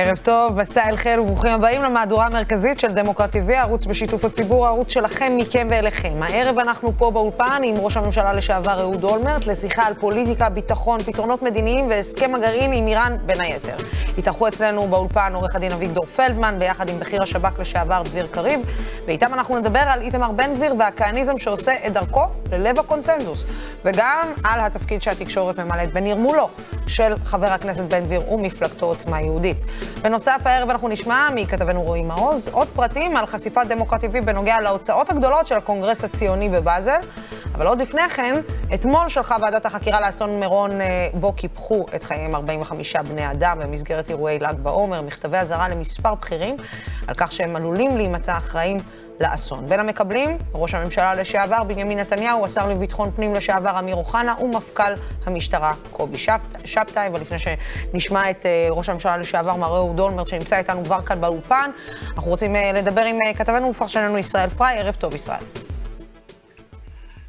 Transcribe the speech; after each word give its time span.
ערב 0.00 0.16
טוב, 0.16 0.60
מסע 0.60 0.88
אל 0.88 0.96
חיל 0.96 1.20
וברוכים 1.20 1.52
הבאים 1.52 1.82
למהדורה 1.82 2.26
המרכזית 2.26 2.80
של 2.80 2.92
דמוקרט 2.92 3.36
TV, 3.36 3.52
ערוץ 3.52 3.86
בשיתוף 3.86 4.24
הציבור, 4.24 4.66
הערוץ 4.66 4.92
שלכם, 4.92 5.32
מכם 5.36 5.66
ואליכם. 5.70 6.22
הערב 6.22 6.58
אנחנו 6.58 6.92
פה 6.98 7.10
באולפן 7.10 7.60
עם 7.64 7.76
ראש 7.76 7.96
הממשלה 7.96 8.32
לשעבר 8.32 8.80
אהוד 8.80 9.04
אולמרט 9.04 9.46
לשיחה 9.46 9.82
על 9.86 9.94
פוליטיקה, 9.94 10.48
ביטחון, 10.48 11.00
פתרונות 11.00 11.42
מדיניים 11.42 11.88
והסכם 11.88 12.34
הגרעין 12.34 12.72
עם 12.72 12.86
איראן 12.86 13.16
בין 13.26 13.40
היתר. 13.40 13.76
התארחו 14.18 14.48
אצלנו 14.48 14.86
באולפן 14.86 15.32
עורך 15.34 15.56
הדין 15.56 15.72
אביגדור 15.72 16.04
פלדמן, 16.04 16.56
ביחד 16.58 16.88
עם 16.88 16.98
בכיר 16.98 17.22
השב"כ 17.22 17.58
לשעבר 17.58 18.02
דביר 18.02 18.26
קריב, 18.26 18.60
ואיתם 19.06 19.34
אנחנו 19.34 19.58
נדבר 19.58 19.82
על 19.86 20.00
איתמר 20.00 20.32
בן 20.32 20.54
גביר 20.54 20.74
והכהניזם 20.78 21.38
שעושה 21.38 21.72
את 21.86 21.92
דרכו 21.92 22.24
ללב 22.52 22.78
הקונצנזוס, 22.78 23.44
וגם 23.84 24.32
על 24.44 24.60
התפקיד 24.60 25.02
שהתקשורת 25.02 25.58
ממלאת 25.58 25.92
בנרמולו 25.92 26.48
של 26.88 27.14
חבר 27.24 27.46
הכנסת 27.46 27.84
בן 27.84 28.04
גביר 28.04 28.32
ומפלגתו 28.32 28.86
עוצמה 28.86 29.20
יהודית. 29.20 29.56
בנוסף, 30.02 30.40
הערב 30.44 30.70
אנחנו 30.70 30.88
נשמע 30.88 31.28
מכתבנו 31.34 31.82
רועי 31.82 32.02
מעוז 32.02 32.48
עוד 32.48 32.68
פרטים 32.68 33.16
על 33.16 33.26
חשיפת 33.26 33.62
דמוקרט 33.68 34.04
TV 34.04 34.24
בנוגע 34.24 34.60
להוצאות 34.60 35.10
הגדולות 35.10 35.46
של 35.46 35.56
הקונגרס 35.56 36.04
הציוני 36.04 36.48
בבאזל. 36.48 37.00
אבל 37.54 37.66
עוד 37.66 37.80
לפני 37.80 38.08
כן, 38.08 38.34
אתמול 38.74 39.08
שלחה 39.08 39.36
ועדת 39.42 39.66
החקירה 39.66 40.00
לאסון 40.00 40.40
מירון, 40.40 40.80
אה, 40.80 40.86
בו 41.14 41.32
קיפחו 41.32 41.86
את 41.94 42.04
חייהם 42.04 42.34
45 42.34 42.96
בני 42.96 43.30
אדם 43.30 43.58
במסגרת 43.62 44.10
אירועי 44.10 44.38
ל"ג 44.38 44.54
בעומר, 44.62 45.02
מכתבי 45.02 45.36
אזהרה 45.36 45.68
למספר 45.68 46.14
בכירים 46.14 46.56
על 47.06 47.14
כך 47.14 47.32
שהם 47.32 47.56
עלולים 47.56 47.96
להימצא 47.96 48.36
אחראים 48.36 48.78
לאסון. 49.20 49.66
בין 49.66 49.80
המקבלים, 49.80 50.38
ראש 50.54 50.74
הממשלה 50.74 51.14
לשעבר 51.14 51.64
בנימין 51.64 51.98
נתניהו, 51.98 52.44
השר 52.44 52.68
לביטחון 52.68 53.10
פנים 53.10 53.34
לשעבר 53.34 53.78
אמיר 53.78 53.96
אוחנה 53.96 54.34
ומפכ"ל 54.40 54.92
המשטרה 55.26 55.72
קובי 55.90 56.18
שבתאי. 56.64 57.08
ולפני 57.12 57.38
שנשמע 57.38 58.30
את 58.30 58.46
אה, 58.46 58.66
ראש 58.70 58.88
הממשלה 58.88 59.16
לשעבר 59.16 59.56
מר 59.56 59.76
אהוד 59.76 60.00
אולמרט, 60.00 60.28
שנמצא 60.28 60.58
איתנו 60.58 60.84
כבר 60.84 61.02
כאן 61.02 61.20
באולפן, 61.20 61.70
אנחנו 62.16 62.30
רוצים 62.30 62.56
אה, 62.56 62.72
לדבר 62.72 63.04
עם 63.04 63.16
אה, 63.26 63.34
כתבנו 63.34 63.70
ופרשננו 63.70 64.18
ישראל 64.18 64.48
פריי. 64.48 64.78
ערב 64.78 64.94
טוב, 64.94 65.14
ישראל. 65.14 65.42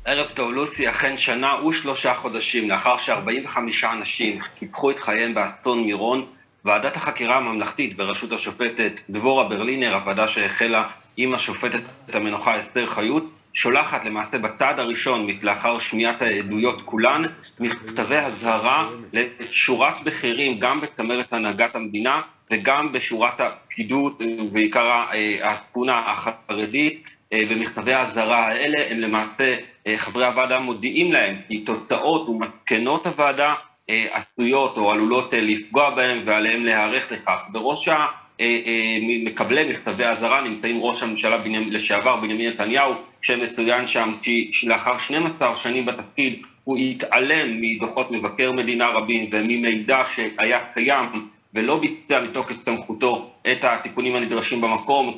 ערב 0.05 0.27
טוב, 0.29 0.51
לוסי, 0.51 0.89
אכן 0.89 1.17
שנה 1.17 1.65
ושלושה 1.65 2.13
חודשים 2.13 2.69
לאחר 2.69 2.97
ש-45 2.97 3.57
אנשים 3.93 4.39
קיפחו 4.59 4.91
את 4.91 4.99
חייהם 4.99 5.33
באסון 5.33 5.83
מירון, 5.83 6.25
ועדת 6.65 6.95
החקירה 6.95 7.37
הממלכתית 7.37 7.97
בראשות 7.97 8.31
השופטת 8.31 8.91
דבורה 9.09 9.49
ברלינר, 9.49 9.93
הוועדה 9.93 10.27
שהחלה 10.27 10.87
עם 11.21 11.33
השופטת 11.33 11.81
המנוחה 12.13 12.59
אסתר 12.59 12.87
חיות, 12.87 13.23
שולחת 13.53 14.05
למעשה 14.05 14.37
בצעד 14.37 14.79
הראשון, 14.79 15.27
לאחר 15.41 15.79
שמיעת 15.79 16.21
העדויות 16.21 16.81
כולן, 16.85 17.21
מכתבי 17.59 18.15
אזהרה 18.15 18.89
לשורת 19.13 20.03
בכירים, 20.03 20.59
גם 20.59 20.81
בצמרת 20.81 21.33
הנהגת 21.33 21.75
המדינה 21.75 22.21
וגם 22.51 22.91
בשורת 22.91 23.41
הפקידות, 23.41 24.21
בעיקר 24.51 25.03
הספונה 25.43 25.99
החרדית. 26.05 27.09
במכתבי 27.33 27.93
האזהרה 27.93 28.47
האלה 28.47 28.77
הם 28.89 28.99
למעשה, 28.99 29.55
חברי 29.97 30.25
הוועדה 30.25 30.59
מודיעים 30.59 31.11
להם 31.13 31.35
כי 31.47 31.59
תוצאות 31.59 32.29
ומסקנות 32.29 33.07
הוועדה 33.07 33.53
עשויות 33.87 34.77
או 34.77 34.91
עלולות 34.91 35.33
לפגוע 35.33 35.89
בהם 35.89 36.17
ועליהם 36.25 36.65
להיערך 36.65 37.11
לכך. 37.11 37.41
בראש 37.49 37.89
אה, 38.39 38.59
אה, 38.65 38.97
מקבלי 39.23 39.69
מכתבי 39.71 40.05
אזהרה 40.05 40.41
נמצאים 40.41 40.77
ראש 40.81 41.03
הממשלה 41.03 41.37
לשעבר 41.71 42.15
בנימין 42.15 42.49
נתניהו, 42.49 42.93
שמצוין 43.21 43.87
שם 43.87 44.11
כי 44.21 44.51
לאחר 44.63 44.99
12 44.99 45.55
שנים 45.63 45.85
בתפקיד 45.85 46.41
הוא 46.63 46.77
התעלם 46.77 47.61
מדוחות 47.61 48.11
מבקר 48.11 48.51
מדינה 48.51 48.87
רבים 48.87 49.29
וממידע 49.31 50.03
שהיה 50.15 50.59
קיים 50.73 51.05
ולא 51.53 51.79
ביצע 51.79 52.21
מתוקף 52.21 52.55
סמכותו 52.65 53.31
את 53.51 53.63
התיקונים 53.63 54.15
הנדרשים 54.15 54.61
במקום, 54.61 55.17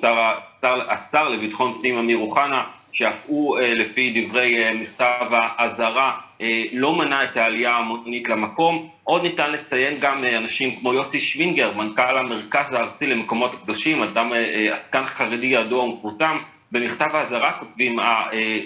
השר 0.63 1.29
לביטחון 1.29 1.77
פנים 1.79 1.97
אמיר 1.97 2.17
אוחנה, 2.17 2.63
שאף 2.93 3.13
הוא 3.27 3.59
אה, 3.59 3.73
לפי 3.73 4.25
דברי 4.25 4.73
מכתב 4.73 5.27
האזהרה 5.31 6.17
לא 6.73 6.95
מנע 6.95 7.23
את 7.23 7.37
העלייה 7.37 7.71
ההמונית 7.71 8.29
למקום. 8.29 8.89
עוד 9.03 9.23
ניתן 9.23 9.51
לציין 9.51 9.97
גם 9.99 10.23
אה, 10.23 10.37
אנשים 10.37 10.75
כמו 10.75 10.93
יוסי 10.93 11.19
שווינגר, 11.19 11.71
מנכ"ל 11.77 12.17
המרכז 12.17 12.73
הארצי 12.73 13.07
למקומות 13.07 13.53
הקדושים, 13.53 14.03
אדם 14.03 14.33
אה, 14.33 14.37
אה, 14.37 14.75
עסקן 14.75 15.05
חרדי 15.05 15.45
ידוע 15.45 15.83
ומפורסם. 15.83 16.37
במכתב 16.71 17.15
האזהרה 17.15 17.53
כותבים 17.53 17.99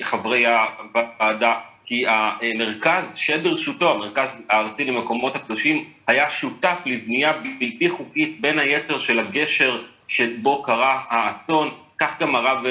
חברי 0.01 0.45
הוועדה 0.93 1.53
כי 1.85 2.05
המרכז 2.07 3.03
שברשותו, 3.15 3.91
המרכז 3.91 4.27
הארצי 4.49 4.85
למקומות 4.85 5.35
הקדושים, 5.35 5.83
היה 6.07 6.31
שותף 6.31 6.77
לבנייה 6.85 7.33
בלתי 7.59 7.89
חוקית 7.89 8.41
בין 8.41 8.59
היתר 8.59 8.99
של 8.99 9.19
הגשר 9.19 9.81
שבו 10.07 10.63
קרה 10.63 11.01
האסון, 11.09 11.69
כך 11.99 12.09
גם 12.19 12.35
הרב 12.35 12.65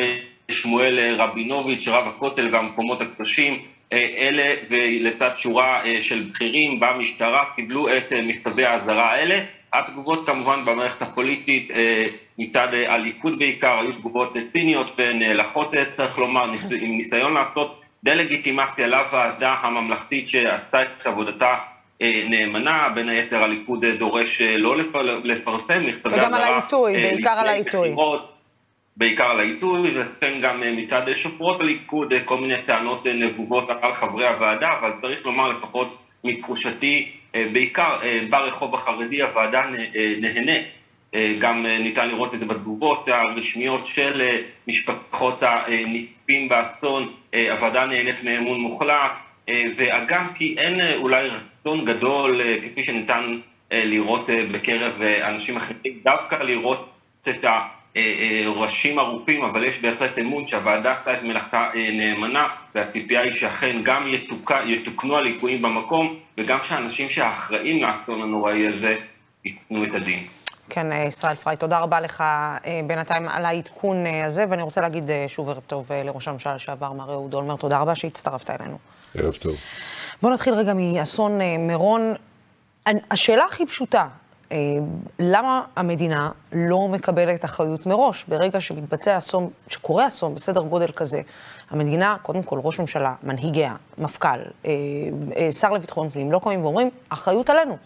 שמואל 0.50 1.14
רבינוביץ', 1.18 1.88
רב 1.88 2.08
הכותל 2.08 2.48
והמקומות 2.52 3.00
הקדושים, 3.00 3.58
אלה 3.92 4.54
ולצד 4.70 5.30
שורה 5.38 5.84
אה, 5.84 5.98
של 6.02 6.22
בכירים 6.30 6.80
במשטרה 6.80 7.44
קיבלו 7.56 7.88
את 7.88 8.12
אה, 8.12 8.20
מכתבי 8.28 8.64
האזהרה 8.64 9.10
האלה. 9.10 9.40
התגובות 9.72 10.26
כמובן 10.26 10.64
במערכת 10.64 11.02
הפוליטית 11.02 11.70
אה, 11.70 12.04
מצד 12.38 12.68
הליכוד 12.86 13.38
בעיקר 13.38 13.78
היו 13.80 13.92
תגובות 13.92 14.36
ציניות 14.52 14.92
ונאלחות 14.98 15.72
צריך 15.96 16.18
לומר, 16.18 16.44
עם 16.80 16.98
ניסיון 16.98 17.34
לעשות 17.34 17.80
דה-לגיטימציה 18.04 18.86
לוועדה 18.86 19.54
הממלכתית 19.60 20.28
שעשתה 20.28 20.82
את 20.82 21.06
עבודתה 21.06 21.54
נאמנה, 22.00 22.88
בין 22.94 23.08
היתר 23.08 23.44
הליכוד 23.44 23.84
דורש 23.84 24.40
לא 24.40 24.76
לפרסם 25.24 25.86
מכתבי 25.86 26.14
אזהרה. 26.14 26.26
וגם 26.26 26.34
על 26.34 26.42
העיתוי, 26.42 26.92
בעיקר 26.92 27.30
על 27.30 27.48
העיתוי. 27.48 27.94
בעיקר 28.96 29.24
על 29.24 29.40
העיתוי, 29.40 29.90
וכן 29.94 30.40
גם 30.40 30.62
אה, 30.62 30.74
מצד 30.76 31.02
שופרות 31.16 31.60
הליכוד 31.60 32.12
אה, 32.12 32.20
כל 32.24 32.36
מיני 32.36 32.54
טענות 32.66 33.06
אה, 33.06 33.12
נבובות 33.12 33.70
על 33.82 33.94
חברי 33.94 34.26
הוועדה, 34.26 34.68
אבל 34.80 34.90
צריך 35.02 35.26
לומר 35.26 35.50
לפחות 35.50 35.98
מתחושתי, 36.24 37.10
בעיקר 37.52 37.96
ברחוב 38.30 38.74
החרדי 38.74 39.22
הוועדה 39.22 39.62
נהנית. 40.20 40.62
גם 41.38 41.66
ניתן 41.66 42.08
לראות 42.08 42.34
את 42.34 42.40
זה 42.40 42.46
בתגובות 42.46 43.08
הרשמיות 43.08 43.86
של 43.86 44.36
משפחות 44.68 45.42
הנספים 45.42 46.48
באסון, 46.48 47.12
הוועדה 47.50 47.86
נהנית 47.86 48.24
מאמון 48.24 48.60
מוחלט, 48.60 49.12
ואגם 49.76 50.26
כי 50.34 50.54
אין 50.58 50.80
אולי 50.96 51.28
רצון 51.28 51.84
גדול, 51.84 52.40
כפי 52.72 52.84
שניתן 52.84 53.38
לראות 53.70 54.26
בקרב 54.52 55.02
אנשים 55.02 55.56
אחרים, 55.56 56.00
דווקא 56.04 56.34
לראות 56.34 56.88
את 57.28 57.44
ה... 57.44 57.48
אה, 57.48 57.56
אה, 57.56 57.83
ראשים 58.46 58.98
ערופים, 58.98 59.44
אבל 59.44 59.64
יש 59.64 59.78
בהחלט 59.80 60.18
אמון 60.18 60.48
שהוועדה 60.48 60.92
עשתה 60.92 61.14
את 61.14 61.22
מלאכתה 61.22 61.70
אה, 61.76 61.90
נאמנה, 61.92 62.48
והציפייה 62.74 63.20
היא 63.20 63.40
שאכן 63.40 63.76
גם 63.82 64.02
יתוקה, 64.06 64.60
יתוקנו 64.66 65.16
הליקויים 65.16 65.62
במקום, 65.62 66.16
וגם 66.38 66.58
שהאנשים 66.68 67.08
שאחראים 67.08 67.84
לאסון 67.84 68.22
הנוראי 68.22 68.66
הזה 68.66 68.96
ייתנו 69.44 69.84
את 69.84 69.94
הדין. 69.94 70.26
כן, 70.70 70.86
ישראל 71.06 71.34
פריי, 71.34 71.56
תודה 71.56 71.78
רבה 71.78 72.00
לך 72.00 72.24
בינתיים 72.86 73.28
על 73.28 73.44
העדכון 73.44 73.96
הזה, 74.26 74.44
ואני 74.48 74.62
רוצה 74.62 74.80
להגיד 74.80 75.10
שוב 75.28 75.48
ערב 75.48 75.62
טוב 75.66 75.92
לראש 75.92 76.28
הממשלה 76.28 76.54
לשעבר, 76.54 76.92
מר 76.92 77.12
אהוד 77.12 77.34
אולמרט, 77.34 77.60
תודה 77.60 77.78
רבה 77.78 77.94
שהצטרפת 77.94 78.50
אלינו. 78.50 78.78
ערב 79.18 79.34
טוב. 79.34 79.56
בואו 80.22 80.32
נתחיל 80.32 80.54
רגע 80.54 80.72
מאסון 80.74 81.38
מירון. 81.58 82.14
השאלה 83.10 83.44
הכי 83.44 83.66
פשוטה, 83.66 83.98
אה, 84.00 84.08
למה 85.18 85.62
המדינה 85.76 86.30
לא 86.52 86.88
מקבלת 86.88 87.44
אחריות 87.44 87.86
מראש? 87.86 88.24
ברגע 88.28 88.60
שמתבצע 88.60 89.18
אסון, 89.18 89.50
שקורה 89.68 90.08
אסון 90.08 90.34
בסדר 90.34 90.62
גודל 90.62 90.92
כזה, 90.92 91.20
המדינה, 91.70 92.16
קודם 92.22 92.42
כל 92.42 92.60
ראש 92.62 92.80
ממשלה, 92.80 93.14
מנהיגיה, 93.22 93.74
מפכ"ל, 93.98 94.28
אה, 94.28 94.70
אה, 95.36 95.52
שר 95.52 95.72
לביטחון 95.72 96.10
פנים, 96.10 96.32
לא 96.32 96.40
קמים 96.42 96.64
ואומרים, 96.64 96.90
אחריות 97.08 97.50
עלינו. 97.50 97.76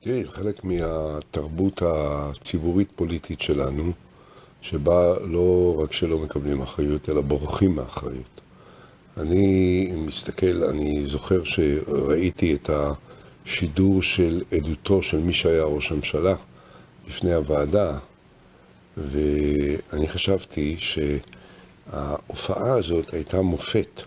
תראי, 0.00 0.24
חלק 0.24 0.64
מהתרבות 0.64 1.82
הציבורית-פוליטית 1.86 3.40
שלנו, 3.40 3.92
שבה 4.60 5.14
לא 5.20 5.74
רק 5.82 5.92
שלא 5.92 6.18
מקבלים 6.18 6.62
אחריות, 6.62 7.08
אלא 7.08 7.20
בורחים 7.20 7.74
מאחריות. 7.74 8.40
אני 9.16 9.92
מסתכל, 9.96 10.64
אני 10.70 11.06
זוכר 11.06 11.44
שראיתי 11.44 12.54
את 12.54 12.70
ה... 12.70 12.92
שידור 13.46 14.02
של 14.02 14.42
עדותו 14.52 15.02
של 15.02 15.18
מי 15.18 15.32
שהיה 15.32 15.64
ראש 15.64 15.92
הממשלה 15.92 16.34
בפני 17.08 17.34
הוועדה, 17.34 17.98
ואני 18.96 20.08
חשבתי 20.08 20.76
שההופעה 20.78 22.72
הזאת 22.72 23.14
הייתה 23.14 23.42
מופת 23.42 24.02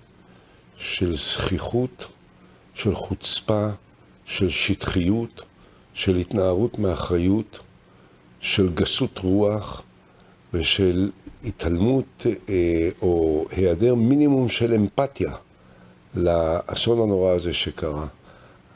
של 0.78 1.16
זכיחות, 1.16 2.06
של 2.74 2.96
חוצפה, 2.96 3.68
של 4.26 4.50
שטחיות, 4.50 5.42
של 5.94 6.16
התנערות 6.16 6.80
מאחריות, 6.80 7.60
של 8.40 8.70
גסות 8.74 9.18
רוח 9.18 9.84
ושל 10.54 11.12
התעלמות 11.44 12.26
אה, 12.50 12.90
או 13.02 13.46
היעדר 13.52 13.96
מינימום 13.96 14.50
של 14.50 14.74
אמפתיה 14.74 15.34
לאסון 16.16 17.02
הנורא 17.02 17.32
הזה 17.32 17.54
שקרה. 17.54 18.08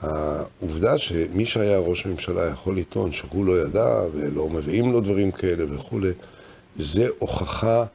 העובדה 0.04 0.98
שמי 0.98 1.46
שהיה 1.46 1.80
ראש 1.80 2.06
ממשלה 2.06 2.46
יכול 2.46 2.78
לטעון 2.78 3.12
שהוא 3.12 3.46
לא 3.46 3.62
ידע 3.62 4.02
ולא 4.14 4.50
מביאים 4.50 4.92
לו 4.92 5.02
דברים 5.02 5.32
כאלה 5.32 5.76
וכולי, 5.76 6.12
זה 6.80 7.08
הוכחה, 7.20 7.86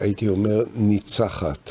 הייתי 0.00 0.28
אומר, 0.28 0.64
ניצחת 0.74 1.70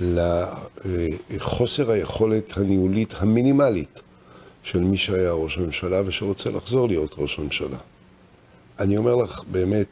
לחוסר 0.00 1.90
היכולת 1.90 2.56
הניהולית 2.56 3.14
המינימלית 3.18 4.00
של 4.62 4.80
מי 4.80 4.96
שהיה 4.96 5.32
ראש 5.32 5.58
הממשלה 5.58 6.02
ושרוצה 6.06 6.50
לחזור 6.50 6.88
להיות 6.88 7.14
ראש 7.18 7.38
הממשלה. 7.38 7.78
אני 8.78 8.96
אומר 8.96 9.14
לך, 9.14 9.42
באמת, 9.50 9.88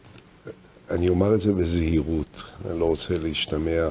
אני 0.90 1.08
אומר 1.08 1.34
את 1.34 1.40
זה 1.40 1.52
בזהירות, 1.52 2.42
אני 2.70 2.80
לא 2.80 2.84
רוצה 2.84 3.18
להשתמע 3.18 3.88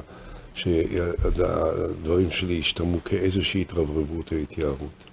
שהדברים 0.56 2.30
שלי 2.30 2.54
ישתמעו 2.54 2.98
כאיזושהי 3.04 3.60
התרברבות 3.60 4.32
או 4.32 4.36
התייערות. 4.36 5.04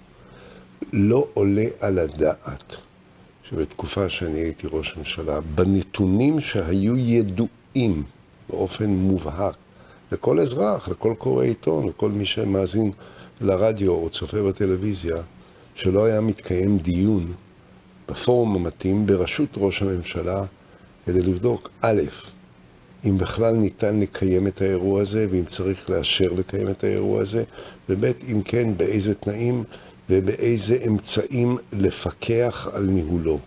לא 0.92 1.26
עולה 1.34 1.64
על 1.80 1.98
הדעת 1.98 2.76
שבתקופה 3.42 4.08
שאני 4.08 4.38
הייתי 4.38 4.66
ראש 4.72 4.96
ממשלה, 4.96 5.40
בנתונים 5.40 6.40
שהיו 6.40 6.96
ידועים 6.96 8.02
באופן 8.50 8.90
מובהק 8.90 9.54
לכל 10.12 10.40
אזרח, 10.40 10.88
לכל 10.88 11.14
קורא 11.18 11.44
עיתון, 11.44 11.88
לכל 11.88 12.10
מי 12.10 12.24
שמאזין 12.24 12.92
לרדיו 13.40 13.92
או 13.92 14.10
צופה 14.10 14.42
בטלוויזיה, 14.42 15.16
שלא 15.74 16.04
היה 16.04 16.20
מתקיים 16.20 16.78
דיון 16.78 17.32
בפורום 18.08 18.56
המתאים 18.56 19.06
בראשות 19.06 19.48
ראש 19.56 19.82
הממשלה 19.82 20.44
כדי 21.06 21.22
לבדוק, 21.22 21.70
א', 21.80 22.00
אם 23.04 23.18
בכלל 23.18 23.56
ניתן 23.56 24.00
לקיים 24.00 24.46
את 24.46 24.62
האירוע 24.62 25.02
הזה, 25.02 25.26
ואם 25.30 25.44
צריך 25.44 25.90
לאשר 25.90 26.32
לקיים 26.36 26.68
את 26.68 26.84
האירוע 26.84 27.22
הזה, 27.22 27.44
וב', 27.88 28.04
אם 28.04 28.42
כן, 28.44 28.76
באיזה 28.76 29.14
תנאים 29.14 29.64
ובאיזה 30.10 30.78
אמצעים 30.86 31.58
לפקח 31.72 32.68
על 32.72 32.82
ניהולו. 32.82 33.38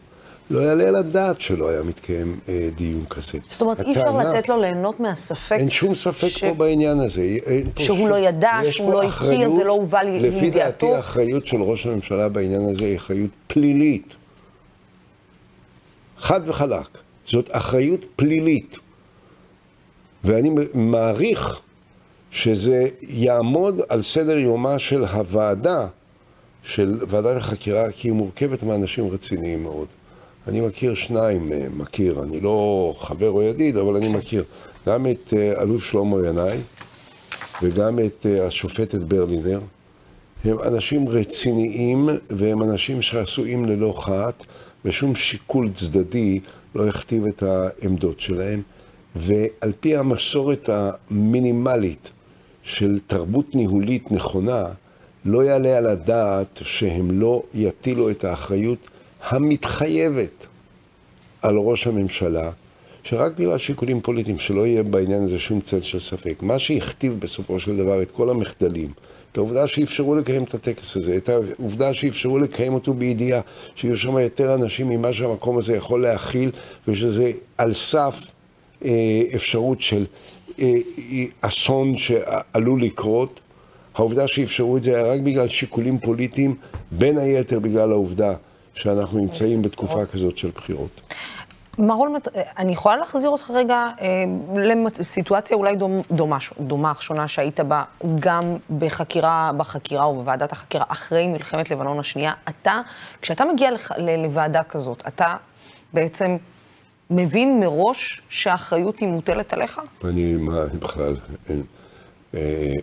לא 0.50 0.60
יעלה 0.60 0.88
על 0.88 0.96
הדעת 0.96 1.42
שלא 1.42 1.70
היה 1.70 1.84
מתקיים 1.84 2.40
אה, 2.50 2.70
דיון 2.76 3.06
כזה. 3.10 3.38
זאת 3.50 3.62
אומרת, 3.62 3.80
אי 3.80 3.92
אפשר 3.92 4.18
לתת 4.18 4.50
לו 4.50 4.62
ליהנות 4.62 5.00
מהספק. 5.00 5.56
אין 5.60 5.70
שום 5.70 5.96
ספק 5.96 6.28
ש... 6.28 6.44
פה 6.44 6.54
בעניין 6.54 7.00
הזה. 7.00 7.38
שהוא 7.80 7.98
שום... 7.98 8.10
לא 8.10 8.16
ידע, 8.16 8.52
שהוא 8.72 8.94
לא 8.94 9.04
הכיר, 9.04 9.50
זה 9.50 9.64
לא 9.64 9.72
הובא 9.72 10.02
לידיעתו. 10.02 10.38
לפי 10.38 10.50
דעתי, 10.50 10.94
האחריות 10.94 11.46
של 11.46 11.62
ראש 11.62 11.86
הממשלה 11.86 12.30
בעניין 12.30 12.70
הזה 12.70 12.86
היא 12.86 12.98
אחריות 12.98 13.32
פלילית. 13.48 14.16
חד 16.18 16.42
וחלק. 16.50 16.88
זאת 17.26 17.50
אחריות 17.52 18.06
פלילית. 18.16 18.78
ואני 20.24 20.50
מעריך 20.74 21.60
שזה 22.32 22.88
יעמוד 23.02 23.82
על 23.90 24.02
סדר 24.02 24.38
יומה 24.38 24.80
של 24.80 25.06
הוועדה, 25.06 25.88
של 26.64 27.00
ועדת 27.08 27.38
החקירה, 27.38 27.92
כי 27.92 28.08
היא 28.08 28.14
מורכבת 28.14 28.64
מאנשים 28.64 29.08
רציניים 29.10 29.64
מאוד. 29.64 29.88
אני 30.48 30.62
מכיר 30.62 30.96
שניים 30.96 31.50
מהם, 31.50 31.78
מכיר, 31.78 32.24
אני 32.24 32.40
לא 32.40 32.94
חבר 33.00 33.30
או 33.30 33.42
ידיד, 33.42 33.78
אבל 33.78 33.96
אני 33.96 34.08
מכיר. 34.08 34.44
גם 34.88 35.08
את 35.08 35.34
אה, 35.38 35.62
אלוף 35.62 35.86
שלמה 35.86 36.28
ינאי 36.28 36.58
וגם 37.62 38.00
את 38.00 38.26
אה, 38.26 38.48
השופטת 38.48 39.00
ברלינר. 39.00 39.60
הם 40.44 40.58
אנשים 40.60 41.10
רציניים 41.10 42.10
והם 42.30 42.64
אנשים 42.64 43.02
שעשויים 43.02 43.66
ללא 43.66 43.94
חת, 43.98 44.46
ושום 44.86 45.16
שיקול 45.16 45.70
צדדי 45.74 46.40
לא 46.76 46.88
יכתיב 46.88 47.26
את 47.26 47.44
העמדות 47.44 48.20
שלהם. 48.20 48.62
ועל 49.16 49.74
פי 49.80 49.96
המסורת 49.98 50.70
המינימלית 50.70 52.10
של 52.64 53.00
תרבות 53.08 53.56
ניהולית 53.56 54.12
נכונה, 54.12 54.64
לא 55.26 55.44
יעלה 55.44 55.78
על 55.78 55.88
הדעת 55.88 56.62
שהם 56.64 57.22
לא 57.22 57.44
יטילו 57.54 58.10
את 58.10 58.24
האחריות 58.24 58.88
המתחייבת 59.30 60.48
על 61.42 61.58
ראש 61.58 61.88
הממשלה, 61.88 62.52
שרק 63.04 63.32
בגלל 63.38 63.58
שיקולים 63.58 64.02
פוליטיים, 64.02 64.40
שלא 64.40 64.68
יהיה 64.68 64.84
בעניין 64.84 65.24
הזה 65.24 65.40
שום 65.40 65.62
צל 65.62 65.82
של 65.82 66.00
ספק, 66.00 66.36
מה 66.42 66.60
שהכתיב 66.60 67.20
בסופו 67.20 67.60
של 67.60 67.78
דבר 67.78 68.02
את 68.02 68.12
כל 68.12 68.30
המחדלים, 68.30 68.92
את 69.32 69.38
העובדה 69.38 69.68
שאפשרו 69.68 70.16
לקיים 70.16 70.44
את 70.44 70.54
הטקס 70.54 70.98
הזה, 70.98 71.18
את 71.18 71.30
העובדה 71.30 71.94
שאפשרו 71.94 72.40
לקיים 72.40 72.74
אותו 72.74 72.94
בידיעה 72.94 73.42
שיהיו 73.76 73.98
שם 73.98 74.18
יותר 74.18 74.56
אנשים 74.56 74.90
ממה 74.90 75.14
שהמקום 75.14 75.58
הזה 75.58 75.76
יכול 75.76 76.02
להכיל, 76.02 76.52
ושזה 76.88 77.32
על 77.58 77.74
סף 77.74 78.22
אפשרות 79.36 79.82
של 79.82 80.06
אה, 80.60 80.74
אסון 81.42 81.98
שעלול 81.98 82.82
לקרות. 82.82 83.40
העובדה 83.96 84.28
שאפשרו 84.28 84.78
את 84.78 84.84
זה 84.84 84.96
היה 84.96 85.14
רק 85.14 85.20
בגלל 85.20 85.48
שיקולים 85.48 86.00
פוליטיים, 86.00 86.56
בין 86.92 87.18
היתר 87.18 87.60
בגלל 87.60 87.92
העובדה 87.92 88.34
שאנחנו 88.74 89.20
נמצאים 89.20 89.62
בתקופה 89.62 90.06
כזאת 90.06 90.38
של 90.38 90.50
בחירות. 90.56 91.02
מר 91.78 91.94
אולמרט, 91.94 92.28
אני 92.58 92.74
יכולה 92.74 92.98
להחזיר 92.98 93.30
אותך 93.30 93.52
רגע 93.54 93.88
אה, 94.02 94.24
לסיטואציה 95.00 95.58
אולי 95.58 95.76
דומה, 95.76 96.02
דומה, 96.12 96.38
דומה, 96.60 96.94
שונה, 97.00 97.28
שהיית 97.28 97.60
בה 97.60 97.84
גם 98.20 98.42
בחקירה, 98.78 99.52
בחקירה 99.58 100.06
או 100.06 100.16
בוועדת 100.16 100.52
החקירה 100.52 100.86
אחרי 100.88 101.28
מלחמת 101.28 101.72
לבנון 101.72 102.00
השנייה. 102.00 102.34
אתה, 102.50 102.82
כשאתה 103.22 103.46
מגיע 103.46 103.72
לח, 103.72 103.92
לוועדה 103.98 104.64
כזאת, 104.64 105.04
אתה 105.08 105.36
בעצם 105.94 106.38
מבין 107.10 107.60
מראש 107.60 108.22
שהאחריות 108.30 109.00
היא 109.00 109.08
מוטלת 109.08 109.54
עליך? 109.54 109.82
אני, 110.04 110.36
מה, 110.36 110.66
בכלל, 110.80 111.16
אין, 111.50 111.64
אה, 112.34 112.74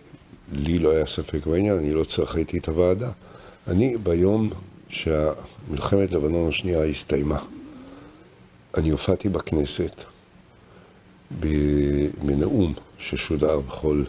לי 0.51 0.79
לא 0.79 0.91
היה 0.91 1.05
ספק 1.05 1.45
בעניין, 1.45 1.77
אני 1.77 1.93
לא 1.93 2.03
צריך 2.03 2.35
הייתי 2.35 2.57
את 2.57 2.67
הוועדה. 2.67 3.09
אני, 3.67 3.97
ביום 3.97 4.49
שהמלחמת 4.89 6.11
לבנון 6.11 6.49
השנייה 6.49 6.83
הסתיימה, 6.83 7.39
אני 8.77 8.89
הופעתי 8.89 9.29
בכנסת 9.29 10.03
בנאום 12.21 12.73
ששודר 12.97 13.59
בכל 13.59 14.03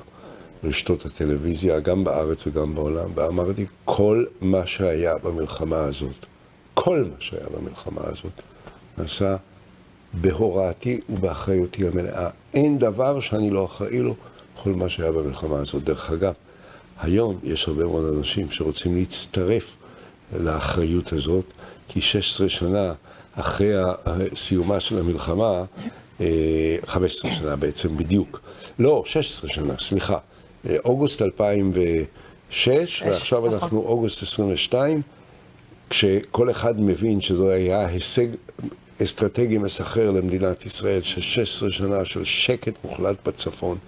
רשתות 0.64 1.06
הטלוויזיה, 1.06 1.80
גם 1.80 2.04
בארץ 2.04 2.46
וגם 2.46 2.74
בעולם, 2.74 3.10
ואמרתי, 3.14 3.66
כל 3.84 4.24
מה 4.40 4.66
שהיה 4.66 5.18
במלחמה 5.18 5.78
הזאת, 5.78 6.26
כל 6.74 6.98
מה 6.98 7.16
שהיה 7.18 7.46
במלחמה 7.56 8.00
הזאת, 8.04 8.42
נעשה 8.98 9.36
בהוראתי 10.14 11.00
ובאחריותי 11.10 11.86
המלאה. 11.86 12.28
אין 12.54 12.78
דבר 12.78 13.20
שאני 13.20 13.50
לא 13.50 13.64
אחראי 13.64 13.98
לו 13.98 14.14
בכל 14.56 14.70
מה 14.70 14.88
שהיה 14.88 15.12
במלחמה 15.12 15.58
הזאת. 15.58 15.84
דרך 15.84 16.10
אגב, 16.10 16.32
היום 17.00 17.38
יש 17.42 17.68
הרבה 17.68 17.84
מאוד 17.84 18.16
אנשים 18.16 18.50
שרוצים 18.50 18.96
להצטרף 18.96 19.76
לאחריות 20.32 21.12
הזאת, 21.12 21.44
כי 21.88 22.00
16 22.00 22.48
שנה 22.48 22.92
אחרי 23.34 23.72
סיומה 24.34 24.80
של 24.80 24.98
המלחמה, 24.98 25.64
15 26.86 27.30
אה, 27.30 27.36
שנה 27.36 27.56
בעצם 27.56 27.96
בדיוק, 27.96 28.40
לא, 28.78 29.02
16 29.06 29.50
שנה, 29.50 29.74
סליחה, 29.78 30.18
אה, 30.68 30.76
אוגוסט 30.84 31.22
2006, 31.22 33.02
ועכשיו 33.02 33.38
נכון. 33.38 33.52
אנחנו 33.52 33.78
אוגוסט 33.78 34.22
22, 34.22 35.02
כשכל 35.90 36.50
אחד 36.50 36.80
מבין 36.80 37.20
שזה 37.20 37.52
היה 37.52 37.86
הישג 37.86 38.26
אסטרטגי 39.02 39.58
מסחרר 39.58 40.10
למדינת 40.10 40.66
ישראל 40.66 41.02
של 41.02 41.20
16 41.20 41.70
שנה 41.70 42.04
של 42.04 42.24
שקט 42.24 42.72
מוחלט 42.84 43.16
בצפון, 43.26 43.78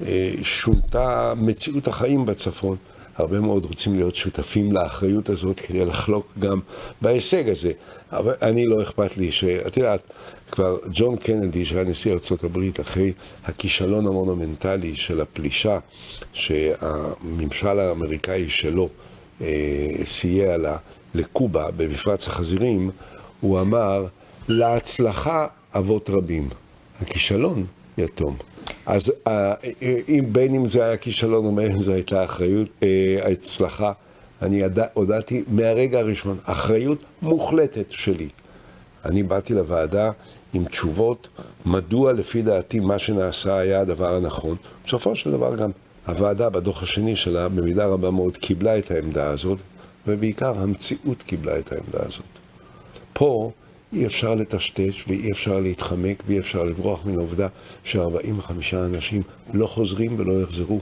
וששונתה 0.00 1.32
מציאות 1.36 1.88
החיים 1.88 2.26
בצפון. 2.26 2.76
הרבה 3.16 3.40
מאוד 3.40 3.64
רוצים 3.64 3.94
להיות 3.94 4.14
שותפים 4.14 4.72
לאחריות 4.72 5.28
הזאת 5.28 5.60
כדי 5.60 5.84
לחלוק 5.84 6.26
גם 6.38 6.60
בהישג 7.02 7.48
הזה. 7.48 7.72
אבל 8.12 8.34
אני 8.42 8.66
לא 8.66 8.82
אכפת 8.82 9.16
לי 9.16 9.32
שאת 9.32 9.76
יודעת, 9.76 10.12
כבר 10.50 10.78
ג'ון 10.92 11.16
קנדי, 11.16 11.64
שהיה 11.64 11.84
נשיא 11.84 12.12
ארה"ב, 12.12 12.58
אחרי 12.80 13.12
הכישלון 13.44 14.06
המונומנטלי 14.06 14.94
של 14.94 15.20
הפלישה 15.20 15.78
שהממשל 16.32 17.78
האמריקאי 17.78 18.48
שלו 18.48 18.88
אה, 19.40 19.46
סייע 20.04 20.56
לה 20.56 20.76
לקובה 21.14 21.70
במפרץ 21.76 22.28
החזירים, 22.28 22.90
הוא 23.40 23.60
אמר, 23.60 24.06
להצלחה 24.48 25.46
אבות 25.76 26.10
רבים, 26.10 26.48
הכישלון 27.00 27.66
יתום. 27.98 28.36
אז 28.86 29.12
אה, 29.26 29.54
אם 30.08 30.24
בין 30.32 30.54
אם 30.54 30.68
זה 30.68 30.84
היה 30.84 30.96
כישלון 30.96 31.44
או 31.44 31.54
בין 31.54 31.72
אם 31.72 31.82
זו 31.82 31.92
הייתה 31.92 32.24
אחריות, 32.24 32.68
אה, 32.82 33.18
הצלחה, 33.32 33.92
אני 34.42 34.62
הודעתי 34.94 35.44
מהרגע 35.48 35.98
הראשון, 35.98 36.38
אחריות 36.44 37.04
מוחלטת 37.22 37.90
שלי. 37.90 38.28
אני 39.04 39.22
באתי 39.22 39.54
לוועדה 39.54 40.10
עם 40.52 40.64
תשובות 40.64 41.28
מדוע 41.66 42.12
לפי 42.12 42.42
דעתי 42.42 42.80
מה 42.80 42.98
שנעשה 42.98 43.58
היה 43.58 43.80
הדבר 43.80 44.14
הנכון. 44.16 44.56
בסופו 44.86 45.16
של 45.16 45.30
דבר 45.30 45.56
גם 45.56 45.70
הוועדה 46.06 46.50
בדוח 46.50 46.82
השני 46.82 47.16
שלה 47.16 47.48
במידה 47.48 47.86
רבה 47.86 48.10
מאוד 48.10 48.36
קיבלה 48.36 48.78
את 48.78 48.90
העמדה 48.90 49.30
הזאת, 49.30 49.58
ובעיקר 50.06 50.58
המציאות 50.58 51.22
קיבלה 51.22 51.58
את 51.58 51.72
העמדה 51.72 52.06
הזאת. 52.06 52.39
פה 53.12 53.50
אי 53.92 54.06
אפשר 54.06 54.34
לטשטש 54.34 55.04
ואי 55.08 55.32
אפשר 55.32 55.60
להתחמק 55.60 56.22
ואי 56.26 56.38
אפשר 56.38 56.64
לברוח 56.64 57.06
מן 57.06 57.16
העובדה 57.16 57.48
ש-45 57.84 58.76
אנשים 58.76 59.22
לא 59.54 59.66
חוזרים 59.66 60.14
ולא 60.18 60.42
יחזרו. 60.42 60.80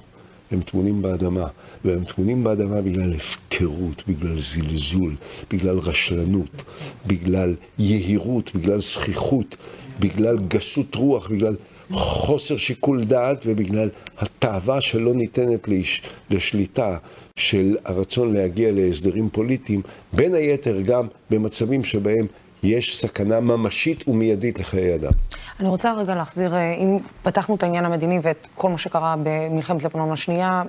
הם 0.50 0.60
טמונים 0.60 1.02
באדמה, 1.02 1.46
והם 1.84 2.04
טמונים 2.04 2.44
באדמה 2.44 2.80
בגלל 2.80 3.14
הפקרות, 3.14 4.02
בגלל 4.08 4.40
זלזול, 4.40 5.14
בגלל 5.50 5.78
רשלנות, 5.78 6.62
בגלל 7.06 7.54
יהירות, 7.78 8.50
בגלל 8.54 8.80
זכיחות, 8.80 9.56
בגלל 10.00 10.38
גסות 10.48 10.94
רוח, 10.94 11.28
בגלל 11.28 11.56
חוסר 11.92 12.56
שיקול 12.56 13.04
דעת 13.04 13.42
ובגלל 13.46 13.88
התאווה 14.18 14.80
שלא 14.80 15.14
ניתנת 15.14 15.68
לש, 15.68 16.02
לשליטה 16.30 16.98
של 17.38 17.76
הרצון 17.84 18.34
להגיע 18.34 18.72
להסדרים 18.72 19.28
פוליטיים, 19.30 19.82
בין 20.12 20.34
היתר 20.34 20.80
גם 20.80 21.06
במצבים 21.30 21.84
שבהם 21.84 22.26
יש 22.62 23.00
סכנה 23.00 23.40
ממשית 23.40 24.08
ומיידית 24.08 24.60
לחיי 24.60 24.94
אדם. 24.94 25.12
אני 25.60 25.68
רוצה 25.68 25.92
רגע 25.92 26.14
להחזיר, 26.14 26.54
אה, 26.54 26.74
אם 26.74 26.98
פתחנו 27.22 27.54
את 27.54 27.62
העניין 27.62 27.84
המדיני 27.84 28.18
ואת 28.22 28.46
כל 28.54 28.70
מה 28.70 28.78
שקרה 28.78 29.14
במלחמת 29.22 29.84
לבנון 29.84 30.12
השנייה, 30.12 30.62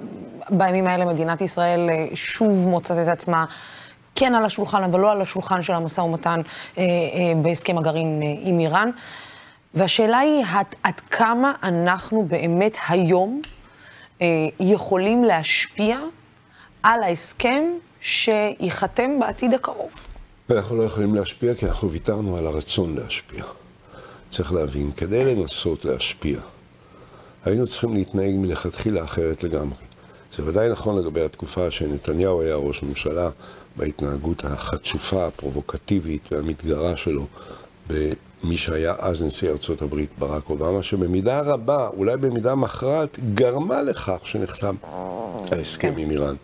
בימים 0.50 0.88
האלה 0.88 1.06
מדינת 1.06 1.42
ישראל 1.42 1.90
אה, 1.90 2.08
שוב 2.14 2.68
מוצאת 2.68 2.98
את 2.98 3.08
עצמה 3.08 3.46
כן 4.16 4.36
על 4.36 4.46
השולחן, 4.46 4.84
אבל 4.84 5.00
לא 5.00 5.12
על 5.12 5.22
השולחן 5.22 5.62
של 5.62 5.74
המשא 5.74 6.02
ומתן 6.02 6.42
אה, 6.78 6.84
בהסכם 7.42 7.78
הגרעין 7.78 8.22
עם 8.42 8.60
איראן. 8.60 8.90
והשאלה 9.74 10.18
היא 10.18 10.46
עד, 10.54 10.66
עד 10.84 11.00
כמה 11.00 11.54
אנחנו 11.64 12.26
באמת 12.28 12.78
היום 12.90 13.42
יכולים 14.60 15.24
להשפיע 15.24 16.00
על 16.83 17.03
ההסכם 17.03 17.63
שייחתם 18.01 19.19
בעתיד 19.19 19.53
הקרוב. 19.53 19.91
ואנחנו 20.50 20.77
לא 20.77 20.83
יכולים 20.83 21.15
להשפיע 21.15 21.55
כי 21.55 21.65
אנחנו 21.65 21.91
ויתרנו 21.91 22.38
על 22.38 22.48
הרצון 22.48 22.95
להשפיע. 22.95 23.43
צריך 24.29 24.53
להבין, 24.53 24.91
כדי 24.91 25.36
לנסות 25.36 25.86
להשפיע, 25.86 26.39
היינו 27.45 27.67
צריכים 27.67 27.93
להתנהג 27.93 28.36
מלכתחילה 28.36 29.03
אחרת 29.03 29.43
לגמרי. 29.43 29.83
זה 30.31 30.45
ודאי 30.45 30.69
נכון 30.69 30.98
לגבי 30.98 31.21
התקופה 31.21 31.71
שנתניהו 31.71 32.41
היה 32.41 32.55
ראש 32.55 32.83
ממשלה, 32.83 33.29
בהתנהגות 33.75 34.45
החצופה, 34.45 35.25
הפרובוקטיבית 35.25 36.31
והמתגרה 36.31 36.95
שלו 36.95 37.25
במי 37.88 38.57
שהיה 38.57 38.95
אז 39.00 39.24
נשיא 39.24 39.50
ארצות 39.50 39.81
הברית, 39.81 40.09
ברק 40.19 40.50
אובמה, 40.50 40.83
שבמידה 40.83 41.41
רבה, 41.41 41.88
אולי 41.88 42.17
במידה 42.17 42.55
מכרעת, 42.55 43.19
גרמה 43.33 43.81
לכך 43.81 44.19
שנחתם 44.24 44.75
ההסכם 45.51 45.93
עם 45.98 46.12
איראן. 46.12 46.36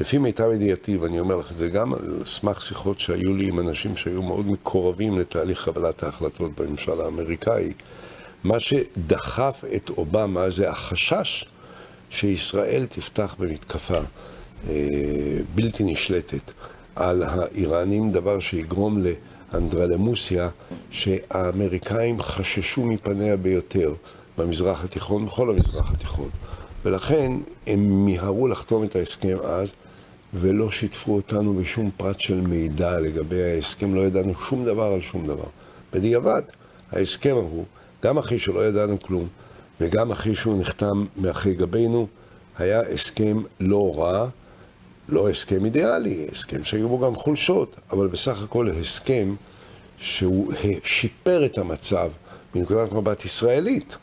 לפי 0.00 0.18
מיטב 0.18 0.50
ידיעתי, 0.54 0.96
ואני 0.96 1.20
אומר 1.20 1.36
לך 1.36 1.52
את 1.52 1.56
זה 1.56 1.68
גם 1.68 1.94
על 1.94 2.22
סמך 2.24 2.62
שיחות 2.62 3.00
שהיו 3.00 3.34
לי 3.34 3.48
עם 3.48 3.60
אנשים 3.60 3.96
שהיו 3.96 4.22
מאוד 4.22 4.46
מקורבים 4.46 5.18
לתהליך 5.18 5.64
קבלת 5.64 6.02
ההחלטות 6.02 6.60
בממשל 6.60 7.00
האמריקאי, 7.00 7.72
מה 8.44 8.60
שדחף 8.60 9.64
את 9.76 9.90
אובמה 9.90 10.50
זה 10.50 10.70
החשש 10.70 11.44
שישראל 12.10 12.86
תפתח 12.88 13.36
במתקפה 13.38 13.98
אה, 14.68 14.74
בלתי 15.54 15.84
נשלטת 15.84 16.52
על 16.96 17.22
האיראנים, 17.22 18.12
דבר 18.12 18.40
שיגרום 18.40 19.04
לאנדרלמוסיה 19.52 20.48
שהאמריקאים 20.90 22.22
חששו 22.22 22.84
מפניה 22.84 23.36
ביותר 23.36 23.94
במזרח 24.38 24.84
התיכון, 24.84 25.26
בכל 25.26 25.50
המזרח 25.50 25.90
התיכון. 25.90 26.28
ולכן 26.84 27.32
הם 27.66 28.04
מיהרו 28.04 28.48
לחתום 28.48 28.84
את 28.84 28.96
ההסכם 28.96 29.36
אז, 29.44 29.72
ולא 30.34 30.70
שיתפו 30.70 31.14
אותנו 31.14 31.54
בשום 31.54 31.90
פרט 31.96 32.20
של 32.20 32.40
מידע 32.40 33.00
לגבי 33.00 33.42
ההסכם, 33.42 33.94
לא 33.94 34.00
ידענו 34.00 34.34
שום 34.34 34.64
דבר 34.64 34.92
על 34.92 35.00
שום 35.00 35.26
דבר. 35.26 35.48
בדיעבד, 35.92 36.42
ההסכם 36.92 37.34
ההוא, 37.36 37.64
גם 38.04 38.18
אחרי 38.18 38.38
שלא 38.38 38.66
ידענו 38.66 39.00
כלום, 39.00 39.28
וגם 39.80 40.10
אחרי 40.10 40.34
שהוא 40.34 40.60
נחתם 40.60 41.04
מאחרי 41.16 41.54
גבינו, 41.54 42.06
היה 42.58 42.80
הסכם 42.80 43.42
לא 43.60 43.94
רע, 43.96 44.28
לא 45.08 45.28
הסכם 45.28 45.64
אידיאלי, 45.64 46.26
הסכם 46.32 46.64
שהיו 46.64 46.88
בו 46.88 46.98
גם 46.98 47.14
חולשות, 47.14 47.76
אבל 47.92 48.06
בסך 48.06 48.42
הכל 48.42 48.70
הסכם 48.80 49.34
שהוא 49.98 50.52
שיפר 50.84 51.44
את 51.44 51.58
המצב 51.58 52.10
מנקודת 52.54 52.92
מבט 52.92 53.24
ישראלית 53.24 53.96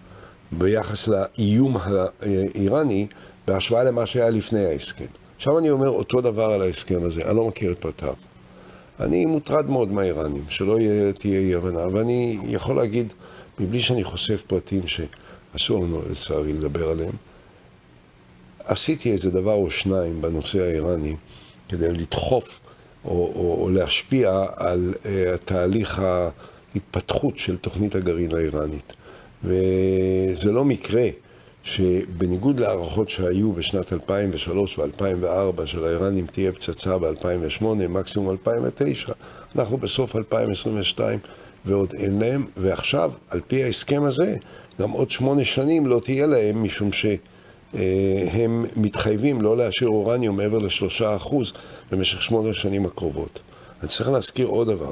ביחס 0.51 1.07
לאיום 1.07 1.77
האיראני 1.77 3.07
בהשוואה 3.47 3.83
למה 3.83 4.05
שהיה 4.05 4.29
לפני 4.29 4.65
ההסכם. 4.65 5.22
עכשיו 5.43 5.59
אני 5.59 5.69
אומר 5.69 5.89
אותו 5.89 6.21
דבר 6.21 6.51
על 6.51 6.61
ההסכם 6.61 7.03
הזה, 7.03 7.21
אני 7.25 7.35
לא 7.35 7.47
מכיר 7.47 7.71
את 7.71 7.79
פרטיו. 7.79 8.13
אני 8.99 9.25
מוטרד 9.25 9.69
מאוד 9.69 9.91
מהאיראנים, 9.91 10.43
שלא 10.49 10.79
יהיה, 10.79 11.13
תהיה 11.13 11.39
אי 11.39 11.55
הבנה, 11.55 11.87
ואני 11.91 12.39
יכול 12.47 12.75
להגיד, 12.75 13.13
מבלי 13.59 13.81
שאני 13.81 14.03
חושף 14.03 14.43
פרטים 14.47 14.81
שאסור 14.87 15.83
לנו 15.83 16.01
לצערי 16.11 16.53
לדבר 16.53 16.89
עליהם, 16.89 17.11
עשיתי 18.65 19.11
איזה 19.11 19.31
דבר 19.31 19.53
או 19.53 19.71
שניים 19.71 20.21
בנושא 20.21 20.61
האיראני 20.61 21.15
כדי 21.69 21.89
לדחוף 21.89 22.59
או, 23.05 23.11
או, 23.11 23.57
או 23.61 23.69
להשפיע 23.69 24.45
על 24.55 24.93
uh, 25.03 25.07
תהליך 25.45 26.01
ההתפתחות 26.75 27.37
של 27.37 27.57
תוכנית 27.57 27.95
הגרעין 27.95 28.35
האיראנית. 28.35 28.93
וזה 29.43 30.51
לא 30.51 30.65
מקרה 30.65 31.07
שבניגוד 31.63 32.59
להערכות 32.59 33.09
שהיו 33.09 33.53
בשנת 33.53 33.93
2003 33.93 34.79
ו-2004 34.79 35.65
של 35.65 35.85
האיראנים 35.85 36.25
תהיה 36.27 36.51
פצצה 36.51 36.97
ב-2008, 36.97 37.65
מקסימום 37.89 38.31
2009, 38.31 39.13
אנחנו 39.55 39.77
בסוף 39.77 40.15
2022 40.15 41.19
ועוד 41.65 41.93
אין 41.93 42.19
להם, 42.19 42.45
ועכשיו, 42.57 43.11
על 43.29 43.41
פי 43.47 43.63
ההסכם 43.63 44.03
הזה, 44.03 44.35
גם 44.81 44.91
עוד 44.91 45.11
שמונה 45.11 45.45
שנים 45.45 45.87
לא 45.87 45.99
תהיה 45.99 46.25
להם, 46.25 46.63
משום 46.63 46.89
שהם 46.91 48.65
מתחייבים 48.75 49.41
לא 49.41 49.57
להשאיר 49.57 49.89
אורניום 49.89 50.37
מעבר 50.37 50.57
לשלושה 50.57 51.15
אחוז 51.15 51.53
במשך 51.91 52.21
שמונה 52.21 52.49
השנים 52.49 52.85
הקרובות. 52.85 53.39
אני 53.81 53.89
צריך 53.89 54.09
להזכיר 54.09 54.47
עוד 54.47 54.67
דבר, 54.67 54.91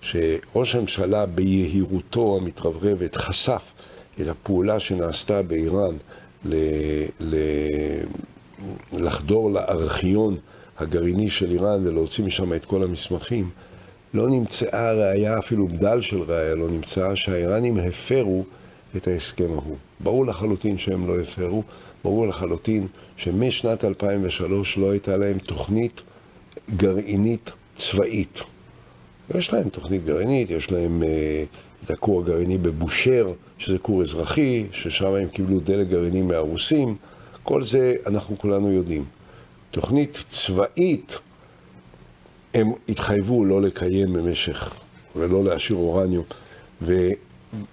שראש 0.00 0.74
הממשלה 0.74 1.26
ביהירותו 1.26 2.38
המתרברבת 2.40 3.16
חשף 3.16 3.72
את 4.14 4.26
הפעולה 4.26 4.80
שנעשתה 4.80 5.42
באיראן 5.42 5.96
ל, 6.44 6.54
ל, 7.20 7.36
לחדור 8.92 9.50
לארכיון 9.50 10.36
הגרעיני 10.78 11.30
של 11.30 11.50
איראן 11.50 11.86
ולהוציא 11.86 12.24
משם 12.24 12.54
את 12.54 12.64
כל 12.64 12.82
המסמכים, 12.82 13.50
לא 14.14 14.28
נמצאה 14.28 14.92
ראייה, 14.92 15.38
אפילו 15.38 15.68
בדל 15.68 16.00
של 16.00 16.22
ראייה 16.22 16.54
לא 16.54 16.68
נמצאה, 16.68 17.16
שהאיראנים 17.16 17.76
הפרו 17.76 18.44
את 18.96 19.08
ההסכם 19.08 19.52
ההוא. 19.52 19.76
ברור 20.00 20.26
לחלוטין 20.26 20.78
שהם 20.78 21.08
לא 21.08 21.20
הפרו, 21.20 21.62
ברור 22.04 22.26
לחלוטין 22.26 22.86
שמשנת 23.16 23.84
2003 23.84 24.78
לא 24.78 24.90
הייתה 24.90 25.16
להם 25.16 25.38
תוכנית 25.38 26.02
גרעינית 26.76 27.52
צבאית. 27.76 28.40
יש 29.34 29.52
להם 29.52 29.68
תוכנית 29.68 30.04
גרעינית, 30.04 30.50
יש 30.50 30.70
להם 30.70 31.02
אה, 31.02 31.44
את 31.84 31.90
הכור 31.90 32.20
הגרעיני 32.20 32.58
בבושר, 32.58 33.32
שזה 33.58 33.78
כור 33.78 34.02
אזרחי, 34.02 34.66
ששם 34.72 35.14
הם 35.14 35.28
קיבלו 35.28 35.60
דלק 35.60 35.88
גרעיני 35.88 36.22
מהרוסים, 36.22 36.96
כל 37.42 37.62
זה 37.62 37.94
אנחנו 38.06 38.38
כולנו 38.38 38.72
יודעים. 38.72 39.04
תוכנית 39.70 40.24
צבאית, 40.28 41.18
הם 42.54 42.72
התחייבו 42.88 43.44
לא 43.44 43.62
לקיים 43.62 44.12
במשך, 44.12 44.74
ולא 45.16 45.44
להשאיר 45.44 45.78
אורניום, 45.78 46.24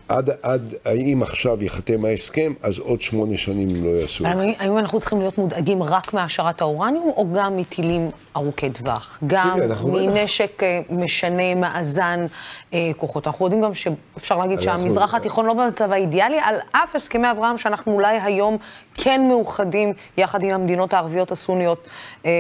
עד, 0.10 0.30
עד, 0.44 0.76
האם 0.86 1.22
עכשיו 1.22 1.64
ייחתם 1.64 2.06
ההסכם, 2.06 2.54
אז 2.64 2.80
עוד 2.80 3.02
שמונה 3.02 3.38
שנים 3.38 3.70
הם 3.70 3.84
לא 3.84 3.90
יעשו 3.90 4.26
את 4.26 4.40
זה. 4.40 4.48
האם 4.60 4.78
אנחנו 4.78 5.00
צריכים 5.00 5.20
להיות 5.20 5.38
מודאגים 5.38 5.84
רק 5.84 6.14
מהשארת 6.14 6.62
האורניום, 6.62 7.12
או 7.16 7.28
גם 7.36 7.58
מטילים 7.58 8.10
ארוכי 8.36 8.70
טווח? 8.70 9.20
גם 9.28 9.60
מנשק 9.84 10.64
אה, 10.64 10.80
משנה 10.90 11.56
מאזן 11.56 12.26
אה, 12.74 12.92
כוחות. 12.98 13.28
אנחנו 13.28 13.46
יודעים 13.46 13.62
גם 13.62 13.74
שאפשר 13.74 14.38
להגיד 14.38 14.62
שהמזרח 14.62 15.14
התיכון 15.14 15.46
לא 15.46 15.54
במצב 15.54 15.92
האידיאלי, 15.92 16.38
על 16.44 16.56
אף 16.72 16.96
הסכמי 16.96 17.32
אברהם 17.32 17.58
שאנחנו 17.58 17.94
אולי 17.94 18.20
היום 18.24 18.58
כן 18.96 19.22
מאוחדים 19.28 19.94
יחד 20.18 20.44
עם 20.44 20.50
המדינות 20.50 20.94
הערביות 20.94 21.32
הסוניות 21.32 21.88
אה, 22.26 22.32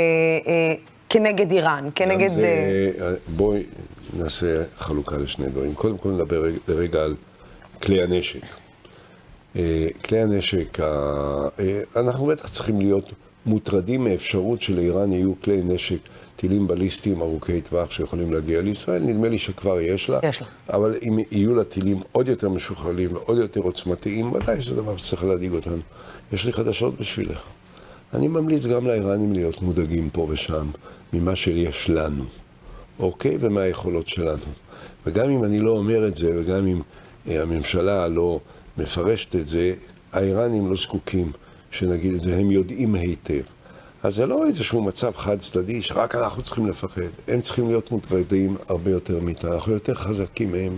אה, 0.47 0.73
כנגד 1.09 1.51
איראן, 1.51 1.89
כנגד... 1.95 2.29
זה, 2.29 2.91
אה... 3.01 3.13
בואי 3.27 3.63
נעשה 4.17 4.63
חלוקה 4.77 5.17
לשני 5.17 5.45
דברים. 5.45 5.73
קודם 5.73 5.97
כל 5.97 6.09
נדבר 6.09 6.43
לרגע 6.67 7.03
על... 7.03 7.15
כלי 7.81 8.03
הנשק. 8.03 8.41
אה, 9.55 9.87
כלי 10.05 10.21
הנשק, 10.21 10.79
אה, 10.79 11.81
אנחנו 11.95 12.25
בטח 12.25 12.49
צריכים 12.49 12.81
להיות 12.81 13.11
מוטרדים 13.45 14.03
מאפשרות 14.03 14.61
שלאיראן 14.61 15.11
יהיו 15.11 15.33
כלי 15.43 15.61
נשק, 15.63 15.97
טילים 16.35 16.67
בליסטיים 16.67 17.21
ארוכי 17.21 17.61
טווח 17.61 17.91
שיכולים 17.91 18.33
להגיע 18.33 18.61
לישראל, 18.61 19.03
נדמה 19.03 19.27
לי 19.27 19.37
שכבר 19.37 19.81
יש 19.81 20.09
לה. 20.09 20.19
יש 20.23 20.41
לה. 20.41 20.47
אבל 20.69 20.95
אם 21.07 21.19
יהיו 21.31 21.55
לה 21.55 21.63
טילים 21.63 22.01
עוד 22.11 22.27
יותר 22.27 22.49
משוכללים 22.49 23.13
ועוד 23.13 23.37
יותר 23.37 23.61
עוצמתיים, 23.61 24.33
ודאי 24.33 24.61
שזה 24.61 24.75
דבר 24.75 24.97
שצריך 24.97 25.23
להדאיג 25.23 25.51
אותנו. 25.51 25.81
יש 26.31 26.45
לי 26.45 26.53
חדשות 26.53 26.99
בשבילך. 26.99 27.39
אני 28.13 28.27
ממליץ 28.27 28.65
גם 28.65 28.87
לאיראנים 28.87 29.33
להיות 29.33 29.61
מודאגים 29.61 30.09
פה 30.09 30.27
ושם 30.29 30.67
ממה 31.13 31.35
שיש 31.35 31.89
לנו, 31.89 32.23
אוקיי? 32.99 33.37
ומהיכולות 33.39 34.07
שלנו. 34.07 34.51
וגם 35.05 35.29
אם 35.29 35.43
אני 35.43 35.59
לא 35.59 35.71
אומר 35.71 36.07
את 36.07 36.15
זה, 36.15 36.31
וגם 36.39 36.67
אם 36.67 36.81
הממשלה 37.25 38.07
לא 38.07 38.39
מפרשת 38.77 39.35
את 39.35 39.47
זה, 39.47 39.73
האיראנים 40.13 40.69
לא 40.69 40.75
זקוקים 40.75 41.31
שנגיד 41.71 42.13
את 42.13 42.21
זה, 42.21 42.37
הם 42.37 42.51
יודעים 42.51 42.95
היטב. 42.95 43.41
אז 44.03 44.15
זה 44.15 44.25
לא 44.25 44.47
איזשהו 44.47 44.81
מצב 44.81 45.11
חד 45.15 45.39
צדדי 45.39 45.81
שרק 45.81 46.15
אנחנו 46.15 46.43
צריכים 46.43 46.67
לפחד. 46.67 47.01
הם 47.27 47.41
צריכים 47.41 47.67
להיות 47.67 47.91
מוטרדים 47.91 48.57
הרבה 48.69 48.91
יותר 48.91 49.19
מאיתנו, 49.19 49.53
אנחנו 49.53 49.73
יותר 49.73 49.93
חזקים 49.93 50.51
מהם. 50.51 50.77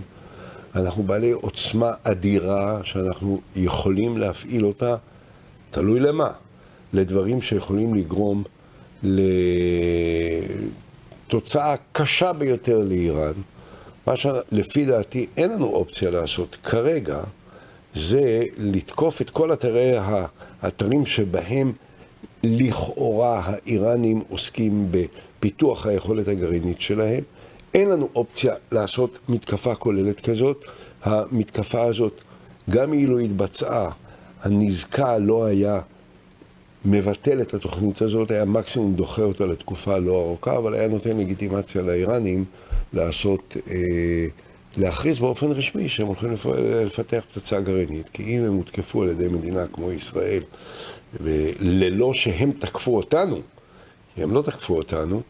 אנחנו 0.74 1.02
בעלי 1.02 1.30
עוצמה 1.30 1.90
אדירה 2.02 2.80
שאנחנו 2.82 3.40
יכולים 3.56 4.18
להפעיל 4.18 4.64
אותה, 4.64 4.96
תלוי 5.70 6.00
למה, 6.00 6.30
לדברים 6.92 7.42
שיכולים 7.42 7.94
לגרום 7.94 8.44
לתוצאה 11.28 11.74
קשה 11.92 12.32
ביותר 12.32 12.78
לאיראן. 12.78 13.32
מה 14.06 14.16
שלפי 14.16 14.84
דעתי 14.84 15.26
אין 15.36 15.50
לנו 15.50 15.66
אופציה 15.66 16.10
לעשות 16.10 16.56
כרגע, 16.62 17.20
זה 17.94 18.42
לתקוף 18.56 19.20
את 19.20 19.30
כל 19.30 19.52
אתרי 19.52 19.92
האתרים 20.62 21.06
שבהם 21.06 21.72
לכאורה 22.42 23.42
האיראנים 23.44 24.22
עוסקים 24.28 24.88
בפיתוח 24.90 25.86
היכולת 25.86 26.28
הגרעינית 26.28 26.80
שלהם. 26.80 27.24
אין 27.74 27.88
לנו 27.90 28.08
אופציה 28.14 28.54
לעשות 28.72 29.18
מתקפה 29.28 29.74
כוללת 29.74 30.20
כזאת. 30.20 30.64
המתקפה 31.02 31.82
הזאת, 31.82 32.20
גם 32.70 32.92
אילו 32.92 33.18
התבצעה, 33.18 33.90
הנזקה 34.42 35.18
לא 35.18 35.44
היה 35.44 35.80
מבטל 36.84 37.40
את 37.40 37.54
התוכנית 37.54 38.02
הזאת, 38.02 38.30
היה 38.30 38.44
מקסימום 38.44 38.94
דוחה 38.94 39.22
אותה 39.22 39.46
לתקופה 39.46 39.98
לא 39.98 40.20
ארוכה, 40.20 40.56
אבל 40.56 40.74
היה 40.74 40.88
נותן 40.88 41.16
לגיטימציה 41.16 41.82
לאיראנים 41.82 42.44
לעשות, 42.92 43.56
אה, 43.70 44.26
להכריז 44.76 45.18
באופן 45.18 45.52
רשמי 45.52 45.88
שהם 45.88 46.06
הולכים 46.06 46.34
לפתח 46.86 47.24
פצצה 47.32 47.60
גרעינית, 47.60 48.08
כי 48.08 48.22
אם 48.22 48.44
הם 48.44 48.54
הותקפו 48.54 49.02
על 49.02 49.08
ידי 49.08 49.28
מדינה 49.28 49.66
כמו 49.66 49.92
ישראל, 49.92 50.42
וללא 51.20 52.14
שהם 52.14 52.52
תקפו 52.58 52.96
אותנו, 52.96 53.40
כי 54.14 54.22
הם 54.22 54.34
לא 54.34 54.42
תקפו 54.42 54.76
אותנו, 54.76 55.22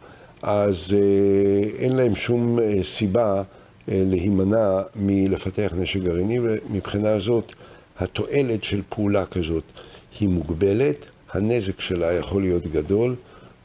אז 0.43 0.97
אה, 0.99 1.69
אין 1.79 1.97
להם 1.97 2.15
שום 2.15 2.59
אה, 2.59 2.79
סיבה 2.83 3.37
אה, 3.37 3.43
להימנע 3.89 4.83
מלפתח 4.97 5.73
נשק 5.77 6.01
גרעיני, 6.01 6.39
ומבחינה 6.43 7.19
זאת 7.19 7.53
התועלת 7.99 8.65
של 8.65 8.83
פעולה 8.89 9.27
כזאת 9.27 9.65
היא 10.21 10.29
מוגבלת, 10.29 11.07
הנזק 11.33 11.81
שלה 11.81 12.13
יכול 12.13 12.43
להיות 12.43 12.67
גדול, 12.67 13.17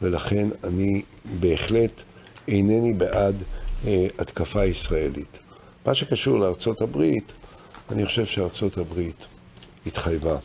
ולכן 0.01 0.47
אני 0.63 1.01
בהחלט 1.39 2.01
אינני 2.47 2.93
בעד 2.93 3.43
אה, 3.87 4.07
התקפה 4.19 4.65
ישראלית. 4.65 5.39
מה 5.85 5.95
שקשור 5.95 6.39
לארצות 6.39 6.81
הברית, 6.81 7.31
אני 7.91 8.05
חושב 8.05 8.25
שארצות 8.25 8.77
הברית 8.77 9.25
התחייבה 9.87 10.37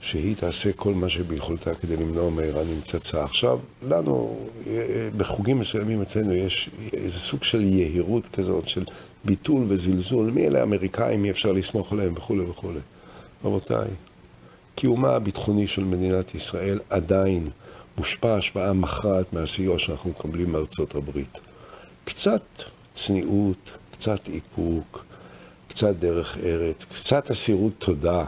שהיא 0.00 0.36
תעשה 0.36 0.72
כל 0.72 0.94
מה 0.94 1.08
שביכולתה 1.08 1.74
כדי 1.74 1.96
למנוע 1.96 2.30
מאיראנים 2.30 2.80
פצצה. 2.80 3.24
עכשיו, 3.24 3.58
לנו, 3.82 4.36
אה, 4.66 5.08
בחוגים 5.16 5.58
מסוימים 5.58 6.02
אצלנו 6.02 6.32
יש 6.32 6.70
איזה 6.92 7.18
סוג 7.18 7.44
של 7.44 7.64
יהירות 7.64 8.28
כזאת, 8.28 8.68
של 8.68 8.84
ביטול 9.24 9.64
וזלזול. 9.68 10.30
מי 10.30 10.46
אלה 10.46 10.60
האמריקאים, 10.60 11.24
אי 11.24 11.30
אפשר 11.30 11.52
לסמוך 11.52 11.92
עליהם 11.92 12.12
וכולי 12.16 12.42
וכולי. 12.42 12.80
רבותיי, 13.44 13.88
קיומה 14.74 15.10
הביטחוני 15.10 15.66
של 15.66 15.84
מדינת 15.84 16.34
ישראל 16.34 16.80
עדיין 16.90 17.48
מושפע 17.96 18.34
השפעה 18.36 18.72
מכרעת 18.72 19.32
מהסיוע 19.32 19.78
שאנחנו 19.78 20.10
מקבלים 20.10 20.52
מארצות 20.52 20.94
הברית. 20.94 21.38
קצת 22.04 22.42
צניעות, 22.94 23.70
קצת 23.92 24.28
איפוק, 24.28 25.04
קצת 25.68 25.96
דרך 25.96 26.38
ארץ, 26.38 26.84
קצת 26.84 27.30
אסירות 27.30 27.72
תודה 27.78 28.24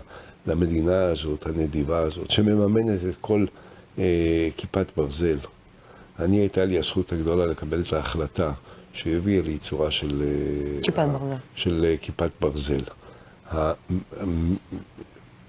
למדינה 0.46 1.04
הזאת, 1.04 1.46
הנדיבה 1.46 1.98
הזאת, 1.98 2.30
שמממנת 2.30 3.00
את 3.08 3.16
כל 3.20 3.46
אה, 3.98 4.48
כיפת 4.56 4.86
ברזל. 4.96 5.38
אני, 6.18 6.36
הייתה 6.36 6.64
לי 6.64 6.78
הזכות 6.78 7.12
הגדולה 7.12 7.46
לקבל 7.46 7.80
את 7.80 7.92
ההחלטה 7.92 8.52
שהביאה 8.92 9.42
לייצורה 9.42 9.90
של... 9.90 10.22
אה, 10.22 10.82
כיפת 10.82 11.06
ברזל. 11.12 11.36
של 11.54 11.84
אה, 11.84 11.96
כיפת 11.96 12.30
ברזל. 12.40 12.82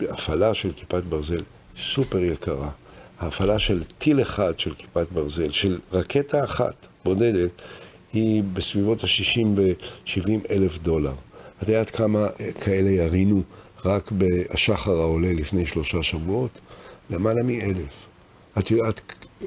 ההפעלה 0.09 0.53
של 0.53 0.71
כיפת 0.73 1.03
ברזל 1.03 1.43
סופר 1.77 2.19
יקרה. 2.19 2.69
ההפעלה 3.19 3.59
של 3.59 3.83
טיל 3.97 4.21
אחד 4.21 4.59
של 4.59 4.73
כיפת 4.73 5.07
ברזל, 5.11 5.51
של 5.51 5.79
רקטה 5.93 6.43
אחת 6.43 6.87
בודדת, 7.05 7.51
היא 8.13 8.43
בסביבות 8.53 9.03
ה-60 9.03 9.45
ו-70 9.55 10.51
אלף 10.51 10.77
דולר. 10.77 11.13
את 11.63 11.69
יודעת 11.69 11.89
כמה 11.89 12.27
אה, 12.39 12.51
כאלה 12.51 12.89
ירינו 12.89 13.41
רק 13.85 14.11
בשחר 14.11 14.99
העולה 14.99 15.33
לפני 15.33 15.65
שלושה 15.65 16.03
שבועות? 16.03 16.59
למעלה 17.09 17.43
מאלף. 17.43 18.07
את 18.57 18.71
יודעת 18.71 19.01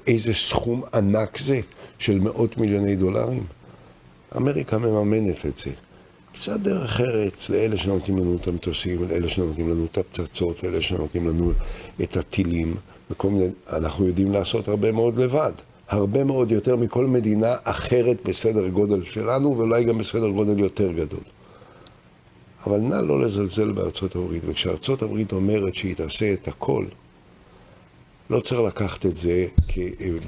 איזה 0.06 0.34
סכום 0.34 0.82
ענק 0.94 1.38
זה 1.38 1.60
של 1.98 2.18
מאות 2.18 2.58
מיליוני 2.58 2.96
דולרים? 2.96 3.44
אמריקה 4.36 4.78
מממנת 4.78 5.46
את 5.46 5.56
זה. 5.56 5.70
קצת 6.40 6.60
דרך 6.60 7.00
ארץ 7.00 7.50
לאלה 7.50 7.76
שנותנים 7.76 8.18
לנו 8.18 8.36
את 8.36 8.48
המטוסים, 8.48 9.08
לאלה 9.08 9.28
שנותנים 9.28 9.70
לנו 9.70 9.84
את 9.84 9.98
הפצצות, 9.98 10.64
ואלה 10.64 10.80
שנותנים 10.80 11.28
לנו 11.28 11.52
את 12.02 12.16
הטילים, 12.16 12.76
וכל 13.10 13.30
מיני, 13.30 13.46
אנחנו 13.72 14.06
יודעים 14.06 14.32
לעשות 14.32 14.68
הרבה 14.68 14.92
מאוד 14.92 15.18
לבד. 15.18 15.52
הרבה 15.88 16.24
מאוד 16.24 16.52
יותר 16.52 16.76
מכל 16.76 17.06
מדינה 17.06 17.54
אחרת 17.64 18.16
בסדר 18.24 18.68
גודל 18.68 19.04
שלנו, 19.04 19.58
ואולי 19.58 19.84
גם 19.84 19.98
בסדר 19.98 20.28
גודל 20.28 20.58
יותר 20.58 20.92
גדול. 20.92 21.20
אבל 22.66 22.78
נא 22.80 22.94
לא 22.94 23.20
לזלזל 23.20 23.72
בארצות 23.72 24.16
הברית, 24.16 24.42
וכשארצות 24.46 25.02
הברית 25.02 25.32
אומרת 25.32 25.74
שהיא 25.74 25.96
תעשה 25.96 26.32
את 26.32 26.48
הכל, 26.48 26.84
לא 28.30 28.40
צריך 28.40 28.60
לקחת 28.60 29.06
את 29.06 29.16
זה 29.16 29.46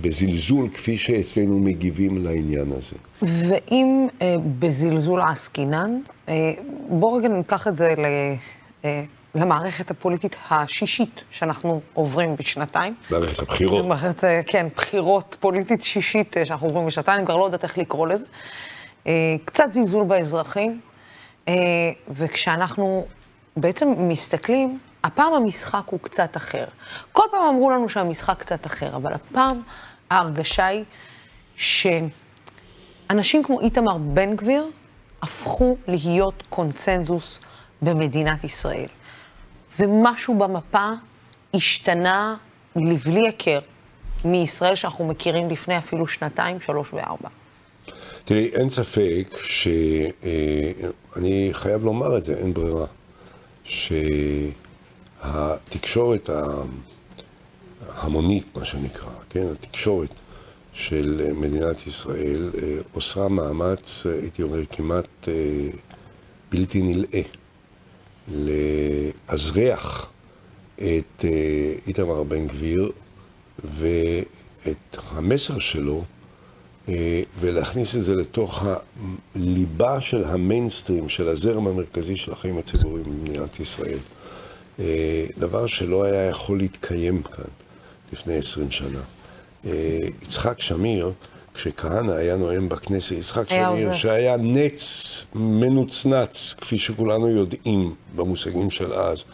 בזלזול 0.00 0.68
כפי 0.68 0.98
שאצלנו 0.98 1.58
מגיבים 1.58 2.24
לעניין 2.24 2.72
הזה. 2.72 2.96
ואם 3.22 4.08
אה, 4.22 4.36
בזלזול 4.58 5.20
עסקינן, 5.20 6.00
אה, 6.28 6.52
בואו 6.88 7.12
רגע 7.12 7.28
ניקח 7.28 7.68
את 7.68 7.76
זה 7.76 7.94
ל, 7.98 8.04
אה, 8.84 9.04
למערכת 9.34 9.90
הפוליטית 9.90 10.36
השישית 10.50 11.24
שאנחנו 11.30 11.80
עוברים 11.94 12.36
בשנתיים. 12.36 12.94
מערכת 13.10 13.38
הבחירות. 13.38 13.86
מערכת, 13.86 14.24
אה, 14.24 14.40
כן, 14.46 14.66
בחירות 14.76 15.36
פוליטית 15.40 15.82
שישית 15.82 16.36
אה, 16.36 16.44
שאנחנו 16.44 16.66
עוברים 16.66 16.86
בשנתיים, 16.86 17.18
אני 17.18 17.26
כבר 17.26 17.36
לא 17.36 17.44
יודעת 17.44 17.64
איך 17.64 17.78
לקרוא 17.78 18.06
לזה. 18.06 18.26
אה, 19.06 19.36
קצת 19.44 19.64
זלזול 19.72 20.04
באזרחים, 20.04 20.80
אה, 21.48 21.54
וכשאנחנו 22.10 23.06
בעצם 23.56 23.88
מסתכלים, 23.98 24.78
הפעם 25.04 25.34
המשחק 25.34 25.82
הוא 25.86 26.00
קצת 26.00 26.36
אחר. 26.36 26.64
כל 27.12 27.24
פעם 27.30 27.54
אמרו 27.54 27.70
לנו 27.70 27.88
שהמשחק 27.88 28.38
קצת 28.38 28.66
אחר, 28.66 28.96
אבל 28.96 29.12
הפעם 29.12 29.62
ההרגשה 30.10 30.66
היא 30.66 30.84
שאנשים 31.56 33.44
כמו 33.44 33.60
איתמר 33.60 33.98
בן 33.98 34.36
גביר 34.36 34.66
הפכו 35.22 35.76
להיות 35.88 36.42
קונצנזוס 36.48 37.38
במדינת 37.82 38.44
ישראל. 38.44 38.88
ומשהו 39.80 40.38
במפה 40.38 40.90
השתנה 41.54 42.36
לבלי 42.76 43.26
היכר 43.26 43.58
מישראל 44.24 44.74
שאנחנו 44.74 45.06
מכירים 45.06 45.50
לפני 45.50 45.78
אפילו 45.78 46.08
שנתיים, 46.08 46.60
שלוש 46.60 46.92
וארבע. 46.92 47.28
תראי, 48.24 48.50
אין 48.54 48.68
ספק 48.68 49.36
שאני 49.42 51.48
חייב 51.52 51.84
לומר 51.84 52.16
את 52.16 52.24
זה, 52.24 52.34
אין 52.34 52.54
ברירה. 52.54 52.86
שהתקשורת 55.22 56.30
ההמונית, 57.88 58.46
מה 58.56 58.64
שנקרא, 58.64 59.10
כן, 59.30 59.46
התקשורת 59.52 60.10
של 60.72 61.30
מדינת 61.34 61.86
ישראל 61.86 62.50
אה, 62.62 62.78
עושה 62.92 63.28
מאמץ, 63.28 64.06
הייתי 64.06 64.42
אומר, 64.42 64.60
כמעט 64.70 65.28
אה, 65.28 65.70
בלתי 66.50 66.82
נלאה 66.82 67.22
לאזרח 69.28 70.10
את 70.74 71.24
אה, 71.24 71.74
איתמר 71.86 72.22
בן 72.22 72.46
גביר 72.46 72.92
ואת 73.64 74.96
המסר 75.10 75.58
שלו 75.58 76.04
אה, 76.88 77.22
ולהכניס 77.40 77.96
את 77.96 78.02
זה 78.02 78.16
לתוך 78.16 78.64
הליבה 79.34 80.00
של 80.00 80.24
המיינסטרים, 80.24 81.08
של 81.08 81.28
הזרם 81.28 81.66
המרכזי 81.66 82.16
של 82.16 82.32
החיים 82.32 82.58
הציבוריים 82.58 83.04
במדינת 83.04 83.60
ישראל. 83.60 83.98
אה, 84.80 85.26
דבר 85.38 85.66
שלא 85.66 86.04
היה 86.04 86.26
יכול 86.28 86.58
להתקיים 86.58 87.22
כאן 87.22 87.44
לפני 88.12 88.34
עשרים 88.34 88.70
שנה. 88.70 89.00
יצחק 90.22 90.60
שמיר, 90.60 91.12
כשכהנא 91.54 92.10
היה 92.10 92.36
נואם 92.36 92.68
בכנסת, 92.68 93.12
יצחק 93.12 93.48
שמיר. 93.48 93.94
שהיה 93.94 94.36
נץ 94.36 95.24
מנוצנץ, 95.34 96.54
כפי 96.60 96.78
שכולנו 96.78 97.28
יודעים 97.28 97.94
במושגים 98.16 98.70
של 98.70 98.92
אז, 98.92 99.24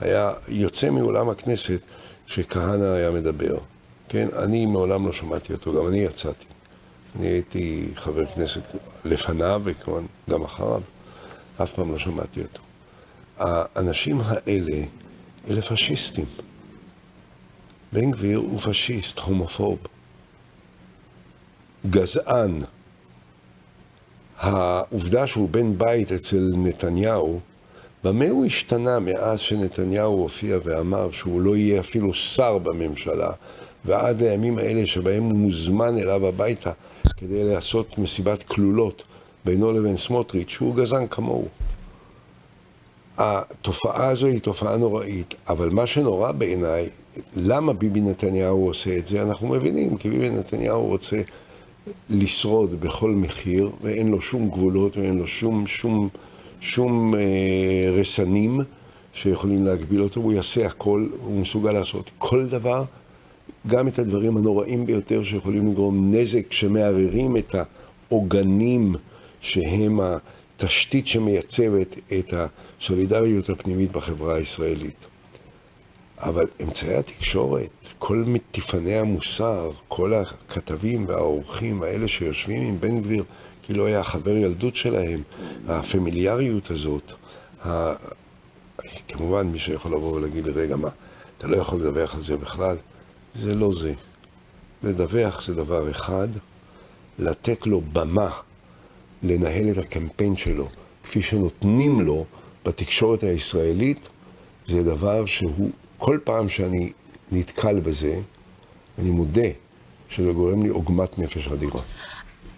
היה 0.00 0.32
יוצא 0.48 0.90
מאולם 0.90 1.28
הכנסת 1.28 1.80
כשכהנא 2.26 2.84
היה 2.84 3.10
מדבר. 3.10 3.56
כן, 4.08 4.28
אני 4.38 4.66
מעולם 4.66 5.06
לא 5.06 5.12
שמעתי 5.12 5.52
אותו, 5.52 5.72
גם 5.74 5.88
אני 5.88 5.98
יצאתי. 5.98 6.46
אני 7.18 7.26
הייתי 7.26 7.88
חבר 7.94 8.26
כנסת 8.26 8.62
לפניו 9.04 9.60
וכמובן 9.64 10.04
גם 10.30 10.42
אחריו, 10.42 10.82
אף 11.62 11.72
פעם 11.72 11.92
לא 11.92 11.98
שמעתי 11.98 12.42
אותו. 12.42 12.60
האנשים 13.38 14.20
האלה, 14.24 14.82
אלה 15.50 15.62
פשיסטים. 15.62 16.24
בן 17.92 18.10
גביר 18.10 18.38
הוא 18.38 18.58
פשיסט, 18.58 19.18
הומופוב, 19.18 19.78
גזען. 21.90 22.58
העובדה 24.38 25.26
שהוא 25.26 25.48
בן 25.48 25.78
בית 25.78 26.12
אצל 26.12 26.52
נתניהו, 26.56 27.40
במה 28.04 28.28
הוא 28.28 28.46
השתנה 28.46 28.98
מאז 28.98 29.40
שנתניהו 29.40 30.12
הופיע 30.12 30.58
ואמר 30.64 31.10
שהוא 31.10 31.40
לא 31.40 31.56
יהיה 31.56 31.80
אפילו 31.80 32.14
שר 32.14 32.58
בממשלה, 32.58 33.30
ועד 33.84 34.22
לימים 34.22 34.58
האלה 34.58 34.86
שבהם 34.86 35.22
הוא 35.22 35.38
מוזמן 35.38 35.98
אליו 35.98 36.26
הביתה 36.26 36.72
כדי 37.16 37.44
לעשות 37.44 37.98
מסיבת 37.98 38.42
כלולות 38.42 39.04
בינו 39.44 39.72
לבין 39.72 39.96
סמוטריץ', 39.96 40.48
שהוא 40.48 40.76
גזען 40.76 41.06
כמוהו. 41.06 41.48
התופעה 43.18 44.06
הזו 44.06 44.26
היא 44.26 44.40
תופעה 44.40 44.76
נוראית, 44.76 45.34
אבל 45.48 45.70
מה 45.70 45.86
שנורא 45.86 46.32
בעיניי, 46.32 46.88
למה 47.36 47.72
ביבי 47.72 48.00
נתניהו 48.00 48.66
עושה 48.66 48.98
את 48.98 49.06
זה, 49.06 49.22
אנחנו 49.22 49.48
מבינים, 49.48 49.96
כי 49.96 50.10
ביבי 50.10 50.30
נתניהו 50.30 50.86
רוצה 50.86 51.20
לשרוד 52.10 52.80
בכל 52.80 53.10
מחיר, 53.10 53.70
ואין 53.82 54.08
לו 54.08 54.22
שום 54.22 54.48
גבולות 54.48 54.96
ואין 54.96 55.18
לו 55.18 55.26
שום, 55.26 55.66
שום, 55.66 56.08
שום 56.60 57.14
אה, 57.14 57.90
רסנים 57.90 58.60
שיכולים 59.12 59.64
להגביל 59.64 60.02
אותו, 60.02 60.20
הוא 60.20 60.32
יעשה 60.32 60.66
הכל, 60.66 61.06
הוא 61.24 61.40
מסוגל 61.40 61.72
לעשות 61.72 62.10
כל 62.18 62.46
דבר, 62.46 62.84
גם 63.66 63.88
את 63.88 63.98
הדברים 63.98 64.36
הנוראים 64.36 64.86
ביותר 64.86 65.22
שיכולים 65.22 65.72
לגרום 65.72 66.14
נזק, 66.14 66.52
שמערערים 66.52 67.36
את 67.36 67.54
העוגנים 68.10 68.94
שהם 69.40 70.00
התשתית 70.56 71.06
שמייצבת 71.06 71.96
את 72.18 72.34
הסולידריות 72.80 73.50
הפנימית 73.50 73.92
בחברה 73.92 74.36
הישראלית. 74.36 75.06
אבל 76.18 76.46
אמצעי 76.62 76.96
התקשורת, 76.96 77.70
כל 77.98 78.24
מטיפני 78.26 78.98
המוסר, 78.98 79.70
כל 79.88 80.14
הכתבים 80.14 81.08
והעורכים 81.08 81.82
האלה 81.82 82.08
שיושבים 82.08 82.62
עם 82.62 82.80
בן 82.80 83.00
גביר, 83.00 83.24
כאילו 83.62 83.86
היה 83.86 84.04
חבר 84.04 84.36
ילדות 84.36 84.76
שלהם, 84.76 85.22
הפמיליאריות 85.68 86.70
הזאת, 86.70 87.12
ה... 87.66 87.92
כמובן 89.08 89.46
מי 89.46 89.58
שיכול 89.58 89.92
לבוא 89.92 90.12
ולהגיד 90.12 90.44
לי, 90.44 90.52
רגע, 90.52 90.76
מה, 90.76 90.88
אתה 91.38 91.46
לא 91.46 91.56
יכול 91.56 91.80
לדווח 91.80 92.14
על 92.14 92.20
זה 92.20 92.36
בכלל? 92.36 92.76
זה 93.34 93.54
לא 93.54 93.72
זה. 93.72 93.94
לדווח 94.82 95.42
זה 95.42 95.54
דבר 95.54 95.90
אחד, 95.90 96.28
לתת 97.18 97.66
לו 97.66 97.80
במה 97.92 98.30
לנהל 99.24 99.70
את 99.70 99.78
הקמפיין 99.78 100.36
שלו 100.36 100.66
כפי 101.02 101.22
שנותנים 101.22 102.00
לו 102.00 102.24
בתקשורת 102.64 103.22
הישראלית, 103.22 104.08
זה 104.66 104.82
דבר 104.82 105.26
שהוא 105.26 105.70
כל 105.98 106.18
פעם 106.24 106.48
שאני 106.48 106.92
נתקל 107.32 107.80
בזה, 107.80 108.20
אני 108.98 109.10
מודה 109.10 109.48
שזה 110.08 110.32
גורם 110.32 110.62
לי 110.62 110.68
עוגמת 110.68 111.18
נפש 111.18 111.48
אדירה. 111.48 111.80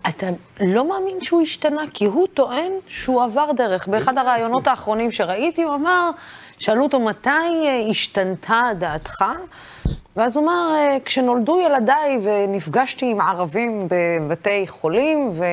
אתה 0.08 0.26
לא 0.60 0.88
מאמין 0.88 1.18
שהוא 1.22 1.42
השתנה, 1.42 1.82
כי 1.94 2.04
הוא 2.04 2.26
טוען 2.34 2.72
שהוא 2.88 3.22
עבר 3.22 3.50
דרך. 3.56 3.88
באחד 3.88 4.18
הראיונות 4.18 4.66
האחרונים 4.66 5.10
שראיתי, 5.10 5.62
הוא 5.62 5.74
אמר, 5.74 6.10
שאלו 6.58 6.82
אותו 6.82 7.00
מתי 7.00 7.28
אה, 7.30 7.86
השתנתה 7.90 8.62
דעתך, 8.78 9.24
ואז 10.16 10.36
הוא 10.36 10.44
אמר, 10.44 10.72
אה, 10.74 10.96
כשנולדו 11.04 11.60
ילדיי 11.60 12.18
ונפגשתי 12.22 13.10
עם 13.10 13.20
ערבים 13.20 13.88
בבתי 13.90 14.66
חולים, 14.66 15.30
ו- 15.34 15.44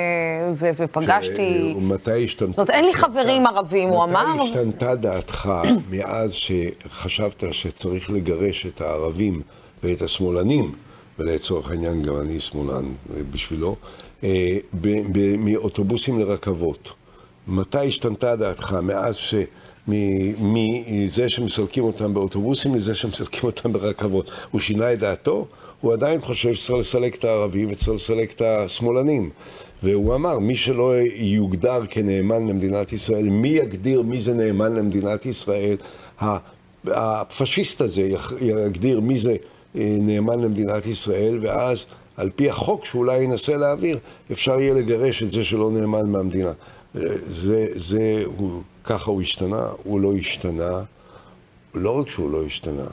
ו- 0.54 0.70
ופגשתי... 0.78 1.76
מתי 1.82 2.26
השתנתה... 2.26 2.52
זאת 2.52 2.58
אומרת, 2.58 2.70
אין 2.70 2.86
לי 2.86 2.94
חברים 2.94 3.48
ערבים, 3.48 3.90
הוא 3.90 4.04
אמר. 4.04 4.34
מתי 4.34 4.44
השתנתה 4.44 4.96
דעתך 4.96 5.52
מאז 5.90 6.34
שחשבת 6.34 7.44
שצריך 7.52 8.10
לגרש 8.10 8.66
את 8.66 8.82
הערבים 8.82 9.42
ואת 9.84 10.02
השמאלנים, 10.02 10.72
ולצורך 11.20 11.70
העניין 11.70 12.02
גם 12.02 12.18
אני 12.18 12.40
שמאלן 12.40 12.86
בשבילו, 13.32 13.76
אה, 14.24 14.58
מאוטובוסים 15.38 16.20
לרכבות? 16.20 16.92
מתי 17.48 17.88
השתנתה 17.88 18.36
דעתך 18.36 18.78
מאז 18.82 19.16
ש... 19.16 19.36
מזה 19.88 21.30
שמסלקים 21.30 21.84
אותם 21.84 22.14
באוטובוסים 22.14 22.76
לזה 22.76 22.96
שמסלקים 22.96 23.44
אותם 23.44 23.74
ברכבות. 23.74 24.32
הוא 24.52 24.62
שינה 24.62 24.94
את 24.94 25.00
דעתו, 25.00 25.48
הוא 25.82 25.94
עדיין 25.94 26.22
חושב 26.22 26.54
שצריך 26.54 26.80
לסלק 26.80 27.16
את 27.16 27.24
הערבים 27.24 27.72
וצריך 27.72 27.96
לסלק 27.96 28.32
את 28.32 28.42
השמאלנים. 28.42 29.30
והוא 29.84 30.16
אמר, 30.16 30.40
מי 30.40 30.58
שלא 30.58 30.94
יוגדר 31.16 31.82
כנאמן 31.90 32.48
למדינת 32.48 32.94
ישראל, 32.94 33.30
מי 33.30 33.48
יגדיר 33.48 34.02
מי 34.02 34.22
זה 34.22 34.34
נאמן 34.34 34.76
למדינת 34.76 35.26
ישראל? 35.26 35.78
הפשיסט 36.86 37.82
הזה 37.82 38.10
יגדיר 38.42 39.00
מי 39.00 39.20
זה 39.20 39.36
אה, 39.76 39.96
נאמן 40.00 40.42
למדינת 40.42 40.86
ישראל, 40.86 41.40
ואז 41.42 41.86
על 42.18 42.30
פי 42.36 42.50
החוק 42.50 42.86
שאולי 42.86 43.24
ינסה 43.24 43.58
להעביר, 43.58 44.00
אפשר 44.32 44.60
יהיה 44.60 44.74
לגרש 44.74 45.24
את 45.24 45.32
זה 45.32 45.44
שלא 45.44 45.72
נאמן 45.72 46.10
מהמדינה. 46.10 46.52
אה, 46.96 47.02
זה, 47.30 47.68
זה, 47.76 48.24
הוא 48.38 48.62
ככה 48.84 49.12
הוא 49.12 49.22
השתנה, 49.22 49.70
הוא 49.84 50.00
לא 50.00 50.14
השתנה. 50.14 50.84
לא 51.76 52.00
רק 52.00 52.10
שהוא 52.10 52.32
לא 52.32 52.46
השתנה, 52.46 52.86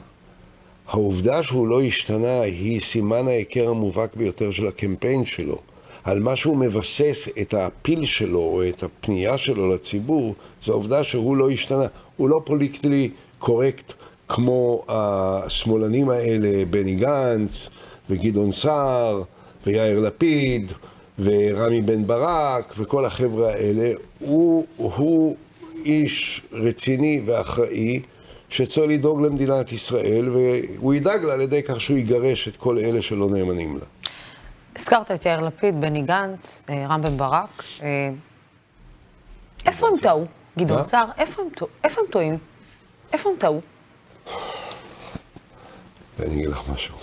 העובדה 0.87 1.43
שהוא 1.43 1.67
לא 1.67 1.81
השתנה 1.81 2.41
היא 2.41 2.79
סימן 2.79 3.27
ההיכר 3.27 3.69
המובהק 3.69 4.15
ביותר 4.15 4.51
של 4.51 4.67
הקמפיין 4.67 5.25
שלו. 5.25 5.57
על 6.03 6.19
מה 6.19 6.35
שהוא 6.35 6.57
מבסס 6.57 7.27
את 7.41 7.53
הפיל 7.53 8.05
שלו 8.05 8.39
או 8.39 8.63
את 8.69 8.83
הפנייה 8.83 9.37
שלו 9.37 9.73
לציבור, 9.73 10.35
זו 10.63 10.71
העובדה 10.71 11.03
שהוא 11.03 11.37
לא 11.37 11.49
השתנה. 11.49 11.85
הוא 12.17 12.29
לא 12.29 12.41
פוליטיקלי 12.45 13.09
קורקט 13.39 13.93
כמו 14.27 14.83
השמאלנים 14.87 16.09
האלה, 16.09 16.65
בני 16.69 16.95
גנץ 16.95 17.69
וגדעון 18.09 18.51
סער 18.51 19.23
ויאיר 19.65 19.99
לפיד 19.99 20.71
ורמי 21.19 21.81
בן 21.81 22.07
ברק 22.07 22.73
וכל 22.77 23.05
החבר'ה 23.05 23.53
האלה. 23.53 23.91
הוא, 24.19 24.65
הוא 24.77 25.35
איש 25.85 26.41
רציני 26.51 27.21
ואחראי 27.25 28.01
שצריך 28.49 28.89
לדאוג 28.89 29.21
למדינת 29.21 29.71
ישראל, 29.71 30.29
והוא 30.29 30.93
ידאג 30.93 31.23
לה 31.23 31.33
על 31.33 31.41
ידי 31.41 31.63
כך 31.63 31.81
שהוא 31.81 31.97
יגרש 31.97 32.47
את 32.47 32.57
כל 32.57 32.77
אלה 32.77 33.01
שלא 33.01 33.29
נאמנים 33.29 33.77
לה. 33.77 33.85
הזכרת 34.75 35.11
את 35.11 35.25
יאיר 35.25 35.41
לפיד, 35.41 35.81
בני 35.81 36.01
גנץ, 36.01 36.63
אה, 36.69 36.87
רם 36.87 37.01
בן 37.01 37.17
ברק. 37.17 37.63
אה, 37.81 38.09
איפה 39.65 39.87
הם 39.87 39.93
טעו? 40.01 40.25
גדעון 40.57 40.83
סער, 40.83 41.05
איפה 41.17 41.41
הם 41.41 42.07
טועים? 42.09 42.37
איפה 43.13 43.29
הם 43.29 43.35
טעו? 43.39 43.61
אני 46.19 46.35
אגיד 46.35 46.49
לך 46.49 46.69
משהו. 46.73 46.95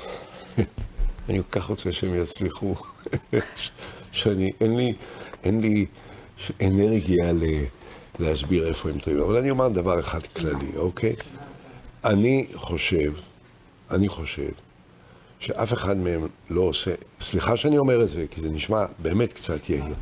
אני 1.29 1.39
כל 1.39 1.61
כך 1.61 1.65
רוצה 1.65 1.93
שהם 1.93 2.15
יצליחו, 2.15 2.75
שאני, 4.13 4.51
אין 4.61 4.77
לי, 4.77 4.95
אין 5.45 5.61
לי 5.61 5.87
אנרגיה 6.63 7.33
ל... 7.33 7.45
להסביר 8.19 8.69
איפה 8.69 8.89
הם 8.89 8.99
טועים. 8.99 9.21
אבל 9.21 9.37
אני 9.37 9.51
אומר 9.51 9.69
דבר 9.69 10.01
אחד 10.01 10.27
כללי, 10.27 10.77
אוקיי? 10.77 11.15
אני 12.05 12.47
חושב, 12.55 13.13
אני 13.91 14.09
חושב, 14.09 14.51
שאף 15.39 15.73
אחד 15.73 15.97
מהם 15.97 16.27
לא 16.51 16.61
עושה, 16.61 16.95
סליחה 17.21 17.57
שאני 17.57 17.79
אומר 17.79 18.03
את 18.03 18.09
זה, 18.09 18.27
כי 18.31 18.41
זה 18.41 18.51
נשמע 18.51 18.85
באמת 18.99 19.33
קצת 19.33 19.71
יהיר, 19.71 19.95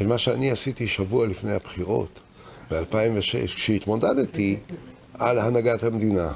את 0.00 0.06
מה 0.06 0.18
שאני 0.18 0.50
עשיתי 0.50 0.86
שבוע 0.86 1.26
לפני 1.26 1.52
הבחירות, 1.52 2.20
ב-2006, 2.70 3.54
כשהתמודדתי 3.54 4.58
על 5.14 5.38
הנהגת 5.38 5.82
המדינה. 5.82 6.32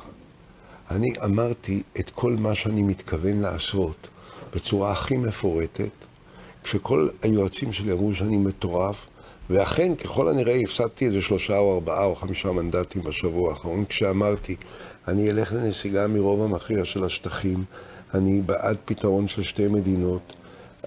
אני 0.90 1.08
אמרתי 1.24 1.82
את 2.00 2.10
כל 2.10 2.32
מה 2.32 2.54
שאני 2.54 2.82
מתכוון 2.82 3.40
לעשות 3.40 4.08
בצורה 4.54 4.92
הכי 4.92 5.16
מפורטת, 5.16 5.90
כשכל 6.64 7.08
היועצים 7.22 7.72
שלי 7.72 7.92
אמרו 7.92 8.14
שאני 8.14 8.36
מטורף, 8.36 9.06
ואכן, 9.50 9.94
ככל 9.94 10.28
הנראה 10.28 10.54
הפסדתי 10.54 11.06
איזה 11.06 11.22
שלושה 11.22 11.58
או 11.58 11.74
ארבעה 11.74 12.04
או 12.04 12.14
חמישה 12.14 12.52
מנדטים 12.52 13.02
בשבוע 13.02 13.50
האחרון, 13.50 13.84
כשאמרתי, 13.88 14.56
אני 15.08 15.30
אלך 15.30 15.52
לנסיגה 15.52 16.06
מרוב 16.06 16.42
המכריע 16.42 16.84
של 16.84 17.04
השטחים, 17.04 17.64
אני 18.14 18.40
בעד 18.40 18.76
פתרון 18.84 19.28
של 19.28 19.42
שתי 19.42 19.68
מדינות, 19.68 20.32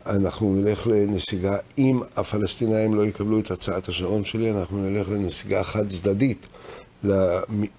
אנחנו 0.06 0.56
נלך 0.56 0.88
לנסיגה, 0.88 1.58
אם 1.78 2.00
הפלסטינאים 2.17 2.93
לא 2.93 3.06
יקבלו 3.06 3.39
את 3.39 3.52
הצעת 3.52 3.88
השעון 3.88 4.24
שלי, 4.24 4.52
אנחנו 4.52 4.78
נלך 4.78 5.10
לנסיגה 5.10 5.63
חד 5.63 5.89
צדדית 5.89 6.47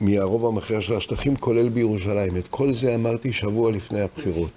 מהרוב 0.00 0.46
המכריע 0.46 0.80
של 0.80 0.96
השטחים, 0.96 1.36
כולל 1.36 1.68
בירושלים. 1.68 2.36
את 2.36 2.48
כל 2.48 2.72
זה 2.72 2.94
אמרתי 2.94 3.32
שבוע 3.32 3.70
לפני 3.70 4.00
הבחירות. 4.00 4.50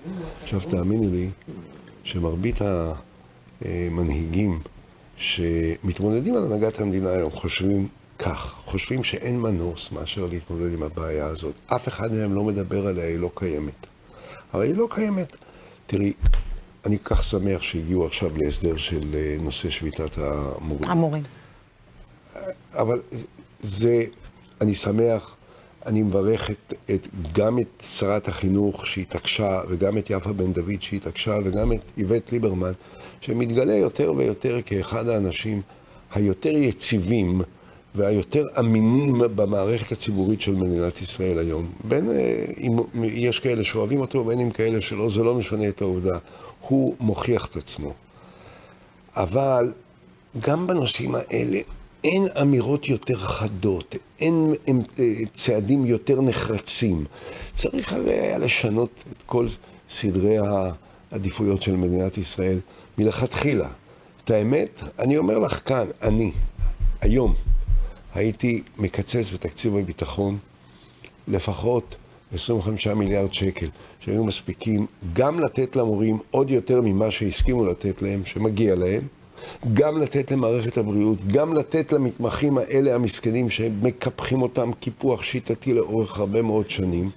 עכשיו, 0.44 0.60
תאמיני 0.60 1.08
לי 1.08 1.30
שמרבית 2.04 2.60
המנהיגים 3.62 4.60
שמתמודדים 5.18 6.36
על 6.36 6.44
הנהגת 6.44 6.82
המדינה 6.82 7.10
היום 7.10 7.32
חושבים 7.32 7.88
כך, 8.20 8.56
חושבים 8.66 9.04
שאין 9.04 9.40
מנוס 9.40 9.92
מאשר 9.92 10.26
להתמודד 10.26 10.74
עם 10.74 10.84
הבעיה 10.84 11.26
הזאת. 11.26 11.54
אף 11.76 11.88
אחד 11.88 12.14
מהם 12.14 12.34
לא 12.34 12.44
מדבר 12.44 12.88
עליה, 12.88 13.06
היא 13.08 13.20
לא 13.20 13.32
קיימת. 13.36 13.88
אבל 14.54 14.64
היא 14.64 14.76
לא 14.76 14.88
קיימת. 14.92 15.36
תראי, 15.86 16.14
אני 16.86 16.98
כך 17.04 17.24
שמח 17.24 17.62
שהגיעו 17.62 18.06
עכשיו 18.06 18.38
להסדר 18.38 18.78
של 18.78 19.16
אה, 19.16 19.38
נושא 19.40 19.70
שביתת 19.70 20.18
המורים. 20.18 20.90
המורים. 20.90 21.24
אבל 22.74 23.02
זה, 23.64 24.04
אני 24.62 24.74
שמח, 24.74 25.35
אני 25.86 26.04
מברך 26.04 26.52
את, 26.52 26.74
את, 26.92 27.08
גם 27.34 27.60
את 27.60 27.84
שרת 27.88 28.28
החינוך 28.28 28.86
שהתעקשה, 28.86 29.62
וגם 29.70 29.98
את 29.98 30.10
יפה 30.10 30.34
בן 30.34 30.54
דוד 30.54 30.82
שהתעקשה, 30.82 31.38
וגם 31.44 31.74
את 31.74 31.92
איווט 31.98 32.32
ליברמן, 32.32 32.72
שמתגלה 33.22 33.76
יותר 33.76 34.14
ויותר 34.18 34.62
כאחד 34.66 35.08
האנשים 35.08 35.62
היותר 36.14 36.50
יציבים 36.50 37.42
והיותר 37.96 38.46
אמינים 38.60 39.22
במערכת 39.36 39.92
הציבורית 39.92 40.42
של 40.42 40.56
מדינת 40.56 41.02
ישראל 41.02 41.40
היום. 41.40 41.70
בין 41.84 42.10
אם 42.60 42.78
יש 43.04 43.40
כאלה 43.40 43.64
שאוהבים 43.64 44.02
אותו, 44.02 44.24
בין 44.24 44.40
אם 44.40 44.52
כאלה 44.52 44.82
שלא, 44.82 45.10
זה 45.10 45.24
לא 45.24 45.36
משנה 45.36 45.68
את 45.68 45.82
העובדה. 45.82 46.18
הוא 46.62 46.96
מוכיח 47.00 47.46
את 47.46 47.56
עצמו. 47.56 47.94
אבל 49.16 49.74
גם 50.40 50.68
בנושאים 50.68 51.16
האלה 51.16 51.60
אין 52.06 52.24
אמירות 52.42 52.90
יותר 52.90 53.18
חדות, 53.18 53.96
אין 54.20 54.54
הם, 54.68 54.82
אה, 55.00 55.14
צעדים 55.34 55.86
יותר 55.86 56.22
נחרצים. 56.22 57.06
צריך 57.54 57.94
הרי 57.94 58.14
היה 58.14 58.38
לשנות 58.38 59.04
את 59.12 59.24
כל 59.26 59.48
סדרי 59.90 60.38
העדיפויות 61.12 61.62
של 61.62 61.76
מדינת 61.76 62.18
ישראל 62.18 62.60
מלכתחילה. 62.98 63.70
את 64.24 64.30
האמת, 64.32 64.84
אני 65.00 65.18
אומר 65.18 65.40
לך 65.40 65.62
כאן, 65.66 65.88
אני, 66.02 66.32
היום, 67.02 67.34
הייתי 68.14 68.64
מקצץ 68.78 69.32
בתקציב 69.34 69.76
הביטחון 69.76 70.38
לפחות 71.28 71.96
25 72.34 72.88
מיליארד 72.88 73.34
שקל, 73.34 73.68
שהיו 74.00 74.24
מספיקים 74.24 74.86
גם 75.14 75.40
לתת 75.40 75.76
למורים 75.76 76.20
עוד 76.32 76.52
יותר 76.52 76.82
ממה 76.82 77.12
שהסכימו 77.12 77.66
לתת 77.66 78.02
להם, 78.02 78.26
שמגיע 78.26 78.76
להם, 78.76 79.08
גם 79.74 79.98
לתת 79.98 80.32
למערכת 80.32 80.78
הבריאות, 80.78 81.28
גם 81.28 81.54
לתת 81.54 81.94
למתמחים 81.94 82.58
האלה 82.58 82.96
המסכנים 82.96 83.50
שמקפחים 83.50 84.42
אותם 84.42 84.72
קיפוח 84.80 85.24
שיטתי 85.24 85.74
לאורך 85.74 86.18
הרבה 86.18 86.42
מאוד 86.42 86.70
שנים, 86.70 87.10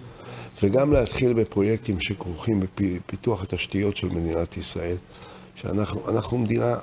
וגם 0.63 0.93
להתחיל 0.93 1.33
בפרויקטים 1.33 2.01
שכרוכים 2.01 2.61
בפיתוח 2.61 3.43
התשתיות 3.43 3.97
של 3.97 4.09
מדינת 4.09 4.57
ישראל, 4.57 4.97
שאנחנו 5.55 6.39
מדינה 6.39 6.77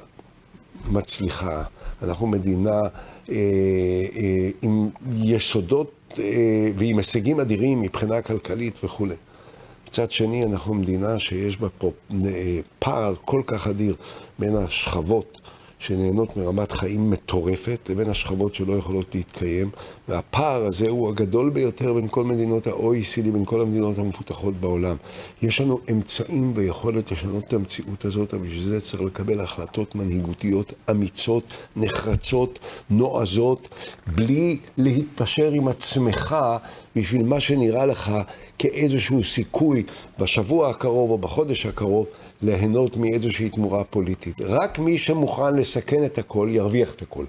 מצליחה, 0.92 1.64
אנחנו 2.04 2.28
מדינה 2.28 2.82
אה, 3.30 3.36
אה, 4.16 4.50
עם 4.62 4.90
יסודות 5.14 6.20
אה, 6.20 6.24
ועם 6.78 6.98
הישגים 6.98 7.40
אדירים 7.40 7.82
מבחינה 7.82 8.22
כלכלית 8.22 8.84
וכולי. 8.84 9.16
מצד 9.88 10.12
שני, 10.12 10.44
אנחנו 10.44 10.74
מדינה 10.74 11.20
שיש 11.20 11.58
בה 11.58 11.68
פה 11.78 11.92
אה, 12.26 12.60
פער 12.80 13.14
כל 13.26 13.42
כך 13.48 13.68
אדיר 13.68 13.96
בין 14.40 14.56
השכבות 14.56 15.42
שנהנות 15.86 16.38
מרמת 16.38 16.72
חיים 16.72 17.10
מטורפת 17.10 17.90
לבין 17.90 18.10
השכבות 18.10 18.56
שלא 18.56 18.74
יכולות 18.74 19.16
להתקיים. 19.16 19.70
והפער 20.08 20.66
הזה 20.66 20.90
הוא 20.90 21.10
הגדול 21.10 21.50
ביותר 21.50 21.94
בין 21.94 22.08
כל 22.08 22.24
מדינות 22.24 22.68
ה-OECD, 22.68 23.32
בין 23.34 23.46
כל 23.46 23.62
המדינות 23.62 23.98
המפותחות 23.98 24.56
בעולם. 24.56 24.96
יש 25.42 25.62
לנו 25.62 25.80
אמצעים 25.92 26.52
ויכולת 26.56 27.12
לשנות 27.12 27.44
את 27.48 27.54
המציאות 27.54 28.06
הזאת, 28.06 28.34
אבל 28.34 28.44
בשביל 28.44 28.64
זה 28.64 28.82
צריך 28.82 29.02
לקבל 29.02 29.42
החלטות 29.42 29.96
מנהיגותיות 29.96 30.74
אמיצות, 30.92 31.44
נחרצות, 31.76 32.60
נועזות, 32.90 33.70
בלי 34.08 34.58
להתפשר 34.78 35.52
עם 35.52 35.68
עצמך 35.68 36.36
בשביל 36.96 37.24
מה 37.24 37.40
שנראה 37.40 37.86
לך 37.86 38.12
כאיזשהו 38.60 39.24
סיכוי 39.24 39.84
בשבוע 40.20 40.70
הקרוב 40.70 41.12
או 41.12 41.18
בחודש 41.18 41.66
הקרוב 41.66 42.06
ליהנות 42.46 42.98
מאיזושהי 42.98 43.50
תמורה 43.50 43.84
פוליטית. 43.84 44.42
רק 44.42 44.80
מי 44.80 44.98
שמוכן 44.98 45.56
לסכן 45.56 46.06
את 46.06 46.18
הכל, 46.18 46.50
ירוויח 46.52 46.94
את 46.94 47.02
הכל. 47.02 47.26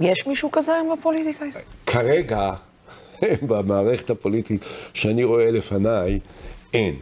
יש 0.00 0.26
מישהו 0.26 0.50
כזה 0.50 0.74
היום 0.74 0.96
בפוליטיקה? 0.98 1.44
כרגע, 1.86 2.52
במערכת 3.48 4.10
הפוליטית 4.10 4.64
שאני 4.94 5.24
רואה 5.24 5.50
לפניי, 5.50 6.18
אין. 6.74 6.94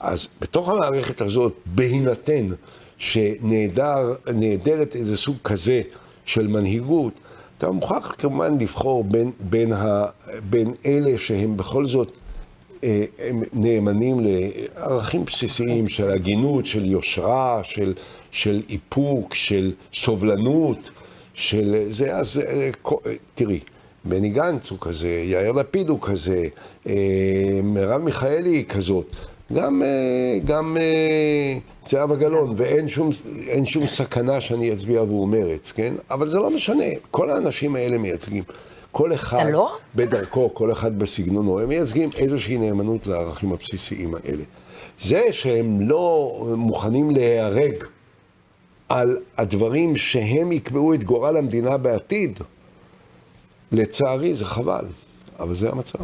אז 0.00 0.28
בתוך 0.40 0.68
המערכת 0.68 1.20
הזאת, 1.20 1.54
בהינתן 1.66 2.46
שנעדרת 2.98 4.96
איזה 4.96 5.16
סוג 5.16 5.36
כזה 5.44 5.82
של 6.24 6.46
מנהיגות, 6.46 7.12
אתה 7.58 7.70
מוכרח 7.70 8.14
כמובן 8.18 8.58
לבחור 8.58 9.04
בין, 9.04 9.30
בין, 9.40 9.72
ה, 9.72 10.04
בין 10.50 10.74
אלה 10.86 11.18
שהם 11.18 11.56
בכל 11.56 11.86
זאת 11.86 12.12
הם 13.18 13.42
נאמנים 13.52 14.16
לערכים 14.20 15.24
בסיסיים 15.24 15.88
של 15.88 16.10
הגינות, 16.10 16.66
של 16.66 16.86
יושרה, 16.86 17.60
של, 17.62 17.94
של 18.30 18.62
איפוק, 18.68 19.34
של 19.34 19.72
סובלנות, 19.94 20.90
של 21.34 21.86
זה, 21.90 22.16
אז 22.16 22.42
אה, 22.46 22.70
תראי, 23.34 23.60
בני 24.04 24.30
גנץ 24.30 24.70
הוא 24.70 24.78
כזה, 24.80 25.22
יאיר 25.26 25.52
לפיד 25.52 25.88
הוא 25.88 25.98
כזה, 26.02 26.44
אה, 26.88 27.60
מרב 27.62 28.02
מיכאלי 28.02 28.50
היא 28.50 28.64
כזאת, 28.64 29.16
גם, 29.52 29.82
גם 30.44 30.76
זהבה 31.88 32.16
גלאון, 32.16 32.54
ואין 32.56 32.88
שום, 32.88 33.10
שום 33.64 33.86
סכנה 33.86 34.40
שאני 34.40 34.72
אצביע 34.72 35.00
עבור 35.00 35.26
מרץ, 35.26 35.72
כן? 35.72 35.94
אבל 36.10 36.28
זה 36.28 36.38
לא 36.38 36.50
משנה, 36.50 36.84
כל 37.10 37.30
האנשים 37.30 37.76
האלה 37.76 37.98
מייצגים. 37.98 38.44
כל 38.94 39.14
אחד 39.14 39.46
לא? 39.52 39.76
בדרכו, 39.94 40.54
כל 40.54 40.72
אחד 40.72 40.98
בסגנונו, 40.98 41.60
הם 41.60 41.68
מייצגים 41.68 42.10
איזושהי 42.16 42.58
נאמנות 42.58 43.06
לערכים 43.06 43.52
הבסיסיים 43.52 44.14
האלה. 44.14 44.42
זה 45.00 45.22
שהם 45.32 45.80
לא 45.80 46.34
מוכנים 46.56 47.10
להיהרג 47.10 47.84
על 48.88 49.18
הדברים 49.36 49.96
שהם 49.96 50.52
יקבעו 50.52 50.94
את 50.94 51.04
גורל 51.04 51.36
המדינה 51.36 51.76
בעתיד, 51.76 52.38
לצערי 53.72 54.34
זה 54.34 54.44
חבל, 54.44 54.84
אבל 55.40 55.54
זה 55.54 55.70
המצב. 55.70 55.98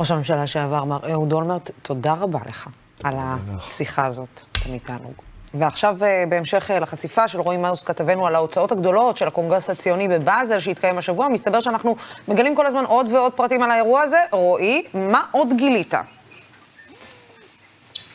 ראש 0.00 0.10
הממשלה 0.10 0.42
לשעבר, 0.42 0.84
מר 0.84 1.12
אהוד 1.12 1.32
אולמרט, 1.32 1.70
תודה 1.82 2.12
רבה 2.12 2.38
לך 2.48 2.68
על 3.02 3.14
השיחה 3.18 4.06
הזאת. 4.06 4.40
תמיד 4.52 4.80
תענוג. 4.82 5.14
ועכשיו, 5.54 6.04
אה, 6.04 6.24
בהמשך 6.28 6.70
אה, 6.70 6.78
לחשיפה 6.78 7.28
של 7.28 7.40
רועי 7.40 7.56
מאוס, 7.56 7.82
כתבנו 7.82 8.26
על 8.26 8.34
ההוצאות 8.34 8.72
הגדולות 8.72 9.16
של 9.16 9.28
הקונגרס 9.28 9.70
הציוני 9.70 10.08
בבאזל, 10.08 10.58
שהתקיים 10.58 10.98
השבוע, 10.98 11.28
מסתבר 11.28 11.60
שאנחנו 11.60 11.96
מגלים 12.28 12.54
כל 12.54 12.66
הזמן 12.66 12.84
עוד 12.84 13.12
ועוד 13.12 13.32
פרטים 13.32 13.62
על 13.62 13.70
האירוע 13.70 14.00
הזה. 14.00 14.18
רועי, 14.30 14.82
מה 14.94 15.22
עוד 15.30 15.48
גילית? 15.56 15.94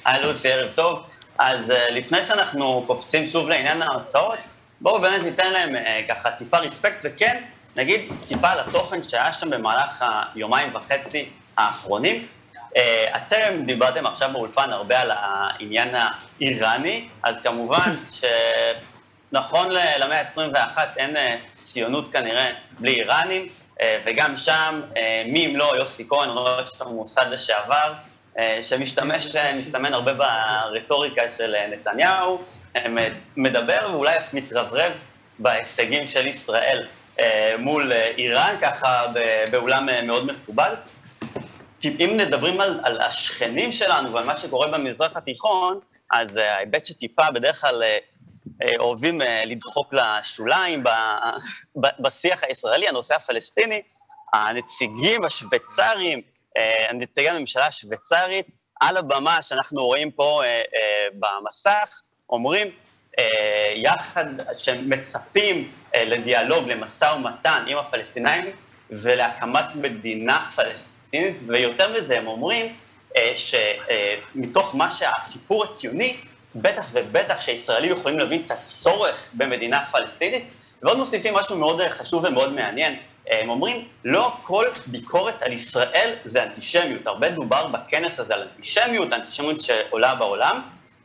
היי 0.06 0.24
לוסי, 0.24 0.52
ערב 0.52 0.70
טוב. 0.76 1.00
אז 1.38 1.72
אה, 1.72 1.90
לפני 1.92 2.24
שאנחנו 2.24 2.84
קופצים 2.88 3.26
שוב 3.26 3.50
לעניין 3.50 3.82
ההוצאות, 3.82 4.38
בואו 4.82 5.02
באמת 5.02 5.24
ניתן 5.24 5.52
להם 5.52 5.76
ככה 6.10 6.32
טיפה 6.32 6.58
רספקט, 6.58 7.00
וכן, 7.04 7.44
נגיד 7.76 8.02
טיפה 8.28 8.50
על 8.50 8.60
התוכן 8.60 9.04
שהיה 9.04 9.34
שם 9.34 9.50
במהלך 9.50 10.06
היומיים 10.36 10.76
וחצי 10.76 11.30
האחרונים. 11.58 12.28
אה, 12.78 13.18
אתם 13.18 13.64
דיברתם 13.66 14.06
עכשיו 14.06 14.30
באולפן 14.34 14.70
הרבה 14.70 15.02
על 15.02 15.12
העניין 15.12 15.96
האיראני, 15.96 17.08
אז 17.24 17.42
כמובן 17.44 17.96
שנכון 19.32 19.68
למאה 20.00 20.22
ה-21 20.22 20.78
אין 20.98 21.18
אה, 21.18 21.36
ציונות 21.64 22.08
כנראה 22.08 22.50
בלי 22.80 22.94
איראנים, 22.94 23.48
אה, 23.82 24.00
וגם 24.06 24.38
שם, 24.38 24.82
מי 25.26 25.46
אם 25.46 25.56
לא 25.56 25.74
יוסי 25.78 26.08
כהן, 26.10 26.30
ראש 26.34 26.70
המוסד 26.82 27.26
לשעבר, 27.30 27.94
שמשתמש, 28.62 29.36
מסתמן 29.36 29.94
הרבה 29.94 30.14
ברטוריקה 30.14 31.22
של 31.38 31.56
נתניהו, 31.72 32.42
מדבר 33.38 33.80
ואולי 33.92 34.18
אף 34.18 34.34
מתרברב 34.34 34.92
בהישגים 35.40 36.08
של 36.08 36.28
ישראל 36.28 36.88
מול 37.58 37.92
איראן, 37.92 38.56
ככה 38.62 39.06
באולם 39.52 39.90
מאוד 40.06 40.32
מכובד. 40.32 40.76
אם 41.86 42.18
מדברים 42.18 42.62
על, 42.62 42.80
על 42.84 43.02
השכנים 43.02 43.72
שלנו 43.72 44.14
ועל 44.14 44.26
מה 44.26 44.38
שקורה 44.38 44.68
במזרח 44.68 45.18
התיכון, 45.18 45.80
אז 46.12 46.38
uh, 46.38 46.42
ההיבט 46.42 46.86
שטיפה 46.86 47.32
בדרך 47.32 47.62
כלל 47.62 47.84
uh, 47.84 48.64
אוהבים 48.80 49.22
uh, 49.22 49.26
לדחוק 49.46 49.94
לשוליים 49.94 50.84
ב, 50.84 50.90
ב, 51.76 51.88
בשיח 52.00 52.44
הישראלי, 52.44 52.88
הנושא 52.88 53.16
הפלסטיני, 53.16 53.82
הנציגים 54.34 55.26
השוויצרים, 55.26 56.22
נציגי 56.94 57.30
הממשלה 57.30 57.66
השוויצרית, 57.66 58.48
על 58.80 58.98
הבמה 58.98 59.42
שאנחנו 59.42 59.86
רואים 59.86 60.12
פה 60.12 60.42
במסך, 61.14 62.02
אומרים 62.30 62.68
יחד 63.76 64.26
שמצפים 64.54 65.72
לדיאלוג, 65.96 66.70
למשא 66.70 67.06
ומתן 67.06 67.64
עם 67.68 67.78
הפלסטינאים 67.78 68.46
ולהקמת 68.90 69.76
מדינה 69.76 70.50
פלסטינית. 70.56 70.99
פלסטינית, 71.12 71.44
ויותר 71.48 71.94
מזה, 71.98 72.18
הם 72.18 72.28
אומרים 72.28 72.74
אה, 73.18 73.34
שמתוך 73.36 74.76
מה 74.76 74.92
שהסיפור 74.92 75.64
הציוני, 75.64 76.18
בטח 76.56 76.88
ובטח 76.94 77.42
שישראלים 77.42 77.92
יכולים 77.92 78.20
להבין 78.20 78.42
את 78.46 78.52
הצורך 78.52 79.30
במדינה 79.34 79.86
פלסטינית, 79.86 80.44
ועוד 80.84 80.98
מוסיפים 80.98 81.34
משהו 81.34 81.58
מאוד 81.58 81.82
אה, 81.82 81.90
חשוב 81.90 82.26
ומאוד 82.26 82.54
מעניין. 82.54 82.96
אה, 83.32 83.42
הם 83.42 83.50
אומרים, 83.50 83.88
לא 84.06 84.34
כל 84.44 84.66
ביקורת 84.86 85.42
על 85.42 85.54
ישראל 85.54 86.14
זה 86.26 86.44
אנטישמיות. 86.44 87.08
הרבה 87.08 87.30
דובר 87.30 87.68
בכנס 87.68 88.20
הזה 88.20 88.34
על 88.34 88.42
אנטישמיות, 88.42 89.14
אנטישמיות 89.14 89.60
שעולה 89.60 90.16
בעולם, 90.16 90.62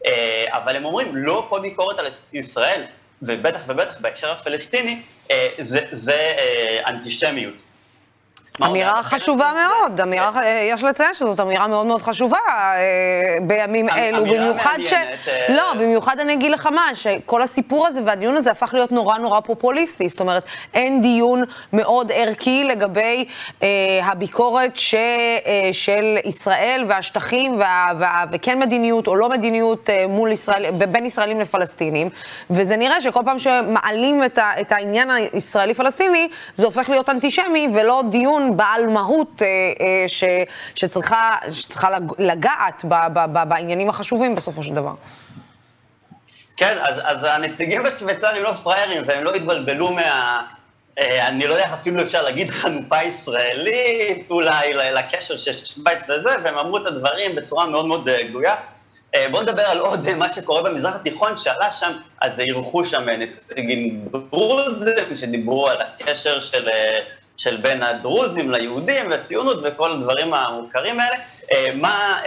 אה, 0.07 0.47
אבל 0.49 0.77
הם 0.77 0.85
אומרים, 0.85 1.17
לא 1.17 1.47
כל 1.49 1.61
ביקורת 1.61 1.99
על 1.99 2.07
ישראל, 2.33 2.83
ובטח 3.23 3.61
ובטח 3.67 4.01
בהקשר 4.01 4.31
הפלסטיני, 4.31 5.03
זה, 5.59 5.87
זה 5.93 6.37
אנטישמיות. 6.87 7.63
אמירה 8.63 9.03
חשובה 9.03 9.53
מאוד, 9.67 10.01
אמירה, 10.01 10.31
יש 10.73 10.85
לציין 10.85 11.15
שזאת 11.15 11.41
אמירה 11.41 11.67
מאוד 11.69 11.87
מאוד 11.87 12.03
חשובה 12.03 12.37
אה, 12.49 12.81
בימים 13.43 13.89
אלו, 13.89 14.25
במיוחד 14.25 14.79
ש... 14.79 14.93
אה, 14.93 15.15
לא, 15.49 15.75
במיוחד 15.75 16.21
אני 16.21 16.33
אגיד 16.33 16.51
לך 16.51 16.67
מה, 16.67 16.95
שכל 16.95 17.43
הסיפור 17.43 17.87
הזה 17.87 18.01
והדיון 18.05 18.37
הזה 18.37 18.51
הפך 18.51 18.75
להיות 18.75 18.93
נורא 18.93 19.19
נורא 19.19 19.41
פופוליסטי, 19.41 20.09
זאת 20.09 20.21
אומרת, 20.21 20.45
אין 20.75 21.01
דיון 21.01 21.43
מאוד 21.73 22.13
ערכי 22.15 22.65
לגבי 22.65 23.25
אה, 23.63 23.69
הביקורת 24.03 24.77
ש, 24.77 24.95
אה, 24.95 25.69
של 25.73 26.17
ישראל 26.25 26.85
והשטחים, 26.89 27.59
וה, 27.59 27.93
וה, 27.99 28.25
וכן 28.33 28.59
מדיניות 28.59 29.07
או 29.07 29.17
לא 29.17 29.29
מדיניות 29.29 29.91
אה, 29.91 30.07
מול 30.09 30.33
ישראל, 30.33 30.71
בין 30.71 31.07
ישראלים 31.07 31.41
לפלסטינים, 31.41 32.09
וזה 32.51 32.77
נראה 32.77 33.01
שכל 33.01 33.21
פעם 33.25 33.39
שמעלים 33.39 34.25
את, 34.25 34.39
ה, 34.39 34.51
את 34.61 34.73
העניין 34.73 35.11
הישראלי-פלסטיני, 35.11 36.29
זה 36.55 36.67
הופך 36.67 36.91
להיות 36.91 37.09
אנטישמי 37.09 37.69
ולא 37.75 38.03
דיון 38.11 38.44
דיון 38.45 38.57
בעל 38.57 38.87
מהות 38.87 39.43
אה, 39.43 39.47
אה, 39.47 40.09
ש, 40.09 40.25
שצריכה, 40.75 41.37
שצריכה 41.53 41.89
לגעת 42.19 42.85
ב, 42.89 42.95
ב, 43.13 43.19
ב, 43.33 43.49
בעניינים 43.49 43.89
החשובים 43.89 44.35
בסופו 44.35 44.63
של 44.63 44.75
דבר. 44.75 44.95
כן, 46.57 46.77
אז, 46.83 47.01
אז 47.05 47.25
הנציגים 47.25 47.83
בשוויצריים 47.83 48.43
לא 48.43 48.53
פראיירים, 48.53 49.03
והם 49.07 49.25
לא 49.25 49.35
התבלבלו 49.35 49.93
מה... 49.93 50.41
אה, 50.99 51.29
אני 51.29 51.47
לא 51.47 51.53
יודע 51.53 51.65
איך 51.65 51.73
אפילו 51.73 52.03
אפשר 52.03 52.23
להגיד 52.23 52.51
חנופה 52.51 53.03
ישראלית, 53.03 54.31
אולי 54.31 54.75
לקשר 54.75 55.37
של 55.37 55.53
שווייץ 55.53 56.03
וזה, 56.03 56.31
והם 56.45 56.59
אמרו 56.59 56.79
את 56.79 56.87
הדברים 56.87 57.35
בצורה 57.35 57.67
מאוד 57.67 57.87
מאוד 57.87 58.09
אה, 58.09 58.23
גלויה. 58.23 58.55
אה, 59.15 59.27
בואו 59.31 59.43
נדבר 59.43 59.63
על 59.63 59.79
עוד 59.79 60.15
מה 60.17 60.29
שקורה 60.29 60.63
במזרח 60.63 60.95
התיכון, 60.95 61.37
שעלה 61.37 61.73
שם, 61.73 61.93
אז 62.23 62.41
אירחו 62.41 62.85
שם 62.85 63.09
נציגים 63.09 64.05
דרוזים 64.05 65.17
שדיברו 65.17 65.69
על 65.69 65.77
הקשר 65.81 66.41
של, 66.41 66.69
אה, 66.69 66.99
של 67.37 67.57
בין 67.57 67.83
הדרוזים 67.83 68.51
ליהודים 68.51 69.11
והציונות 69.11 69.59
וכל 69.63 69.91
הדברים 69.91 70.35
המוכרים 70.35 71.01
האלה. 71.01 71.17
אה, 71.53 71.71
מה 71.75 72.21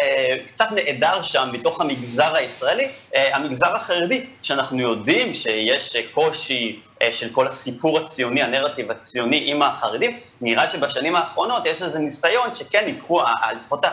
קצת 0.48 0.66
נעדר 0.72 1.22
שם 1.22 1.50
מתוך 1.52 1.82
המגזר 1.82 2.36
הישראלי, 2.36 2.88
המגזר 3.16 3.76
החרדי, 3.76 4.26
שאנחנו 4.42 4.82
יודעים 4.82 5.34
שיש 5.34 5.96
קושי 6.14 6.80
של 7.12 7.30
כל 7.30 7.48
הסיפור 7.48 8.00
הציוני, 8.00 8.44
הנרטיב 8.44 8.92
הציוני 8.92 9.44
עם 9.46 9.62
החרדים, 9.62 10.18
נראה 10.42 10.68
שבשנים 10.68 11.16
האחרונות 11.16 11.66
יש 11.66 11.82
איזה 11.82 12.00
ניסיון 12.00 12.54
שכן 12.54 12.84
ייקחו, 12.88 13.22
לפחות 13.56 13.86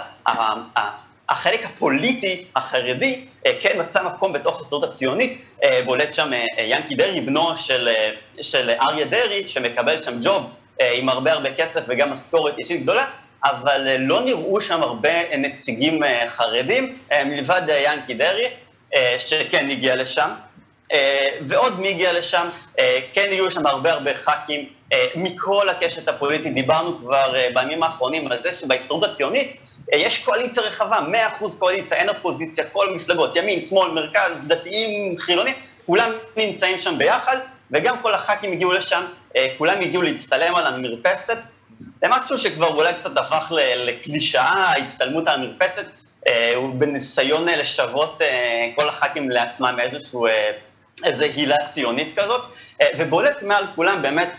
החלק 1.29 1.65
הפוליטי 1.65 2.45
החרדי 2.57 3.25
אה, 3.47 3.53
כן 3.61 3.81
מצא 3.81 4.03
מקום 4.03 4.33
בתוך 4.33 4.59
ההסתדרות 4.59 4.85
הציונית, 4.85 5.43
אה, 5.65 5.81
בולט 5.85 6.13
שם 6.13 6.33
אה, 6.33 6.63
ינקי 6.63 6.95
דרעי, 6.95 7.21
בנו 7.21 7.57
של, 7.57 7.89
של 8.41 8.71
אריה 8.71 9.05
דרעי, 9.05 9.49
שמקבל 9.49 9.99
שם 9.99 10.19
ג'וב 10.23 10.51
עם 10.81 11.09
הרבה 11.09 11.33
הרבה 11.33 11.55
כסף 11.55 11.81
וגם 11.89 12.13
משכורת 12.13 12.59
אישית 12.59 12.83
גדולה, 12.83 13.05
אבל 13.45 13.97
לא 13.99 14.21
נראו 14.21 14.61
שם 14.61 14.83
הרבה 14.83 15.37
נציגים 15.37 16.01
חרדים, 16.27 16.99
מלבד 17.27 17.63
ינקי 17.69 18.15
דרעי, 18.15 18.47
שכן 19.19 19.69
הגיע 19.71 19.97
לשם. 19.97 20.31
ועוד 21.41 21.81
מי 21.81 21.89
הגיע 21.89 22.13
לשם, 22.13 22.49
כן 23.13 23.27
יהיו 23.31 23.51
שם 23.51 23.67
הרבה 23.67 23.93
הרבה 23.93 24.15
ח"כים 24.15 24.69
מכל 25.17 25.69
הקשת 25.69 26.09
הפוליטית, 26.09 26.55
דיברנו 26.55 26.99
כבר 26.99 27.35
בימים 27.55 27.83
האחרונים 27.83 28.33
על 28.33 28.39
זה 28.43 28.53
שבהסתדרות 28.53 29.05
הציונית 29.05 29.57
אה, 29.93 29.99
יש 29.99 30.25
קואליציה 30.25 30.63
רחבה, 30.63 30.99
100% 31.41 31.45
קואליציה, 31.59 31.99
אין 31.99 32.09
אופוזיציה, 32.09 32.65
כל 32.73 32.89
המפלגות, 32.89 33.37
ימין, 33.37 33.63
שמאל, 33.63 33.91
מרכז, 33.91 34.33
דתיים, 34.47 35.19
חילונים, 35.19 35.55
כולם 35.87 36.11
נמצאים 36.37 36.79
שם 36.79 36.99
ביחד, 36.99 37.37
וגם 37.71 37.97
כל 38.03 38.15
הח"כים 38.15 38.53
הגיעו 38.53 38.73
לשם, 38.73 39.01
אה, 39.01 39.07
כולם 39.59 39.81
הגיעו 39.81 40.03
להצטלם 40.03 40.55
על 40.55 40.67
המרפסת. 40.67 41.39
זה 41.79 42.07
משהו 42.09 42.39
שכבר 42.39 42.67
אולי 42.67 42.95
קצת 42.95 43.17
הפך 43.17 43.53
לקלישאה, 43.77 44.65
ההצטלמות 44.65 45.29
על 45.29 45.35
המרפסת, 45.35 45.87
אה, 46.29 46.55
בניסיון 46.75 47.49
לשוות 47.49 48.21
כל 48.77 48.89
הח"כים 48.89 49.31
לעצמם 49.31 49.77
איזשהו, 49.81 50.27
איזו 51.05 51.25
הילה 51.25 51.57
ציונית 51.69 52.19
כזאת, 52.19 52.43
ובולט 52.99 53.43
מעל 53.43 53.65
כולם 53.75 54.03
באמת 54.03 54.31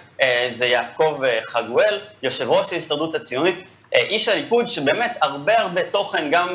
זה 0.52 0.66
יעקב 0.66 1.22
חגואל, 1.46 2.00
יושב 2.24 2.50
ראש 2.50 2.74
ההסתדרות 2.74 3.16
הציונית, 3.16 3.64
אה, 3.96 4.02
איש 4.02 4.28
הליכוד 4.28 4.68
שבאמת 4.68 5.18
הרבה 5.22 5.62
הרבה 5.62 5.82
תוכן 5.92 6.28
גם 6.32 6.48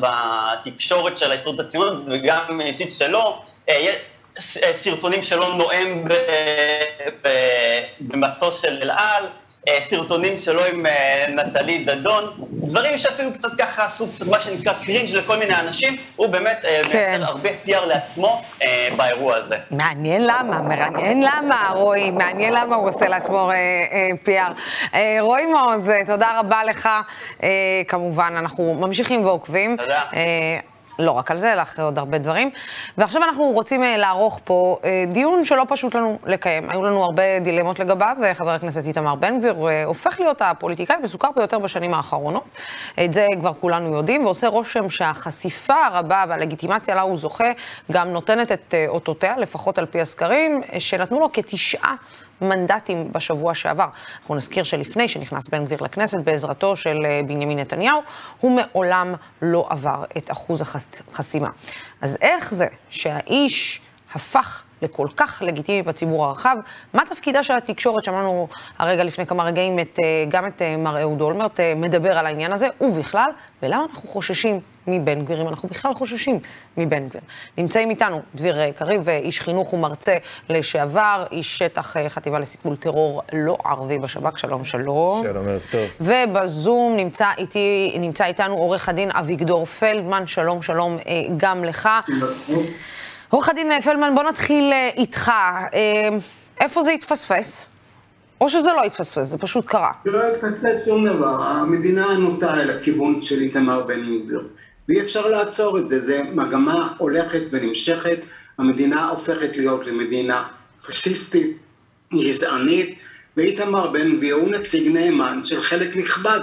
בתקשורת 0.00 1.18
של 1.18 1.30
ההסתדרות 1.30 1.60
הציונית 1.60 2.08
וגם 2.08 2.60
אישית 2.60 2.92
שלו, 2.92 3.42
אה, 3.68 3.74
אה, 3.74 3.94
סרטונים 4.72 5.22
שלו 5.22 5.54
נואם 5.54 6.04
במטוס 8.00 8.62
של 8.62 8.78
אל 8.82 8.90
על, 8.90 9.24
אה, 9.68 9.80
סרטונים 9.80 10.38
שלו 10.38 10.64
עם 10.64 10.86
אה, 10.86 11.24
נטלי 11.28 11.84
דדון, 11.84 12.24
דברים 12.52 12.98
שאפילו 12.98 13.32
קצת 13.32 13.48
ככה 13.58 13.84
עשו 13.84 14.08
קצת 14.08 14.26
מה 14.26 14.40
שנקרא 14.40 14.72
קרינג' 14.84 15.10
לכל 15.14 15.36
מיני 15.36 15.54
אנשים, 15.54 15.96
הוא 16.16 16.26
באמת 16.26 16.64
אה, 16.64 16.80
כן. 16.84 16.98
מייצר 16.98 17.24
הרבה 17.24 17.48
PR 17.66 17.84
לעצמו 17.86 18.42
באירוע 18.96 19.34
הזה. 19.34 19.56
מעניין 19.70 20.26
למה, 20.26 20.62
מעניין 20.62 21.22
למה, 21.22 21.70
רועי, 21.74 22.10
מעניין 22.10 22.54
למה 22.54 22.76
הוא 22.76 22.88
עושה 22.88 23.08
לעצמו 23.08 23.50
PR. 24.24 24.52
רועי 25.20 25.46
מעוז, 25.46 25.90
תודה 26.06 26.38
רבה 26.38 26.64
לך. 26.64 26.88
כמובן, 27.88 28.34
אנחנו 28.38 28.74
ממשיכים 28.74 29.24
ועוקבים. 29.24 29.76
תודה. 29.76 30.02
לא 30.98 31.10
רק 31.10 31.30
על 31.30 31.38
זה, 31.38 31.52
אלא 31.52 31.62
אחרי 31.62 31.84
עוד 31.84 31.98
הרבה 31.98 32.18
דברים. 32.18 32.50
ועכשיו 32.98 33.22
אנחנו 33.22 33.44
רוצים 33.44 33.82
אה, 33.82 33.96
לערוך 33.96 34.40
פה 34.44 34.76
אה, 34.84 35.04
דיון 35.08 35.44
שלא 35.44 35.64
פשוט 35.68 35.94
לנו 35.94 36.18
לקיים. 36.26 36.70
היו 36.70 36.82
לנו 36.82 37.04
הרבה 37.04 37.22
דילמות 37.40 37.78
לגביו, 37.78 38.16
וחבר 38.22 38.50
הכנסת 38.50 38.86
איתמר 38.86 39.14
בן 39.14 39.38
גביר 39.38 39.68
אה, 39.68 39.84
הופך 39.84 40.20
להיות 40.20 40.42
הפוליטיקאי 40.42 40.96
המסוכר 40.96 41.28
ביותר 41.36 41.58
בשנים 41.58 41.94
האחרונות. 41.94 42.44
את 43.04 43.14
זה 43.14 43.26
כבר 43.40 43.52
כולנו 43.60 43.96
יודעים, 43.96 44.24
ועושה 44.24 44.48
רושם 44.48 44.90
שהחשיפה 44.90 45.86
הרבה 45.86 46.24
והלגיטימציה 46.28 46.94
לה 46.94 47.00
הוא 47.00 47.16
זוכה, 47.16 47.52
גם 47.92 48.08
נותנת 48.08 48.52
את 48.52 48.74
אותותיה, 48.88 49.38
לפחות 49.38 49.78
על 49.78 49.86
פי 49.86 50.00
הסקרים, 50.00 50.62
שנתנו 50.78 51.20
לו 51.20 51.32
כתשעה 51.32 51.94
מנדטים 52.40 53.12
בשבוע 53.12 53.54
שעבר. 53.54 53.86
אנחנו 54.20 54.34
נזכיר 54.34 54.64
שלפני 54.64 55.08
שנכנס 55.08 55.48
בן 55.48 55.64
גביר 55.64 55.78
לכנסת, 55.82 56.20
בעזרתו 56.20 56.76
של 56.76 57.06
אה, 57.06 57.20
בנימין 57.26 57.58
נתניהו, 57.58 58.00
הוא 58.40 58.56
מעולם 58.56 59.14
לא 59.42 59.66
עבר 59.70 60.04
את 60.16 60.30
אחוז 60.30 60.62
החסימה. 60.62 61.48
אז 62.00 62.18
איך 62.20 62.54
זה 62.54 62.66
שהאיש 62.90 63.80
הפך 64.14 64.64
לכל 64.82 65.06
כך 65.16 65.42
לגיטימי 65.46 65.82
בציבור 65.82 66.24
הרחב. 66.24 66.56
מה 66.94 67.02
תפקידה 67.10 67.42
של 67.42 67.54
התקשורת? 67.54 68.04
שמענו 68.04 68.48
הרגע 68.78 69.04
לפני 69.04 69.26
כמה 69.26 69.44
רגעים 69.44 69.78
את, 69.78 69.98
אה, 70.02 70.24
גם 70.28 70.46
את 70.46 70.62
אה, 70.62 70.76
מר 70.76 71.00
אהוד 71.00 71.20
אולמרט 71.20 71.60
אה, 71.60 71.72
מדבר 71.76 72.18
על 72.18 72.26
העניין 72.26 72.52
הזה, 72.52 72.68
ובכלל, 72.80 73.30
ולמה 73.62 73.84
אנחנו 73.90 74.08
חוששים 74.08 74.60
מבן 74.86 75.24
גביר, 75.24 75.42
אם 75.42 75.48
אנחנו 75.48 75.68
בכלל 75.68 75.94
חוששים 75.94 76.38
מבן 76.76 77.08
גביר. 77.08 77.20
נמצאים 77.58 77.90
איתנו 77.90 78.22
דביר 78.34 78.72
קריב, 78.72 79.08
איש 79.08 79.40
חינוך 79.40 79.72
ומרצה 79.72 80.16
לשעבר, 80.48 81.24
איש 81.32 81.58
שטח 81.58 81.96
חטיבה 82.08 82.38
לסיכול 82.38 82.76
טרור 82.76 83.22
לא 83.32 83.58
ערבי 83.64 83.98
בשב"כ, 83.98 84.38
שלום 84.38 84.64
שלום. 84.64 85.22
שלום, 85.22 85.48
ערב 85.48 85.66
טוב. 85.70 85.88
ובזום 86.00 86.96
נמצא, 86.96 87.26
איתי, 87.38 87.96
נמצא 88.00 88.24
איתנו 88.24 88.54
עורך 88.54 88.88
הדין 88.88 89.10
אביגדור 89.10 89.64
פלדמן, 89.64 90.26
שלום 90.26 90.62
שלום 90.62 90.98
גם 91.36 91.64
לך. 91.64 91.88
עורך 93.30 93.48
הדין 93.48 93.80
פלמן, 93.80 94.14
בוא 94.14 94.22
נתחיל 94.22 94.72
אה, 94.72 94.90
איתך. 94.96 95.28
אה, 95.28 96.08
איפה 96.60 96.82
זה 96.82 96.90
התפספס? 96.90 97.66
או 98.40 98.50
שזה 98.50 98.70
לא 98.72 98.84
התפספס, 98.84 99.28
זה 99.28 99.38
פשוט 99.38 99.66
קרה. 99.66 99.92
זה 100.04 100.10
לא 100.10 100.20
התפספס 100.22 100.84
שום 100.84 101.08
דבר. 101.08 101.42
המדינה 101.42 102.12
נוטה 102.18 102.54
אל 102.54 102.78
הכיוון 102.78 103.22
של 103.22 103.40
איתמר 103.40 103.82
בן 103.82 104.18
גביר. 104.24 104.48
ואי 104.88 105.00
אפשר 105.00 105.28
לעצור 105.28 105.78
את 105.78 105.88
זה, 105.88 106.00
זה 106.00 106.22
מגמה 106.34 106.94
הולכת 106.98 107.42
ונמשכת. 107.50 108.18
המדינה 108.58 109.08
הופכת 109.08 109.56
להיות 109.56 109.86
למדינה 109.86 110.48
פשיסטית, 110.86 111.56
גזענית, 112.14 112.98
ואיתמר 113.36 113.90
בן 113.90 114.16
גביר 114.16 114.34
הוא 114.34 114.48
נציג 114.48 114.92
נאמן 114.92 115.40
של 115.44 115.60
חלק 115.60 115.96
נכבד 115.96 116.40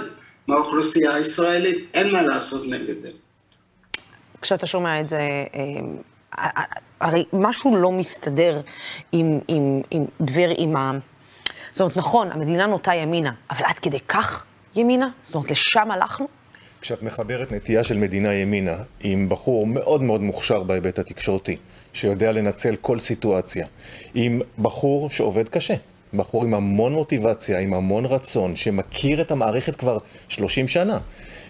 מהאוכלוסייה 0.48 1.14
הישראלית. 1.14 1.84
אין 1.94 2.12
מה 2.12 2.22
לעשות 2.22 2.66
נגד 2.68 2.98
זה. 2.98 3.08
כשאתה 4.42 4.66
שומע 4.66 5.00
את 5.00 5.08
זה, 5.08 5.18
אה, 5.18 5.60
הרי 7.00 7.24
משהו 7.32 7.76
לא 7.76 7.92
מסתדר 7.92 8.60
עם, 9.12 9.40
עם, 9.48 9.80
עם 9.90 10.04
דביר, 10.20 10.54
עם 10.56 10.76
ה... 10.76 10.92
זאת 11.72 11.80
אומרת, 11.80 11.96
נכון, 11.96 12.32
המדינה 12.32 12.66
נוטה 12.66 12.94
ימינה, 12.94 13.32
אבל 13.50 13.64
עד 13.64 13.78
כדי 13.78 14.00
כך 14.00 14.44
ימינה? 14.76 15.08
זאת 15.22 15.34
אומרת, 15.34 15.50
לשם 15.50 15.90
הלכנו? 15.90 16.26
כשאת 16.80 17.02
מחברת 17.02 17.52
נטייה 17.52 17.84
של 17.84 17.96
מדינה 17.96 18.34
ימינה 18.34 18.76
עם 19.00 19.28
בחור 19.28 19.66
מאוד 19.66 20.02
מאוד 20.02 20.20
מוכשר 20.20 20.62
בהיבט 20.62 20.98
התקשורתי, 20.98 21.56
שיודע 21.92 22.32
לנצל 22.32 22.76
כל 22.76 22.98
סיטואציה, 22.98 23.66
עם 24.14 24.40
בחור 24.58 25.10
שעובד 25.10 25.48
קשה, 25.48 25.74
בחור 26.14 26.44
עם 26.44 26.54
המון 26.54 26.92
מוטיבציה, 26.92 27.58
עם 27.58 27.74
המון 27.74 28.06
רצון, 28.06 28.56
שמכיר 28.56 29.20
את 29.20 29.30
המערכת 29.30 29.76
כבר 29.76 29.98
30 30.28 30.68
שנה, 30.68 30.98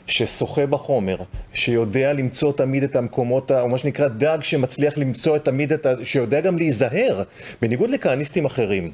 ששוחה 0.07 0.67
בחומר, 0.67 1.17
שיודע 1.53 2.13
למצוא 2.13 2.53
תמיד 2.53 2.83
את 2.83 2.97
המקומות, 2.97 3.51
או 3.51 3.69
מה 3.69 3.79
שנקרא 3.79 4.09
דג 4.09 4.39
שמצליח 4.41 4.99
למצוא 4.99 5.39
תמיד 5.39 5.73
את 5.73 5.87
ה... 5.87 5.93
שיודע 6.05 6.41
גם 6.41 6.59
להיזהר, 6.59 7.23
בניגוד 7.63 7.91
לכהניסטים 7.91 8.45
אחרים. 8.45 8.91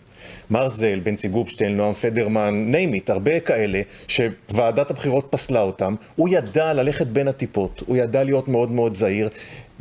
מרזל, 0.50 1.00
בנצי 1.00 1.28
גופשטיין, 1.28 1.76
נועם 1.76 1.92
פדרמן, 1.92 2.64
ניימית, 2.70 3.10
הרבה 3.10 3.40
כאלה, 3.40 3.80
שוועדת 4.08 4.90
הבחירות 4.90 5.26
פסלה 5.30 5.60
אותם, 5.60 5.94
הוא 6.16 6.28
ידע 6.28 6.72
ללכת 6.72 7.06
בין 7.06 7.28
הטיפות, 7.28 7.82
הוא 7.86 7.96
ידע 7.96 8.24
להיות 8.24 8.48
מאוד 8.48 8.70
מאוד 8.70 8.94
זהיר, 8.94 9.28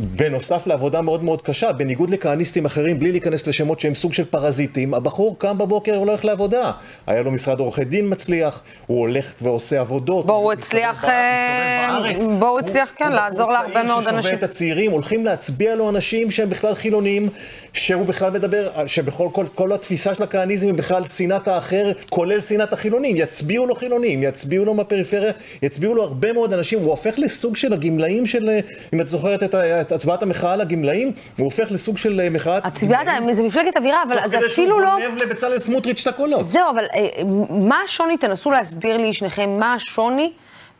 בנוסף 0.02 0.68
לעבודה 0.68 1.02
מאוד 1.02 1.24
מאוד 1.24 1.42
קשה, 1.42 1.72
בניגוד 1.72 2.10
לכהניסטים 2.10 2.66
אחרים, 2.66 3.00
בלי 3.00 3.12
להיכנס 3.12 3.48
לשמות 3.48 3.80
שהם 3.80 3.96
סוג 3.96 4.14
של 4.14 4.26
פרזיטים, 4.26 4.94
הבחור 4.94 5.36
קם 5.40 5.58
בבוקר 5.58 5.96
הוא 5.96 6.08
הולך 6.08 6.26
לעבודה. 6.26 6.72
היה 7.08 7.22
לו 7.22 7.32
משרד 7.32 7.60
עורכי 7.60 7.86
דין 7.86 8.06
מצליח, 8.10 8.62
הוא 8.88 9.00
הולך 9.00 9.34
ועושה 9.42 9.80
עבודות. 9.80 10.26
בו 10.26 10.34
הוא 10.34 10.52
הצליח, 10.52 11.06
אה, 11.06 11.98
בו 12.40 12.48
הוא 12.48 12.60
הצליח, 12.60 12.94
כן, 12.96 13.12
לעזור 13.12 13.52
להרבה 13.52 13.84
מאוד 13.84 14.08
אנשים. 14.08 14.14
הוא 14.14 14.22
ששובה 14.22 14.38
את 14.38 14.44
הצעירים, 14.44 14.92
הולכים 14.92 15.26
להצביע 15.26 15.76
לו 15.76 15.90
אנשים 15.90 16.32
שהם 16.32 16.50
בכלל 16.50 16.76
חילונים, 16.76 17.30
שהוא 17.74 18.06
בכלל 18.06 18.32
מדבר, 18.32 18.70
שבכל 18.86 19.28
כל, 19.32 19.46
כל 19.56 19.74
התפיסה 19.74 20.16
של 20.16 20.24
הכהניזם 20.24 20.68
היא 20.68 20.76
בכלל 20.76 21.04
שנאת 21.04 21.48
האחר, 21.48 21.92
כולל 22.10 22.42
שנאת 22.42 22.74
החילונים. 22.74 23.16
יצביעו 23.16 23.66
לו 23.66 23.76
חילונים, 23.76 24.24
יצביעו 24.24 24.66
לו 24.66 24.74
מהפריפריה, 24.74 25.32
יצביעו 25.62 25.96
לו 25.96 26.04
הרבה 26.04 26.34
מאוד 26.34 26.54
אנשים, 26.54 26.80
הוא 26.80 26.90
הופך 26.90 27.20
לסוג 27.20 27.56
של 27.56 27.74
הגמלאים 27.74 28.26
של, 28.26 28.50
אם 28.94 29.02
את 29.02 29.08
זוכרת 29.08 29.44
את, 29.44 29.91
את 29.92 29.96
הצבעת 29.96 30.24
המחאה 30.24 30.56
לגמלאים, 30.56 31.12
הוא 31.38 31.46
הופך 31.46 31.72
לסוג 31.72 31.98
של 31.98 32.22
אה, 32.24 32.30
מחאת... 32.30 32.66
הצביעת, 32.66 33.08
זה 33.32 33.44
מפלגת 33.44 33.78
אווירה, 33.78 34.04
אבל 34.08 34.30
זה 34.30 34.40
אפילו 34.48 34.80
לא... 34.80 34.86
תוך 34.86 34.96
כדי 34.96 35.04
שהוא 35.04 35.18
גונב 35.18 35.24
לבצלאל 35.24 35.58
סמוטריץ' 35.58 36.08
את 36.08 36.14
הקולות. 36.14 36.46
זהו, 36.46 36.70
אבל 36.70 36.86
אה, 36.96 37.24
מה 37.50 37.80
השוני, 37.86 38.18
תנסו 38.18 38.52
להסביר 38.52 38.98
לי 38.98 39.14
שניכם, 39.14 39.60
מה 39.60 39.74
השוני 39.74 40.32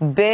אה, 0.02 0.26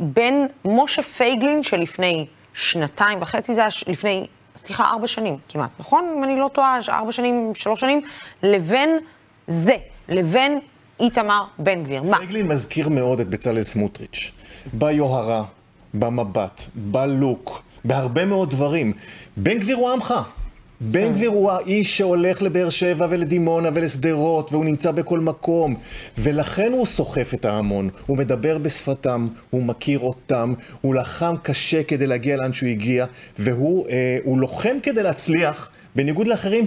בין 0.00 0.46
משה 0.64 1.02
פייגלין 1.02 1.62
שלפני 1.62 2.26
שנתיים 2.54 3.22
וחצי, 3.22 3.54
זה 3.54 3.62
לפני, 3.86 4.26
סליחה, 4.56 4.84
ארבע 4.84 5.06
שנים 5.06 5.36
כמעט, 5.48 5.70
נכון? 5.80 6.14
אם 6.18 6.24
אני 6.24 6.38
לא 6.38 6.50
טועה, 6.52 6.78
ארבע 6.88 7.12
שנים, 7.12 7.52
שלוש 7.54 7.80
שנים, 7.80 8.00
לבין 8.42 8.98
זה, 9.46 9.76
לבין 10.08 10.60
איתמר 11.00 11.44
בן 11.58 11.84
גביר. 11.84 12.02
מה? 12.02 12.18
פייגלין 12.18 12.48
מזכיר 12.48 12.88
מאוד 12.88 13.20
את 13.20 13.28
בצלאל 13.28 13.62
סמוטריץ'. 13.62 14.32
ביוהרה, 14.72 15.44
במבט, 15.94 16.62
בלוק, 16.74 17.62
בהרבה 17.84 18.24
מאוד 18.24 18.50
דברים. 18.50 18.92
בן 19.36 19.58
גביר 19.58 19.76
הוא 19.76 19.90
עמך. 19.90 20.14
בן 20.84 21.00
כן. 21.00 21.12
גביר 21.12 21.30
הוא 21.30 21.50
האיש 21.50 21.98
שהולך 21.98 22.42
לבאר 22.42 22.70
שבע 22.70 23.06
ולדימונה 23.10 23.68
ולשדרות, 23.74 24.52
והוא 24.52 24.64
נמצא 24.64 24.90
בכל 24.90 25.20
מקום. 25.20 25.74
ולכן 26.18 26.72
הוא 26.72 26.86
סוחף 26.86 27.34
את 27.34 27.44
ההמון. 27.44 27.88
הוא 28.06 28.18
מדבר 28.18 28.58
בשפתם, 28.58 29.28
הוא 29.50 29.62
מכיר 29.62 29.98
אותם, 29.98 30.54
הוא 30.80 30.94
לחם 30.94 31.34
קשה 31.42 31.82
כדי 31.82 32.06
להגיע 32.06 32.36
לאן 32.36 32.52
שהוא 32.52 32.68
הגיע, 32.68 33.06
והוא 33.38 33.88
אה, 33.88 34.18
לוחם 34.36 34.76
כדי 34.82 35.02
להצליח. 35.02 35.70
בניגוד 35.96 36.26
לאחרים, 36.26 36.64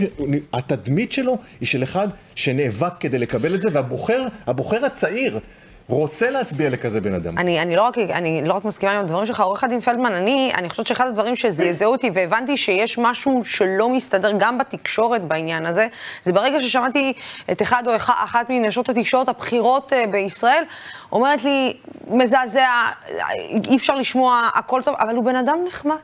התדמית 0.53 1.11
שלו 1.11 1.37
היא 1.59 1.67
של 1.67 1.83
אחד 1.83 2.07
שנאבק 2.35 2.93
כדי 2.99 3.17
לקבל 3.17 3.55
את 3.55 3.61
זה, 3.61 3.69
והבוחר, 3.71 4.21
הבוחר 4.47 4.85
הצעיר, 4.85 5.39
רוצה 5.89 6.29
להצביע 6.29 6.69
לכזה 6.69 7.01
בן 7.01 7.13
אדם. 7.13 7.37
אני, 7.37 7.61
אני, 7.61 7.75
לא 7.75 7.81
רק, 7.81 7.97
אני 7.97 8.41
לא 8.45 8.53
רק 8.53 8.65
מסכימה 8.65 8.91
עם 8.91 8.99
הדברים 8.99 9.25
שלך, 9.25 9.39
עורך 9.39 9.63
הדין 9.63 9.79
פלדמן, 9.79 10.11
אני, 10.11 10.51
אני 10.55 10.69
חושבת 10.69 10.87
שאחד 10.87 11.07
הדברים 11.07 11.35
שזעזעו 11.35 11.91
אותי 11.91 12.09
והבנתי 12.13 12.57
שיש 12.57 12.97
משהו 12.97 13.41
שלא 13.45 13.89
מסתדר 13.89 14.31
גם 14.39 14.57
בתקשורת 14.57 15.21
בעניין 15.21 15.65
הזה, 15.65 15.87
זה 16.23 16.33
ברגע 16.33 16.59
ששמעתי 16.59 17.13
את 17.51 17.61
אחד 17.61 17.83
או 17.87 17.95
אחת 17.95 18.45
מנשות 18.49 18.89
התקשורת 18.89 19.29
הבכירות 19.29 19.93
uh, 19.93 20.09
בישראל, 20.11 20.63
אומרת 21.11 21.43
לי, 21.43 21.73
מזעזע, 22.07 22.69
אי 23.69 23.75
אפשר 23.75 23.95
לשמוע, 23.95 24.49
הכל 24.55 24.81
טוב, 24.83 24.95
אבל 24.99 25.15
הוא 25.15 25.25
בן 25.25 25.35
אדם 25.35 25.57
נחמד. 25.67 25.95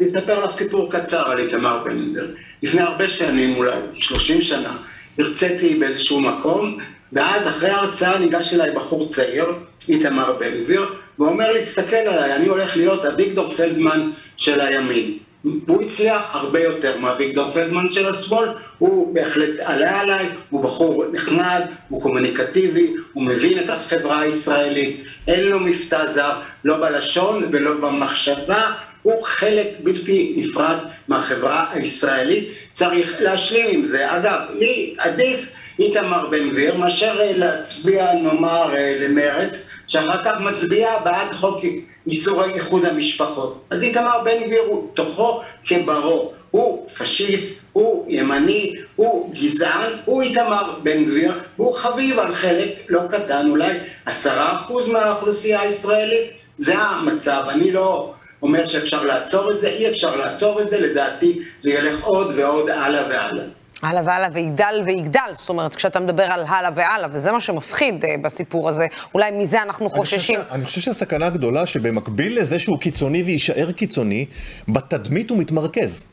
אני 0.00 0.08
אספר 0.08 0.44
לך 0.44 0.50
סיפור 0.50 0.90
קצר 0.92 1.30
על 1.30 1.38
איתמר 1.38 1.84
בן 1.84 2.10
גביר. 2.10 2.36
לפני 2.62 2.80
הרבה 2.80 3.08
שנים, 3.08 3.56
אולי 3.56 3.72
30 3.94 4.40
שנה, 4.40 4.76
הרציתי 5.18 5.74
באיזשהו 5.74 6.20
מקום, 6.20 6.78
ואז 7.12 7.48
אחרי 7.48 7.70
ההרצאה 7.70 8.18
ניגש 8.18 8.54
אליי 8.54 8.70
בחור 8.70 9.08
צעיר, 9.08 9.46
איתמר 9.88 10.32
בן 10.32 10.62
גביר, 10.64 10.94
ואומר 11.18 11.52
לי, 11.52 11.62
תסתכל 11.62 11.96
עליי, 11.96 12.34
אני 12.34 12.48
הולך 12.48 12.76
להיות 12.76 13.04
אביגדור 13.04 13.48
פלדמן 13.48 14.10
של 14.36 14.60
הימין. 14.60 15.18
והוא 15.66 15.82
הצליח 15.82 16.22
הרבה 16.32 16.60
יותר 16.60 16.98
מאביגדור 16.98 17.48
פלדמן 17.48 17.90
של 17.90 18.08
השמאל, 18.08 18.48
הוא 18.78 19.14
בהחלט 19.14 19.60
עלה 19.60 20.00
עליי, 20.00 20.28
הוא 20.50 20.64
בחור 20.64 21.04
נחמד, 21.12 21.62
הוא 21.88 22.02
קומוניקטיבי, 22.02 22.92
הוא 23.12 23.22
מבין 23.24 23.58
את 23.58 23.70
החברה 23.70 24.20
הישראלית, 24.20 25.04
אין 25.26 25.46
לו 25.46 25.60
מבטא 25.60 26.06
זר, 26.06 26.32
לא 26.64 26.76
בלשון 26.76 27.48
ולא 27.52 27.74
במחשבה, 27.74 28.72
הוא 29.02 29.22
חלק 29.22 29.66
בלתי 29.82 30.34
נפרד 30.36 30.76
מהחברה 31.08 31.64
הישראלית, 31.72 32.48
צריך 32.72 33.16
להשלים 33.20 33.66
עם 33.68 33.82
זה. 33.82 34.16
אגב, 34.16 34.40
לי 34.58 34.94
עדיף 34.98 35.50
איתמר 35.78 36.26
בן 36.30 36.50
גביר, 36.50 36.76
מאשר 36.76 37.20
אה, 37.20 37.32
להצביע, 37.36 38.12
נאמר, 38.12 38.76
אה, 38.76 38.96
למרץ, 39.00 39.70
שאחר 39.86 40.24
כך 40.24 40.40
מצביע 40.40 40.98
בעד 41.04 41.32
חוק 41.32 41.60
איסורי 42.06 42.54
איחוד 42.54 42.84
המשפחות. 42.84 43.64
אז 43.70 43.82
איתמר 43.82 44.22
בן 44.24 44.44
גביר 44.44 44.62
הוא 44.66 44.90
תוכו 44.94 45.40
כברו. 45.64 46.32
הוא 46.50 46.88
פשיסט, 46.88 47.70
הוא 47.72 48.04
ימני, 48.08 48.74
הוא 48.96 49.34
גזען, 49.34 49.92
הוא 50.04 50.22
איתמר 50.22 50.78
בן 50.82 51.04
גביר, 51.04 51.40
הוא 51.56 51.74
חביב 51.74 52.18
על 52.18 52.34
חלק 52.34 52.68
לא 52.88 53.00
קטן, 53.08 53.50
אולי 53.50 53.78
עשרה 54.06 54.56
אחוז 54.56 54.88
מהאוכלוסייה 54.88 55.60
הישראלית. 55.60 56.30
זה 56.56 56.74
המצב, 56.78 57.42
אני 57.48 57.70
לא 57.70 58.14
אומר 58.42 58.66
שאפשר 58.66 59.04
לעצור 59.04 59.50
את 59.50 59.58
זה, 59.58 59.68
אי 59.68 59.88
אפשר 59.88 60.16
לעצור 60.16 60.60
את 60.60 60.70
זה, 60.70 60.80
לדעתי 60.80 61.42
זה 61.58 61.70
ילך 61.70 62.04
עוד 62.04 62.32
ועוד 62.36 62.70
הלאה 62.70 63.02
והלאה. 63.08 63.44
הלאה 63.82 64.02
והלאה 64.04 64.28
ויגדל 64.32 64.82
ויגדל, 64.84 65.30
זאת 65.32 65.48
אומרת, 65.48 65.74
כשאתה 65.74 66.00
מדבר 66.00 66.22
על 66.22 66.44
הלאה 66.48 66.70
והלאה, 66.74 67.08
וזה 67.12 67.32
מה 67.32 67.40
שמפחיד 67.40 68.04
uh, 68.04 68.08
בסיפור 68.22 68.68
הזה, 68.68 68.86
אולי 69.14 69.30
מזה 69.30 69.62
אנחנו 69.62 69.90
חוששים. 69.90 70.40
אני 70.50 70.64
חושב 70.64 70.80
שהסכנה 70.80 71.26
הגדולה 71.26 71.66
שבמקביל 71.66 72.40
לזה 72.40 72.58
שהוא 72.58 72.78
קיצוני 72.78 73.22
ויישאר 73.22 73.72
קיצוני, 73.72 74.26
בתדמית 74.68 75.30
הוא 75.30 75.38
מתמרכז. 75.38 76.08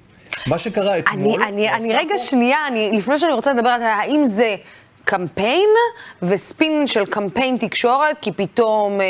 מה 0.47 0.57
שקרה 0.57 0.99
אתמול... 0.99 1.43
אני, 1.43 1.69
אני, 1.69 1.69
אני 1.69 1.93
רגע 1.93 2.17
שנייה, 2.17 2.57
אני, 2.67 2.91
לפני 2.93 3.17
שאני 3.17 3.33
רוצה 3.33 3.53
לדבר 3.53 3.69
על 3.69 3.79
זה, 3.79 3.93
האם 3.93 4.25
זה 4.25 4.55
קמפיין 5.05 5.69
וספין 6.21 6.87
של 6.87 7.05
קמפיין 7.05 7.57
תקשורת, 7.57 8.17
כי 8.21 8.31
פתאום 8.31 9.01
אה, 9.01 9.05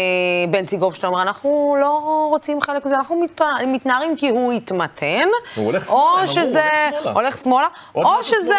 בנצי 0.50 0.78
גופשטיין 0.78 1.14
אומר, 1.14 1.22
אנחנו 1.22 1.78
לא 1.82 2.28
רוצים 2.30 2.62
חלק 2.62 2.86
מזה, 2.86 2.96
אנחנו 2.96 3.16
מת, 3.16 3.42
מתנערים 3.68 4.16
כי 4.18 4.30
הוא 4.30 4.54
התמתן. 4.54 5.28
הוא 5.56 5.66
הולך 5.66 5.86
שמאלה, 5.86 6.02
או 6.22 6.28
שזה, 6.28 6.70
הוא 7.04 7.12
הולך 7.12 7.38
שמאלה. 7.38 7.68
או 7.96 8.24
שזה, 8.24 8.56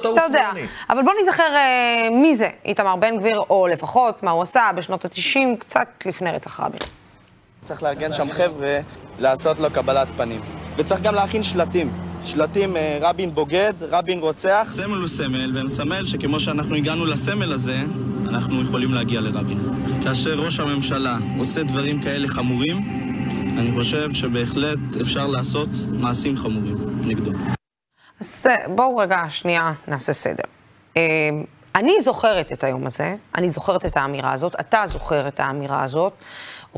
אתה 0.00 0.22
יודע. 0.22 0.50
אבל 0.90 1.02
בוא 1.02 1.12
נזכר 1.22 1.54
אה, 1.54 2.08
מי 2.10 2.34
זה 2.34 2.48
איתמר 2.64 2.96
בן 2.96 3.18
גביר, 3.18 3.42
או 3.50 3.66
לפחות 3.66 4.22
מה 4.22 4.30
הוא 4.30 4.42
עשה 4.42 4.70
בשנות 4.76 5.04
ה-90, 5.04 5.56
קצת 5.58 5.88
לפני 6.06 6.30
רצח 6.30 6.60
רבין. 6.60 6.80
צריך 7.62 7.82
לארגן 7.82 8.12
שם 8.12 8.32
חבר'ה, 8.32 8.78
לעשות 9.18 9.58
לו 9.58 9.70
קבלת 9.70 10.08
פנים. 10.16 10.40
וצריך 10.76 11.00
גם 11.02 11.14
להכין 11.14 11.42
שלטים. 11.42 12.07
שלטים 12.24 12.76
אה, 12.76 12.98
רבין 13.00 13.34
בוגד, 13.34 13.72
רבין 13.90 14.18
רוצח. 14.18 14.64
סמל 14.68 14.96
הוא 14.96 15.08
סמל, 15.08 15.58
ומסמל 15.58 16.06
שכמו 16.06 16.40
שאנחנו 16.40 16.76
הגענו 16.76 17.06
לסמל 17.06 17.52
הזה, 17.52 17.76
אנחנו 18.30 18.62
יכולים 18.62 18.94
להגיע 18.94 19.20
לרבין. 19.20 19.58
כאשר 20.04 20.34
ראש 20.34 20.60
הממשלה 20.60 21.16
עושה 21.38 21.62
דברים 21.62 22.02
כאלה 22.02 22.28
חמורים, 22.28 22.76
אני 23.58 23.72
חושב 23.74 24.12
שבהחלט 24.12 24.78
אפשר 25.00 25.26
לעשות 25.26 25.68
מעשים 26.00 26.36
חמורים 26.36 26.76
נגדו. 27.06 27.30
אז 28.20 28.46
אה, 28.50 28.68
בואו 28.68 28.96
רגע, 28.96 29.24
שנייה, 29.28 29.72
נעשה 29.88 30.12
סדר. 30.12 30.44
אה, 30.96 31.02
אני 31.74 32.00
זוכרת 32.00 32.52
את 32.52 32.64
היום 32.64 32.86
הזה, 32.86 33.16
אני 33.34 33.50
זוכרת 33.50 33.86
את 33.86 33.96
האמירה 33.96 34.32
הזאת, 34.32 34.60
אתה 34.60 34.82
זוכר 34.86 35.28
את 35.28 35.40
האמירה 35.40 35.82
הזאת. 35.82 36.12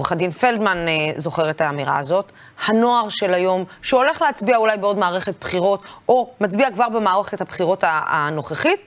עורך 0.01 0.13
הדין 0.13 0.31
פלדמן 0.31 0.89
אה, 0.89 0.93
זוכר 1.17 1.51
את 1.51 1.61
האמירה 1.61 1.99
הזאת. 1.99 2.33
הנוער 2.67 3.09
של 3.09 3.35
היום, 3.35 3.65
שהולך 3.83 4.23
להצביע 4.23 4.57
אולי 4.57 4.77
בעוד 4.77 4.99
מערכת 4.99 5.35
בחירות, 5.41 5.83
או 6.09 6.31
מצביע 6.41 6.71
כבר 6.71 6.89
במערכת 6.89 7.41
הבחירות 7.41 7.85
הנוכחית, 7.87 8.81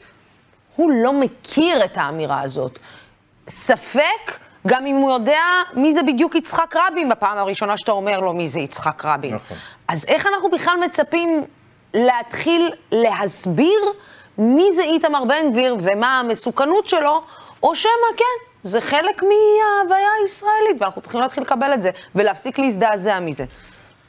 הוא 0.75 0.91
לא 0.91 1.13
מכיר 1.13 1.85
את 1.85 1.97
האמירה 1.97 2.41
הזאת. 2.41 2.79
ספק, 3.49 4.39
גם 4.67 4.85
אם 4.85 4.95
הוא 4.95 5.11
יודע 5.11 5.41
מי 5.73 5.93
זה 5.93 6.03
בדיוק 6.03 6.35
יצחק 6.35 6.75
רבין, 6.75 7.09
בפעם 7.09 7.37
הראשונה 7.37 7.77
שאתה 7.77 7.91
אומר 7.91 8.19
לו 8.19 8.33
מי 8.33 8.47
זה 8.47 8.59
יצחק 8.59 9.05
רבין. 9.05 9.35
נכון. 9.35 9.57
אז 9.87 10.05
איך 10.07 10.27
אנחנו 10.27 10.49
בכלל 10.49 10.75
מצפים 10.85 11.43
להתחיל 11.93 12.71
להסביר 12.91 13.79
מי 14.37 14.71
זה 14.71 14.83
איתמר 14.83 15.25
בן 15.25 15.51
גביר 15.51 15.75
ומה 15.79 16.19
המסוכנות 16.19 16.87
שלו, 16.87 17.21
או 17.63 17.75
שמא 17.75 17.91
כן, 18.17 18.52
זה 18.63 18.81
חלק 18.81 19.23
מההוויה 19.23 20.07
הישראלית, 20.21 20.81
ואנחנו 20.81 21.01
צריכים 21.01 21.21
להתחיל 21.21 21.43
לקבל 21.43 21.73
את 21.73 21.81
זה, 21.81 21.89
ולהפסיק 22.15 22.59
להזדעזע 22.59 23.19
מזה. 23.19 23.45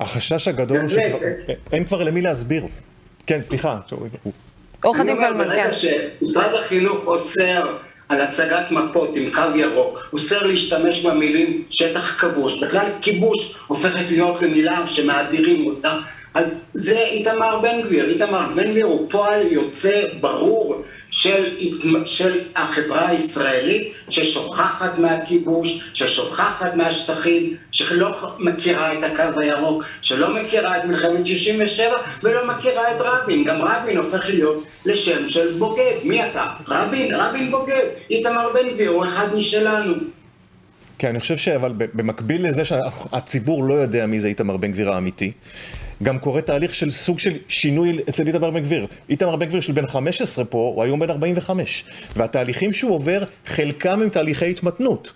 החשש 0.00 0.48
הגדול 0.48 0.80
הוא 0.80 0.88
שאין 0.88 1.84
כבר 1.84 2.02
למי 2.02 2.20
להסביר. 2.20 2.66
כן, 3.26 3.42
סליחה. 3.42 3.78
עורך 4.84 5.00
הדין 5.00 5.16
פלמן, 5.16 5.54
כן. 5.54 5.70
שמשרד 5.76 6.54
החינוך 6.54 7.06
אוסר 7.06 7.76
על 8.08 8.20
הצגת 8.20 8.70
מפות 8.70 9.10
עם 9.14 9.30
קו 9.34 9.56
ירוק, 9.56 10.08
אוסר 10.12 10.46
להשתמש 10.46 11.06
במילים 11.06 11.64
שטח 11.70 12.20
כבוש, 12.20 12.62
בכלל 12.62 12.86
כיבוש 13.00 13.56
הופכת 13.66 14.10
להיות 14.10 14.42
למילה 14.42 14.86
שמאדירים 14.86 15.66
אותה, 15.66 15.98
אז 16.34 16.70
זה 16.74 16.98
איתמר 16.98 17.60
בן 17.60 17.82
גביר. 17.82 18.08
איתמר 18.10 18.48
בן 18.56 18.70
גביר 18.70 18.86
הוא 18.86 19.10
פועל 19.10 19.46
יוצא 19.46 20.02
ברור 20.20 20.84
של, 21.14 21.44
של 22.04 22.40
החברה 22.56 23.08
הישראלית 23.08 23.92
ששוכחת 24.08 24.98
מהכיבוש, 24.98 25.90
ששוכחת 25.94 26.74
מהשטחים, 26.74 27.56
שלא 27.72 28.16
מכירה 28.38 28.92
את 28.92 28.98
הקו 29.02 29.40
הירוק, 29.40 29.84
שלא 30.02 30.34
מכירה 30.34 30.78
את 30.78 30.84
מלחמת 30.84 31.26
67' 31.26 31.96
ולא 32.22 32.46
מכירה 32.46 32.96
את 32.96 33.00
רבין. 33.00 33.44
גם 33.44 33.62
רבין 33.62 33.96
הופך 33.96 34.28
להיות 34.28 34.64
לשם 34.86 35.28
של 35.28 35.52
בוגד. 35.58 35.94
מי 36.04 36.26
אתה? 36.26 36.46
רבין, 36.68 37.14
רבין 37.14 37.50
בוגד. 37.50 37.86
איתמר 38.10 38.48
בן 38.54 38.70
גביר 38.70 38.90
הוא 38.90 39.04
אחד 39.04 39.34
משלנו. 39.34 39.94
כן, 40.98 41.08
אני 41.08 41.20
חושב 41.20 41.36
שאבל 41.36 41.72
במקביל 41.76 42.46
לזה 42.46 42.64
שהציבור 42.64 43.64
לא 43.64 43.74
יודע 43.74 44.06
מי 44.06 44.20
זה 44.20 44.28
איתמר 44.28 44.56
בן 44.56 44.72
גביר 44.72 44.92
האמיתי, 44.92 45.32
גם 46.02 46.18
קורה 46.18 46.42
תהליך 46.42 46.74
של 46.74 46.90
סוג 46.90 47.18
של 47.18 47.32
שינוי 47.48 47.98
אצל 48.08 48.26
איתמר 48.26 48.50
בן 48.50 48.62
גביר. 48.62 48.86
איתמר 49.10 49.36
בן 49.36 49.46
גביר 49.46 49.60
של 49.60 49.72
בן 49.72 49.86
15 49.86 50.44
פה, 50.44 50.72
הוא 50.74 50.82
היום 50.82 51.00
בן 51.00 51.10
45. 51.10 51.84
והתהליכים 52.16 52.72
שהוא 52.72 52.94
עובר, 52.94 53.24
חלקם 53.46 54.02
הם 54.02 54.08
תהליכי 54.08 54.50
התמתנות. 54.50 55.12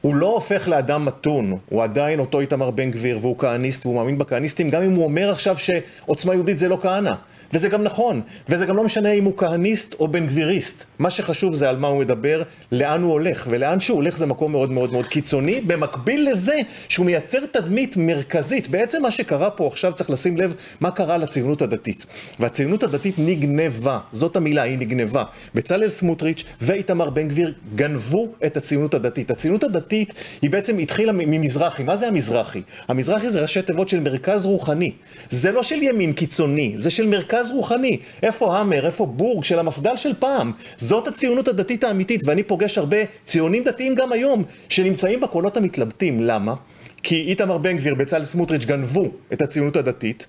הוא 0.00 0.14
לא 0.14 0.26
הופך 0.26 0.68
לאדם 0.68 1.04
מתון, 1.04 1.58
הוא 1.68 1.82
עדיין 1.82 2.20
אותו 2.20 2.40
איתמר 2.40 2.70
בן 2.70 2.90
גביר, 2.90 3.18
והוא 3.20 3.38
כהניסט, 3.38 3.86
והוא 3.86 3.96
מאמין 3.96 4.18
בכהניסטים, 4.18 4.68
גם 4.68 4.82
אם 4.82 4.92
הוא 4.92 5.04
אומר 5.04 5.30
עכשיו 5.30 5.56
שעוצמה 5.58 6.34
יהודית 6.34 6.58
זה 6.58 6.68
לא 6.68 6.78
כהנא. 6.82 7.10
וזה 7.52 7.68
גם 7.68 7.82
נכון, 7.82 8.20
וזה 8.48 8.66
גם 8.66 8.76
לא 8.76 8.84
משנה 8.84 9.12
אם 9.12 9.24
הוא 9.24 9.32
כהניסט 9.36 9.94
או 10.00 10.08
בן 10.08 10.26
גביריסט. 10.26 10.84
מה 10.98 11.10
שחשוב 11.10 11.54
זה 11.54 11.68
על 11.68 11.76
מה 11.76 11.88
הוא 11.88 12.00
מדבר, 12.00 12.42
לאן 12.72 13.02
הוא 13.02 13.12
הולך, 13.12 13.46
ולאן 13.50 13.80
שהוא 13.80 13.96
הולך 13.96 14.16
זה 14.16 14.26
מקום 14.26 14.52
מאוד 14.52 14.70
מאוד 14.70 14.92
מאוד 14.92 15.06
קיצוני, 15.06 15.60
במקביל 15.60 16.28
לזה 16.30 16.58
שהוא 16.88 17.06
מייצר 17.06 17.38
תדמית 17.52 17.96
מרכזית. 17.96 18.68
בעצם 18.68 19.02
מה 19.02 19.10
שקרה 19.10 19.50
פה 19.50 19.66
עכשיו 19.66 19.92
צריך 19.92 20.10
לשים 20.10 20.36
לב 20.36 20.54
מה 20.80 20.90
קרה 20.90 21.18
לציונות 21.18 21.62
הדתית. 21.62 22.06
והציונות 22.40 22.82
הדתית 22.82 23.14
נגנבה, 23.18 23.98
זאת 24.12 24.36
המילה, 24.36 24.62
היא 24.62 24.78
נגנבה. 24.78 25.24
בצלאל 25.54 25.88
סמוטריץ' 25.88 26.44
ואיתמר 26.60 27.10
בן 27.10 27.28
גביר 27.28 27.54
גנבו 27.74 28.28
את 28.46 28.56
הציונות 28.56 28.94
הדתית. 28.94 29.30
הציונות 29.30 29.64
הדתית 29.64 30.14
היא 30.42 30.50
בעצם 30.50 30.78
התחילה 30.78 31.12
ממזרחי. 31.12 31.82
מה 31.82 31.96
זה 31.96 32.08
המזרחי? 32.08 32.62
המזרחי 32.88 33.30
זה 33.30 33.40
ראשי 33.40 33.62
תיבות 33.62 33.88
של 33.88 34.00
מרכז 34.00 34.46
רוחני. 34.46 34.92
זה 35.30 35.52
לא 35.52 35.62
של 35.62 35.82
ימין 35.82 36.12
קיצוני, 36.12 36.72
זה 36.76 36.90
של 36.90 37.06
מרכז 37.06 37.41
מרכז 37.42 37.50
רוחני. 37.50 37.98
איפה 38.22 38.58
המר, 38.58 38.86
איפה 38.86 39.06
בורג 39.06 39.44
של 39.44 39.58
המפד"ל 39.58 39.96
של 39.96 40.14
פעם? 40.18 40.52
זאת 40.76 41.08
הציונות 41.08 41.48
הדתית 41.48 41.84
האמיתית, 41.84 42.20
ואני 42.26 42.42
פוגש 42.42 42.78
הרבה 42.78 42.96
ציונים 43.26 43.64
דתיים 43.64 43.94
גם 43.94 44.12
היום, 44.12 44.44
שנמצאים 44.68 45.20
בקולות 45.20 45.56
המתלבטים. 45.56 46.20
למה? 46.20 46.54
כי 47.02 47.20
איתמר 47.20 47.58
בן 47.58 47.76
גביר, 47.76 47.94
בצלאל 47.94 48.24
סמוטריץ' 48.24 48.64
גנבו 48.64 49.08
את 49.32 49.42
הציונות 49.42 49.76
הדתית, 49.76 50.26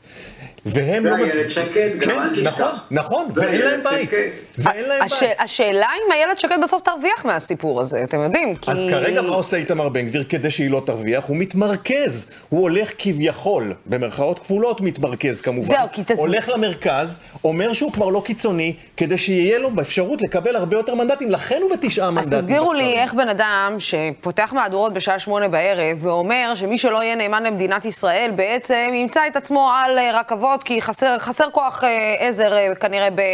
והם 0.65 1.05
לא... 1.05 1.11
ואיילת 1.11 1.51
שקד, 1.51 1.89
גם 1.99 2.19
אל 2.19 2.29
תשכח. 2.29 2.59
נכון, 2.61 2.73
נכון, 2.91 3.27
ואין 3.35 3.61
להם 3.61 3.83
בית. 3.83 4.09
ואין 4.57 4.85
להם 4.85 5.01
בית. 5.01 5.39
השאלה 5.39 5.87
אם 5.87 6.11
איילת 6.11 6.39
שקד 6.39 6.57
בסוף 6.63 6.81
תרוויח 6.81 7.25
מהסיפור 7.25 7.81
הזה, 7.81 8.03
אתם 8.03 8.19
יודעים, 8.19 8.55
כי... 8.55 8.71
אז 8.71 8.85
כרגע 8.89 9.21
מה 9.21 9.35
עושה 9.35 9.57
איתמר 9.57 9.89
בן 9.89 10.07
גביר 10.07 10.23
כדי 10.29 10.51
שהיא 10.51 10.71
לא 10.71 10.81
תרוויח? 10.85 11.25
הוא 11.27 11.37
מתמרכז. 11.37 12.31
הוא 12.49 12.61
הולך 12.61 12.91
כביכול, 12.97 13.73
במרכאות 13.85 14.39
כפולות 14.39 14.81
מתמרכז 14.81 15.41
כמובן. 15.41 15.75
זהו, 15.75 15.87
כי 15.91 16.03
תס... 16.03 16.19
הולך 16.19 16.49
למרכז, 16.49 17.19
אומר 17.43 17.73
שהוא 17.73 17.91
כבר 17.91 18.09
לא 18.09 18.21
קיצוני, 18.25 18.73
כדי 18.97 19.17
שיהיה 19.17 19.59
לו 19.59 19.71
באפשרות 19.71 20.21
לקבל 20.21 20.55
הרבה 20.55 20.77
יותר 20.77 20.95
מנדטים, 20.95 21.31
לכן 21.31 21.59
הוא 21.61 21.71
בתשעה 21.71 22.11
מנדטים. 22.11 22.33
אז 22.33 22.45
תסבירו 22.45 22.73
לי 22.73 22.93
איך 22.93 23.13
בן 23.13 23.29
אדם 23.29 23.75
שפותח 23.79 24.53
מהדורות 24.53 24.93
בשעה 24.93 25.19
שמונה 25.19 25.47
בערב, 25.47 26.05
ואומר 26.05 26.51
שמי 26.55 26.77
שלא 26.77 27.03
יהיה 27.03 27.15
נאמן 27.15 27.43
למדינת 27.43 27.85
ישראל, 27.85 28.31
בעצם 28.35 28.89
ימצא 28.93 29.21
את 29.27 29.35
עצמו 29.35 29.69
על 29.75 29.99
אה, 29.99 30.19
רכבות 30.19 30.52
מאוד, 30.53 30.63
כי 30.63 30.81
חסר, 30.81 31.19
חסר 31.19 31.49
כוח 31.51 31.83
אה, 31.83 32.15
עזר 32.19 32.57
אה, 32.57 32.75
כנראה 32.75 33.09
ב, 33.09 33.19
אה, 33.19 33.25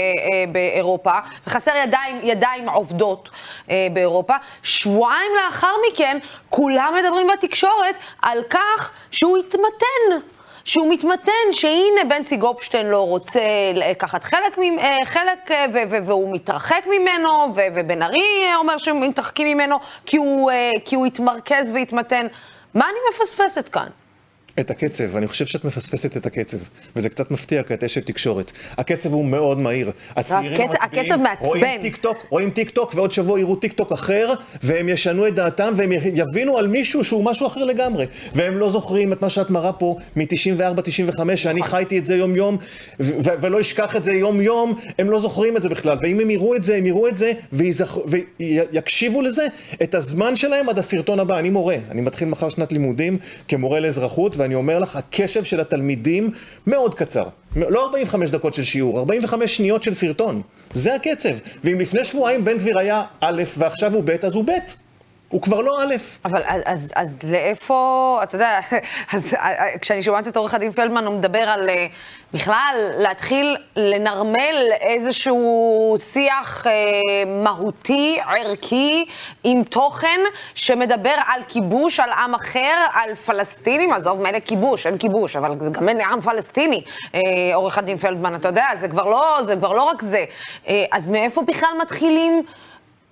באירופה, 0.51 1.11
וחסר 1.47 1.71
ידיים, 1.83 2.19
ידיים 2.23 2.69
עובדות 2.69 3.29
אה, 3.69 3.87
באירופה. 3.93 4.33
שבועיים 4.63 5.31
לאחר 5.45 5.73
מכן, 5.91 6.17
כולם 6.49 6.93
מדברים 6.99 7.27
בתקשורת 7.27 7.95
על 8.21 8.43
כך 8.49 8.91
שהוא 9.11 9.37
התמתן. 9.37 10.27
שהוא 10.65 10.93
מתמתן, 10.93 11.51
שהנה 11.51 12.03
בנצי 12.09 12.37
גופשטיין 12.37 12.87
לא 12.87 13.07
רוצה 13.07 13.41
לקחת 13.73 14.23
חלק, 14.23 14.59
אה, 14.79 14.97
חלק 15.05 15.51
אה, 15.51 15.65
והוא 16.05 16.33
מתרחק 16.33 16.83
ממנו, 16.85 17.53
ובן 17.55 18.01
ארי 18.01 18.55
אומר 18.55 18.77
שהם 18.77 19.01
מתרחקים 19.01 19.47
ממנו 19.47 19.79
כי 20.05 20.17
הוא, 20.17 20.51
אה, 20.51 20.71
כי 20.85 20.95
הוא 20.95 21.05
התמרכז 21.05 21.71
והתמתן. 21.71 22.27
מה 22.73 22.85
אני 22.85 22.97
מפספסת 23.11 23.69
כאן? 23.69 23.87
את 24.59 24.71
הקצב, 24.71 25.17
אני 25.17 25.27
חושב 25.27 25.45
שאת 25.45 25.65
מפספסת 25.65 26.17
את 26.17 26.25
הקצב, 26.25 26.57
וזה 26.95 27.09
קצת 27.09 27.31
מפתיע 27.31 27.63
כי 27.63 27.73
את 27.73 27.83
אשת 27.83 28.05
תקשורת. 28.05 28.51
הקצב 28.77 29.13
הוא 29.13 29.25
מאוד 29.25 29.59
מהיר. 29.59 29.91
הצעירים 30.15 30.69
הקצב, 30.71 31.13
המצביעים 31.13 31.29
רואים 31.39 31.81
טיק 31.81 31.97
טוק, 31.97 32.17
רואים 32.29 32.49
טיק 32.49 32.69
טוק, 32.69 32.91
ועוד 32.95 33.11
שבוע 33.11 33.39
יראו 33.39 33.55
טיק 33.55 33.73
טוק 33.73 33.91
אחר, 33.91 34.33
והם 34.63 34.89
ישנו 34.89 35.27
את 35.27 35.35
דעתם, 35.35 35.73
והם 35.75 35.91
יבינו 35.91 36.57
על 36.57 36.67
מישהו 36.67 37.03
שהוא 37.03 37.23
משהו 37.23 37.47
אחר 37.47 37.63
לגמרי. 37.63 38.05
והם 38.33 38.57
לא 38.57 38.69
זוכרים 38.69 39.13
את 39.13 39.21
מה 39.21 39.29
שאת 39.29 39.49
מראה 39.49 39.73
פה 39.73 39.95
מ-94-95, 40.15 41.35
שאני 41.35 41.63
חייתי 41.63 41.97
את 41.97 42.05
זה 42.05 42.15
יום-יום, 42.15 42.57
ולא 42.99 43.61
אשכח 43.61 43.95
את 43.95 44.03
זה 44.03 44.13
יום-יום, 44.13 44.75
הם 44.99 45.09
לא 45.09 45.19
זוכרים 45.19 45.57
את 45.57 45.63
זה 45.63 45.69
בכלל. 45.69 45.97
ואם 46.01 46.19
הם 46.19 46.29
יראו 46.29 46.55
את 46.55 46.63
זה, 46.63 46.75
הם 46.75 46.85
יראו 46.85 47.07
את 47.07 47.17
זה, 47.17 47.31
ויקשיבו 48.39 49.21
לזה 49.21 49.47
את 49.83 49.95
הזמן 49.95 50.35
שלהם 50.35 50.69
עד 50.69 50.79
הסרטון 50.79 51.19
הבא. 51.19 51.39
אני 51.39 51.49
מורה, 51.49 51.77
אני 51.91 52.01
מתחיל 52.01 52.27
מחר 52.27 52.49
שנת 52.49 52.71
לימודים 52.71 53.17
כמורה 53.47 53.79
לאזרחות, 53.79 54.37
ואני 54.37 54.48
אומר 54.55 54.79
לך, 54.79 54.95
הקשב 54.95 55.43
של 55.43 55.59
התלמידים 55.59 56.31
מאוד 56.67 56.95
קצר. 56.95 57.23
לא 57.55 57.83
45 57.85 58.29
דקות 58.29 58.53
של 58.53 58.63
שיעור, 58.63 58.99
45 58.99 59.57
שניות 59.57 59.83
של 59.83 59.93
סרטון. 59.93 60.41
זה 60.71 60.95
הקצב. 60.95 61.29
ואם 61.63 61.79
לפני 61.79 62.03
שבועיים 62.03 62.45
בן 62.45 62.57
גביר 62.57 62.79
היה 62.79 63.03
א' 63.21 63.43
ועכשיו 63.57 63.93
הוא 63.93 64.03
ב', 64.05 64.09
אז 64.09 64.35
הוא 64.35 64.43
ב'. 64.43 64.51
הוא 65.29 65.41
כבר 65.41 65.61
לא 65.61 65.83
א'. 65.83 65.95
אבל 66.25 66.41
אז, 66.65 66.91
אז 66.95 67.19
לאיפה, 67.23 68.19
אתה 68.23 68.35
יודע, 68.35 68.59
אז 69.13 69.35
כשאני 69.81 70.03
שומעת 70.03 70.27
את 70.27 70.37
עורך 70.37 70.53
הדין 70.53 70.71
פלדמן, 70.71 71.05
הוא 71.05 71.15
מדבר 71.15 71.39
על 71.39 71.69
אה, 71.69 71.87
בכלל 72.33 72.91
להתחיל 72.97 73.57
לנרמל 73.75 74.71
איזשהו 74.81 75.95
שיח 75.97 76.67
אה, 76.67 76.71
מהותי, 77.43 78.19
ערכי, 78.25 79.05
עם 79.43 79.63
תוכן, 79.63 80.19
שמדבר 80.55 81.15
על 81.27 81.41
כיבוש, 81.47 81.99
על 81.99 82.11
עם 82.11 82.35
אחר, 82.35 82.85
על 82.93 83.15
פלסטינים, 83.15 83.93
עזוב, 83.93 84.21
מילא 84.21 84.39
כיבוש, 84.39 84.85
אין 84.85 84.97
כיבוש, 84.97 85.35
אבל 85.35 85.55
גם 85.71 85.89
אין 85.89 86.01
עם 86.01 86.21
פלסטיני, 86.21 86.83
אה, 87.15 87.21
עורך 87.53 87.77
הדין 87.77 87.97
פלדמן, 87.97 88.35
אתה 88.35 88.47
יודע, 88.47 88.67
זה 88.75 88.87
כבר 88.87 89.07
לא, 89.07 89.37
זה 89.41 89.55
כבר 89.55 89.73
לא 89.73 89.83
רק 89.83 90.01
זה. 90.01 90.25
אה, 90.67 90.85
אז 90.91 91.07
מאיפה 91.07 91.41
בכלל 91.41 91.69
מתחילים... 91.81 92.43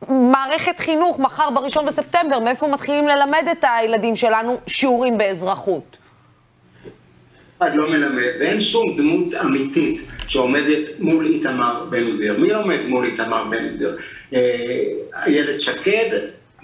מערכת 0.09 0.79
חינוך 0.79 1.19
מחר 1.19 1.49
בראשון 1.49 1.85
בספטמבר, 1.85 2.39
מאיפה 2.39 2.67
מתחילים 2.67 3.07
ללמד 3.07 3.43
את 3.51 3.65
הילדים 3.77 4.15
שלנו 4.15 4.57
שיעורים 4.67 5.17
באזרחות? 5.17 5.97
אחד 7.57 7.69
לא 7.73 7.89
מלמד, 7.89 8.23
ואין 8.39 8.61
שום 8.61 8.97
דמות 8.97 9.33
אמיתית 9.33 10.01
שעומדת 10.27 10.99
מול 10.99 11.25
איתמר 11.25 11.85
בן 11.89 12.11
גביר. 12.11 12.39
מי 12.39 12.53
עומד 12.53 12.79
מול 12.87 13.05
איתמר 13.05 13.43
בן 13.43 13.75
גביר? 13.75 13.97
אה, 14.33 14.83
איילת 15.25 15.61
שקד? 15.61 16.19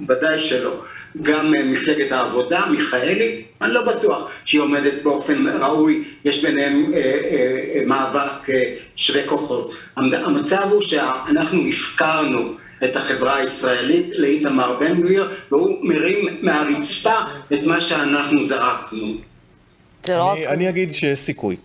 ודאי 0.08 0.40
שלא. 0.40 0.74
גם 1.22 1.54
אה, 1.56 1.64
מפלגת 1.64 2.12
העבודה, 2.12 2.66
מיכאלי, 2.72 3.44
אני 3.62 3.74
לא 3.74 3.82
בטוח 3.82 4.30
שהיא 4.46 4.62
עומדת 4.62 5.04
באופן 5.04 5.48
ראוי, 5.48 6.04
יש 6.26 6.46
ביניהם 6.46 6.92
אה, 6.94 7.00
אה, 7.00 7.84
מאבק 7.86 8.50
אה, 8.50 8.74
שווה 8.96 9.28
כוחות. 9.28 9.72
המצב 9.98 10.68
הוא 10.72 10.82
שאנחנו 10.82 11.68
הפקרנו 11.68 12.54
את 12.86 12.96
החברה 12.96 13.38
הישראלית 13.38 14.10
לאיתמר 14.14 14.80
בן 14.80 15.02
גביר, 15.02 15.32
והוא 15.52 15.78
מרים 15.82 16.38
מהרצפה 16.42 17.16
את 17.54 17.64
מה 17.64 17.82
שאנחנו 17.82 18.44
זרקנו. 18.44 19.14
לא 20.10 20.34
אני, 20.34 20.48
אני 20.48 20.70
אגיד 20.70 20.94
שיש 20.94 21.20
סיכוי. 21.20 21.56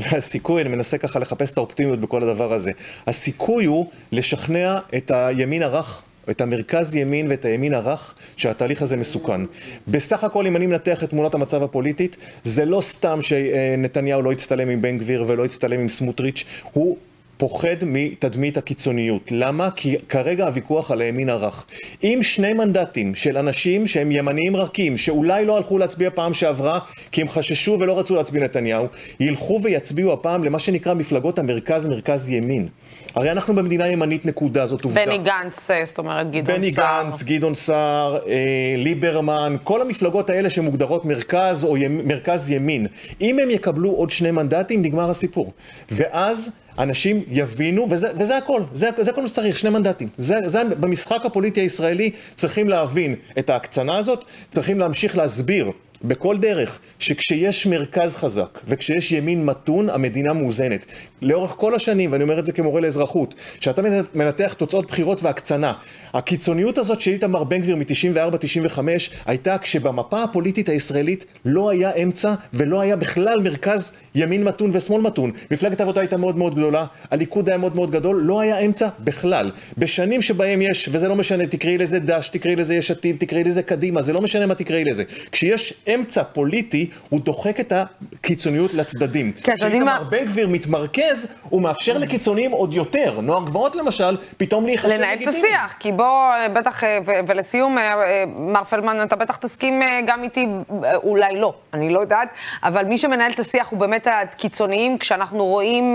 והסיכוי, 0.00 0.62
אני 0.62 0.68
מנסה 0.68 0.98
ככה 0.98 1.18
לחפש 1.18 1.52
את 1.52 1.58
האופטימיות 1.58 2.00
בכל 2.00 2.22
הדבר 2.22 2.52
הזה. 2.52 2.70
הסיכוי 3.06 3.64
הוא 3.64 3.90
לשכנע 4.12 4.78
את 4.96 5.10
הימין 5.10 5.62
הרך 5.62 6.02
את 6.30 6.40
המרכז 6.40 6.94
ימין 6.94 7.26
ואת 7.30 7.44
הימין 7.44 7.74
הרך, 7.74 8.14
שהתהליך 8.36 8.82
הזה 8.82 8.96
מסוכן. 8.96 9.40
בסך 9.88 10.24
הכל, 10.24 10.46
אם 10.46 10.56
אני 10.56 10.66
מנתח 10.66 11.04
את 11.04 11.10
תמונת 11.10 11.34
המצב 11.34 11.62
הפוליטית, 11.62 12.16
זה 12.42 12.64
לא 12.64 12.80
סתם 12.80 13.22
שנתניהו 13.22 14.22
לא 14.22 14.32
הצטלם 14.32 14.68
עם 14.68 14.82
בן 14.82 14.98
גביר 14.98 15.24
ולא 15.26 15.44
הצטלם 15.44 15.80
עם 15.80 15.88
סמוטריץ', 15.88 16.44
הוא 16.72 16.96
פוחד 17.40 17.76
מתדמית 17.86 18.56
הקיצוניות. 18.56 19.22
למה? 19.30 19.70
כי 19.76 19.96
כרגע 20.08 20.46
הוויכוח 20.46 20.90
על 20.90 21.00
הימין 21.00 21.28
הרך. 21.28 21.66
אם 22.02 22.18
שני 22.22 22.52
מנדטים 22.52 23.14
של 23.14 23.38
אנשים 23.38 23.86
שהם 23.86 24.12
ימניים 24.12 24.56
רכים, 24.56 24.96
שאולי 24.96 25.44
לא 25.44 25.56
הלכו 25.56 25.78
להצביע 25.78 26.10
פעם 26.14 26.34
שעברה 26.34 26.78
כי 27.12 27.20
הם 27.20 27.28
חששו 27.28 27.76
ולא 27.80 27.98
רצו 27.98 28.14
להצביע 28.14 28.44
נתניהו, 28.44 28.86
ילכו 29.20 29.60
ויצביעו 29.62 30.12
הפעם 30.12 30.44
למה 30.44 30.58
שנקרא 30.58 30.94
מפלגות 30.94 31.38
המרכז-מרכז 31.38 32.30
ימין. 32.30 32.68
הרי 33.14 33.30
אנחנו 33.30 33.54
במדינה 33.54 33.88
ימנית 33.88 34.26
נקודה, 34.26 34.66
זאת 34.66 34.84
עובדה. 34.84 35.06
בני 35.06 35.18
גנץ, 35.18 35.70
אה, 35.70 35.84
זאת 35.84 35.98
אומרת 35.98 36.30
גדעון 36.30 36.60
בני 36.60 36.72
סער. 36.72 37.04
גנץ, 37.04 37.22
גדעון 37.22 37.54
סער, 37.54 38.16
אה, 38.16 38.74
ליברמן, 38.76 39.56
כל 39.64 39.80
המפלגות 39.80 40.30
האלה 40.30 40.50
שמוגדרות 40.50 41.04
מרכז 41.04 41.64
או 41.64 41.76
ימ, 41.76 42.08
מרכז 42.08 42.50
ימין. 42.50 42.86
אם 43.20 43.38
הם 43.38 43.50
יקבלו 43.50 43.90
עוד 43.90 44.10
שני 44.10 44.30
מנדטים, 44.30 44.82
נגמר 44.82 45.10
הסיפור. 45.10 45.52
ואז 45.90 46.60
אנשים 46.82 47.22
יבינו, 47.28 47.86
וזה, 47.90 48.08
וזה 48.18 48.36
הכל, 48.36 48.62
זה, 48.72 48.90
זה 48.98 49.12
כל 49.12 49.22
מה 49.22 49.28
שצריך, 49.28 49.58
שני 49.58 49.70
מנדטים. 49.70 50.08
זה, 50.16 50.36
זה, 50.46 50.64
במשחק 50.64 51.20
הפוליטי 51.24 51.60
הישראלי 51.60 52.10
צריכים 52.34 52.68
להבין 52.68 53.14
את 53.38 53.50
ההקצנה 53.50 53.96
הזאת, 53.96 54.24
צריכים 54.50 54.78
להמשיך 54.78 55.16
להסביר 55.16 55.70
בכל 56.04 56.36
דרך 56.36 56.80
שכשיש 56.98 57.66
מרכז 57.66 58.16
חזק 58.16 58.58
וכשיש 58.68 59.12
ימין 59.12 59.44
מתון, 59.44 59.90
המדינה 59.90 60.32
מאוזנת. 60.32 60.86
לאורך 61.22 61.50
כל 61.50 61.74
השנים, 61.74 62.12
ואני 62.12 62.22
אומר 62.22 62.38
את 62.38 62.46
זה 62.46 62.52
כמורה 62.52 62.80
לאזרחות, 62.80 63.34
כשאתה 63.58 63.82
מנתח 64.14 64.52
תוצאות 64.52 64.86
בחירות 64.86 65.22
והקצנה, 65.22 65.72
הקיצוניות 66.14 66.78
הזאת 66.78 67.00
של 67.00 67.10
איתמר 67.10 67.44
בן 67.44 67.60
גביר 67.60 67.76
מ-94-95 67.76 68.78
הייתה 69.26 69.58
כשבמפה 69.58 70.22
הפוליטית 70.22 70.68
הישראלית 70.68 71.24
לא 71.44 71.70
היה 71.70 71.94
אמצע 71.94 72.34
ולא 72.54 72.80
היה 72.80 72.96
בכלל 72.96 73.40
מרכז 73.40 73.92
ימין 74.14 74.44
מתון 74.44 74.70
ושמאל 74.72 75.00
מתון. 75.00 75.30
מפלגת 75.50 75.80
העבודה 75.80 76.00
הייתה 76.00 76.16
מאוד 76.16 76.36
מאוד 76.36 76.54
גדולה, 76.54 76.86
הליכוד 77.10 77.48
היה 77.48 77.58
מאוד 77.58 77.76
מאוד 77.76 77.90
גדול, 77.90 78.22
לא 78.22 78.40
היה 78.40 78.58
אמצע 78.58 78.88
בכלל. 79.00 79.50
בשנים 79.78 80.22
שבהם 80.22 80.62
יש, 80.62 80.88
וזה 80.92 81.08
לא 81.08 81.16
משנה, 81.16 81.46
תקראי 81.46 81.78
לזה 81.78 81.98
דש, 81.98 82.28
תקראי 82.28 82.56
לזה 82.56 82.74
יש 82.74 82.90
עתיד, 82.90 83.16
תקראי 83.18 83.44
לזה 83.44 83.62
קדימה, 83.62 84.02
זה 84.02 84.12
לא 84.12 84.20
משנה 84.20 84.46
מה 84.46 84.54
תקראי 84.54 84.84
לזה. 84.84 85.04
כשיש 85.32 85.74
אמצע 85.94 86.22
פוליטי, 86.24 86.90
הוא 87.08 87.20
דוחק 87.20 87.60
את 87.60 87.72
הקיצוניות 87.72 88.74
לצדדים. 88.74 89.32
כן, 89.32 89.52
אתם 89.52 89.64
יודעים 89.64 89.82
כשאיתמר 89.82 90.04
מה- 90.04 90.10
בן 90.10 90.24
גביר 90.24 90.48
מתמרכז, 90.48 91.34
הוא 91.42 91.62
מאפשר 91.62 91.98
לקיצוניים 91.98 92.50
עוד 92.50 92.74
יותר. 92.74 93.20
נוער 93.20 93.44
גבעות 93.44 93.76
למשל, 93.76 94.16
פתאום 94.36 94.66
להיחשב 94.66 94.88
לנהל 94.88 95.14
את 95.16 95.20
לגיטימי. 95.20 95.36
השיח, 95.48 95.74
כי 95.80 95.92
בוא, 95.92 96.06
בטח, 96.52 96.84
אה, 96.84 96.98
ולסיום, 97.26 97.78
אה, 97.78 98.02
אה, 98.02 98.24
מר 98.38 98.64
פלדמן, 98.64 99.02
אתה 99.02 99.16
בטח 99.16 99.36
תסכים 99.36 99.80
גם 100.06 100.22
איתי, 100.22 100.46
אולי 100.94 101.36
לא, 101.36 101.54
אני 101.74 101.90
לא 101.92 102.00
יודעת, 102.00 102.28
אבל 102.62 102.84
מי 102.84 102.98
שמנהל 102.98 103.30
את 103.30 103.38
השיח 103.38 103.68
הוא 103.68 103.78
באמת 103.78 104.06
הקיצוניים, 104.10 104.98
כשאנחנו 104.98 105.44
רואים 105.46 105.94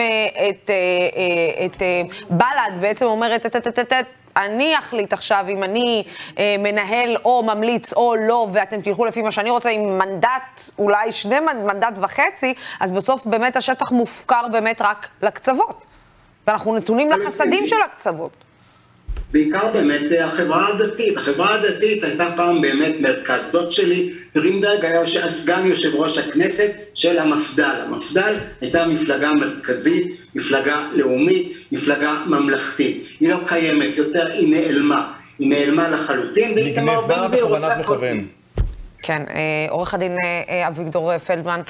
את, 0.49 0.71
את 1.65 1.81
בל"ד 2.29 2.77
בעצם 2.81 3.05
אומרת, 3.05 3.41
"טט, 3.41 3.55
טט, 3.55 3.67
טט, 3.67 3.93
טט, 3.93 4.05
אני 4.37 4.77
אחליט 4.79 5.13
עכשיו 5.13 5.45
אם 5.49 5.63
אני 5.63 6.03
אה, 6.39 6.55
מנהל 6.59 7.15
או 7.25 7.43
ממליץ 7.43 7.93
או 7.93 8.15
לא, 8.15 8.47
ואתם 8.53 8.81
תלכו 8.81 9.05
לפי 9.05 9.21
מה 9.21 9.31
שאני 9.31 9.49
רוצה 9.49 9.69
עם 9.69 9.97
מנדט, 9.97 10.69
אולי 10.79 11.11
שני 11.11 11.39
מנ- 11.39 11.57
מנדט 11.73 11.93
וחצי, 12.01 12.53
אז 12.79 12.91
בסוף 12.91 13.25
באמת 13.25 13.55
השטח 13.55 13.91
מופקר 13.91 14.47
באמת 14.51 14.81
רק 14.81 15.07
לקצוות. 15.21 15.85
ואנחנו 16.47 16.75
נתונים 16.75 17.11
לחסדים 17.11 17.67
של 17.67 17.81
הקצוות. 17.85 18.31
בעיקר 19.35 19.67
באמת 19.73 20.11
אה, 20.11 20.25
החברה 20.25 20.67
הדתית. 20.67 21.17
החברה 21.17 21.55
הדתית 21.55 22.03
הייתה 22.03 22.25
פעם 22.35 22.61
באמת 22.61 22.95
מרכז. 22.99 23.51
דוד 23.51 23.71
שלי, 23.71 24.11
גרינברג, 24.35 24.85
היה 24.85 25.07
סגן 25.07 25.65
יושב 25.65 25.95
ראש 25.95 26.17
הכנסת 26.17 26.71
של 26.93 27.19
המפד"ל. 27.19 27.75
המפד"ל 27.85 28.35
הייתה 28.61 28.87
מפלגה 28.87 29.29
מרכזית, 29.39 30.07
מפלגה 30.35 30.87
לאומית, 30.93 31.53
מפלגה 31.71 32.13
ממלכתית. 32.25 33.05
היא 33.19 33.29
לא 33.29 33.37
קיימת 33.47 33.97
יותר, 33.97 34.27
היא 34.31 34.55
נעלמה. 34.55 35.11
היא 35.39 35.49
נעלמה 35.49 35.89
לחלוטין, 35.89 36.53
ואיתמר 36.53 36.93
נגנבה 37.01 37.21
בן 37.21 37.27
גביר 37.27 37.43
עושה 37.43 37.61
בכוונת 37.61 37.85
כל- 37.85 37.93
מכוון. 37.93 38.25
כן, 39.03 39.21
אה, 39.29 39.35
עורך 39.69 39.93
הדין 39.93 40.17
אה, 40.49 40.67
אביגדור 40.67 41.17
פלדמן. 41.17 41.61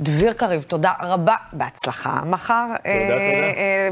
דביר 0.00 0.32
קריב, 0.32 0.62
תודה 0.62 0.92
רבה, 1.02 1.34
בהצלחה 1.52 2.20
מחר. 2.24 2.66
תודה, 2.76 3.14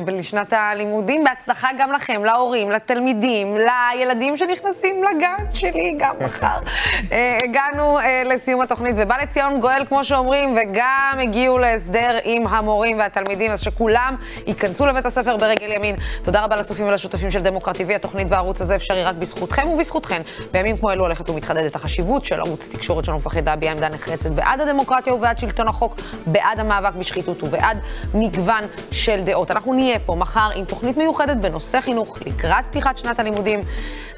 תודה. 0.05 0.13
לשנת 0.13 0.53
הלימודים, 0.53 1.25
בהצלחה 1.25 1.69
גם 1.79 1.93
לכם, 1.93 2.25
להורים, 2.25 2.71
לתלמידים, 2.71 3.57
לילדים 3.57 4.37
שנכנסים 4.37 5.05
לגן 5.05 5.45
שלי 5.55 5.95
גם 5.99 6.15
מחר. 6.21 6.47
אה, 7.13 7.39
הגענו 7.45 7.99
אה, 7.99 8.23
לסיום 8.25 8.61
התוכנית, 8.61 8.95
ובא 8.99 9.17
לציון 9.17 9.61
גואל, 9.61 9.85
כמו 9.89 10.05
שאומרים, 10.05 10.57
וגם 10.57 11.19
הגיעו 11.23 11.59
להסדר 11.59 12.19
עם 12.25 12.47
המורים 12.47 12.99
והתלמידים, 12.99 13.51
אז 13.51 13.61
שכולם 13.61 14.17
ייכנסו 14.47 14.87
לבית 14.87 15.07
הספר 15.07 15.37
ברגל 15.37 15.73
ימין. 15.73 15.97
תודה 16.23 16.45
רבה 16.45 16.57
לצופים 16.57 16.87
ולשותפים 16.87 17.31
של 17.31 17.43
דמוקרט 17.43 17.77
TV, 17.77 17.95
התוכנית 17.95 18.27
והערוץ 18.31 18.61
הזה 18.61 18.77
אפשרי 18.77 19.05
רק 19.05 19.15
בזכותכם 19.15 19.69
ובזכותכן. 19.69 20.23
בימים 20.53 20.77
כמו 20.77 20.91
אלו 20.91 21.05
הולכת 21.05 21.31
ומתחדדת 21.31 21.75
החשיבות 21.75 22.25
של 22.25 22.41
ערוץ 22.41 22.75
תקשורת 22.75 23.05
שלנו 23.05 23.19
מפחד 23.19 23.49
להביע 23.49 23.73
עמדה 23.73 23.89
נחרצת 23.89 24.31
בעד 24.31 24.61
הדמוקרטיה 24.61 25.15
ובעד 25.15 25.39
שלטון 25.39 25.69
החוק, 25.93 26.27
בעד 26.27 26.61
המאבק 26.61 26.95
בשחיתות 26.95 27.43
ובעד 27.43 27.79
מגוון 28.15 28.65
של 28.93 29.21
דעות. 29.25 29.51
אנחנו 29.51 29.75
נהיה 29.75 29.99
פה 29.99 30.15
מחר 30.15 30.51
עם 30.55 30.65
תוכנית 30.65 30.97
מיוחדת 30.97 31.37
בנושא 31.37 31.81
חינוך 31.81 32.19
לקראת 32.27 32.65
פתיחת 32.71 32.99
שנת 32.99 33.19
הלימודים. 33.19 33.61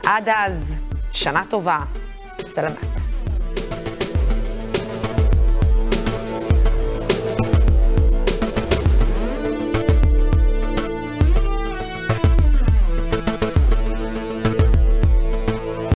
עד 0.06 0.28
אז, 0.28 0.78
שנה 1.10 1.42
טובה. 1.50 1.78
סלמת. 2.40 3.13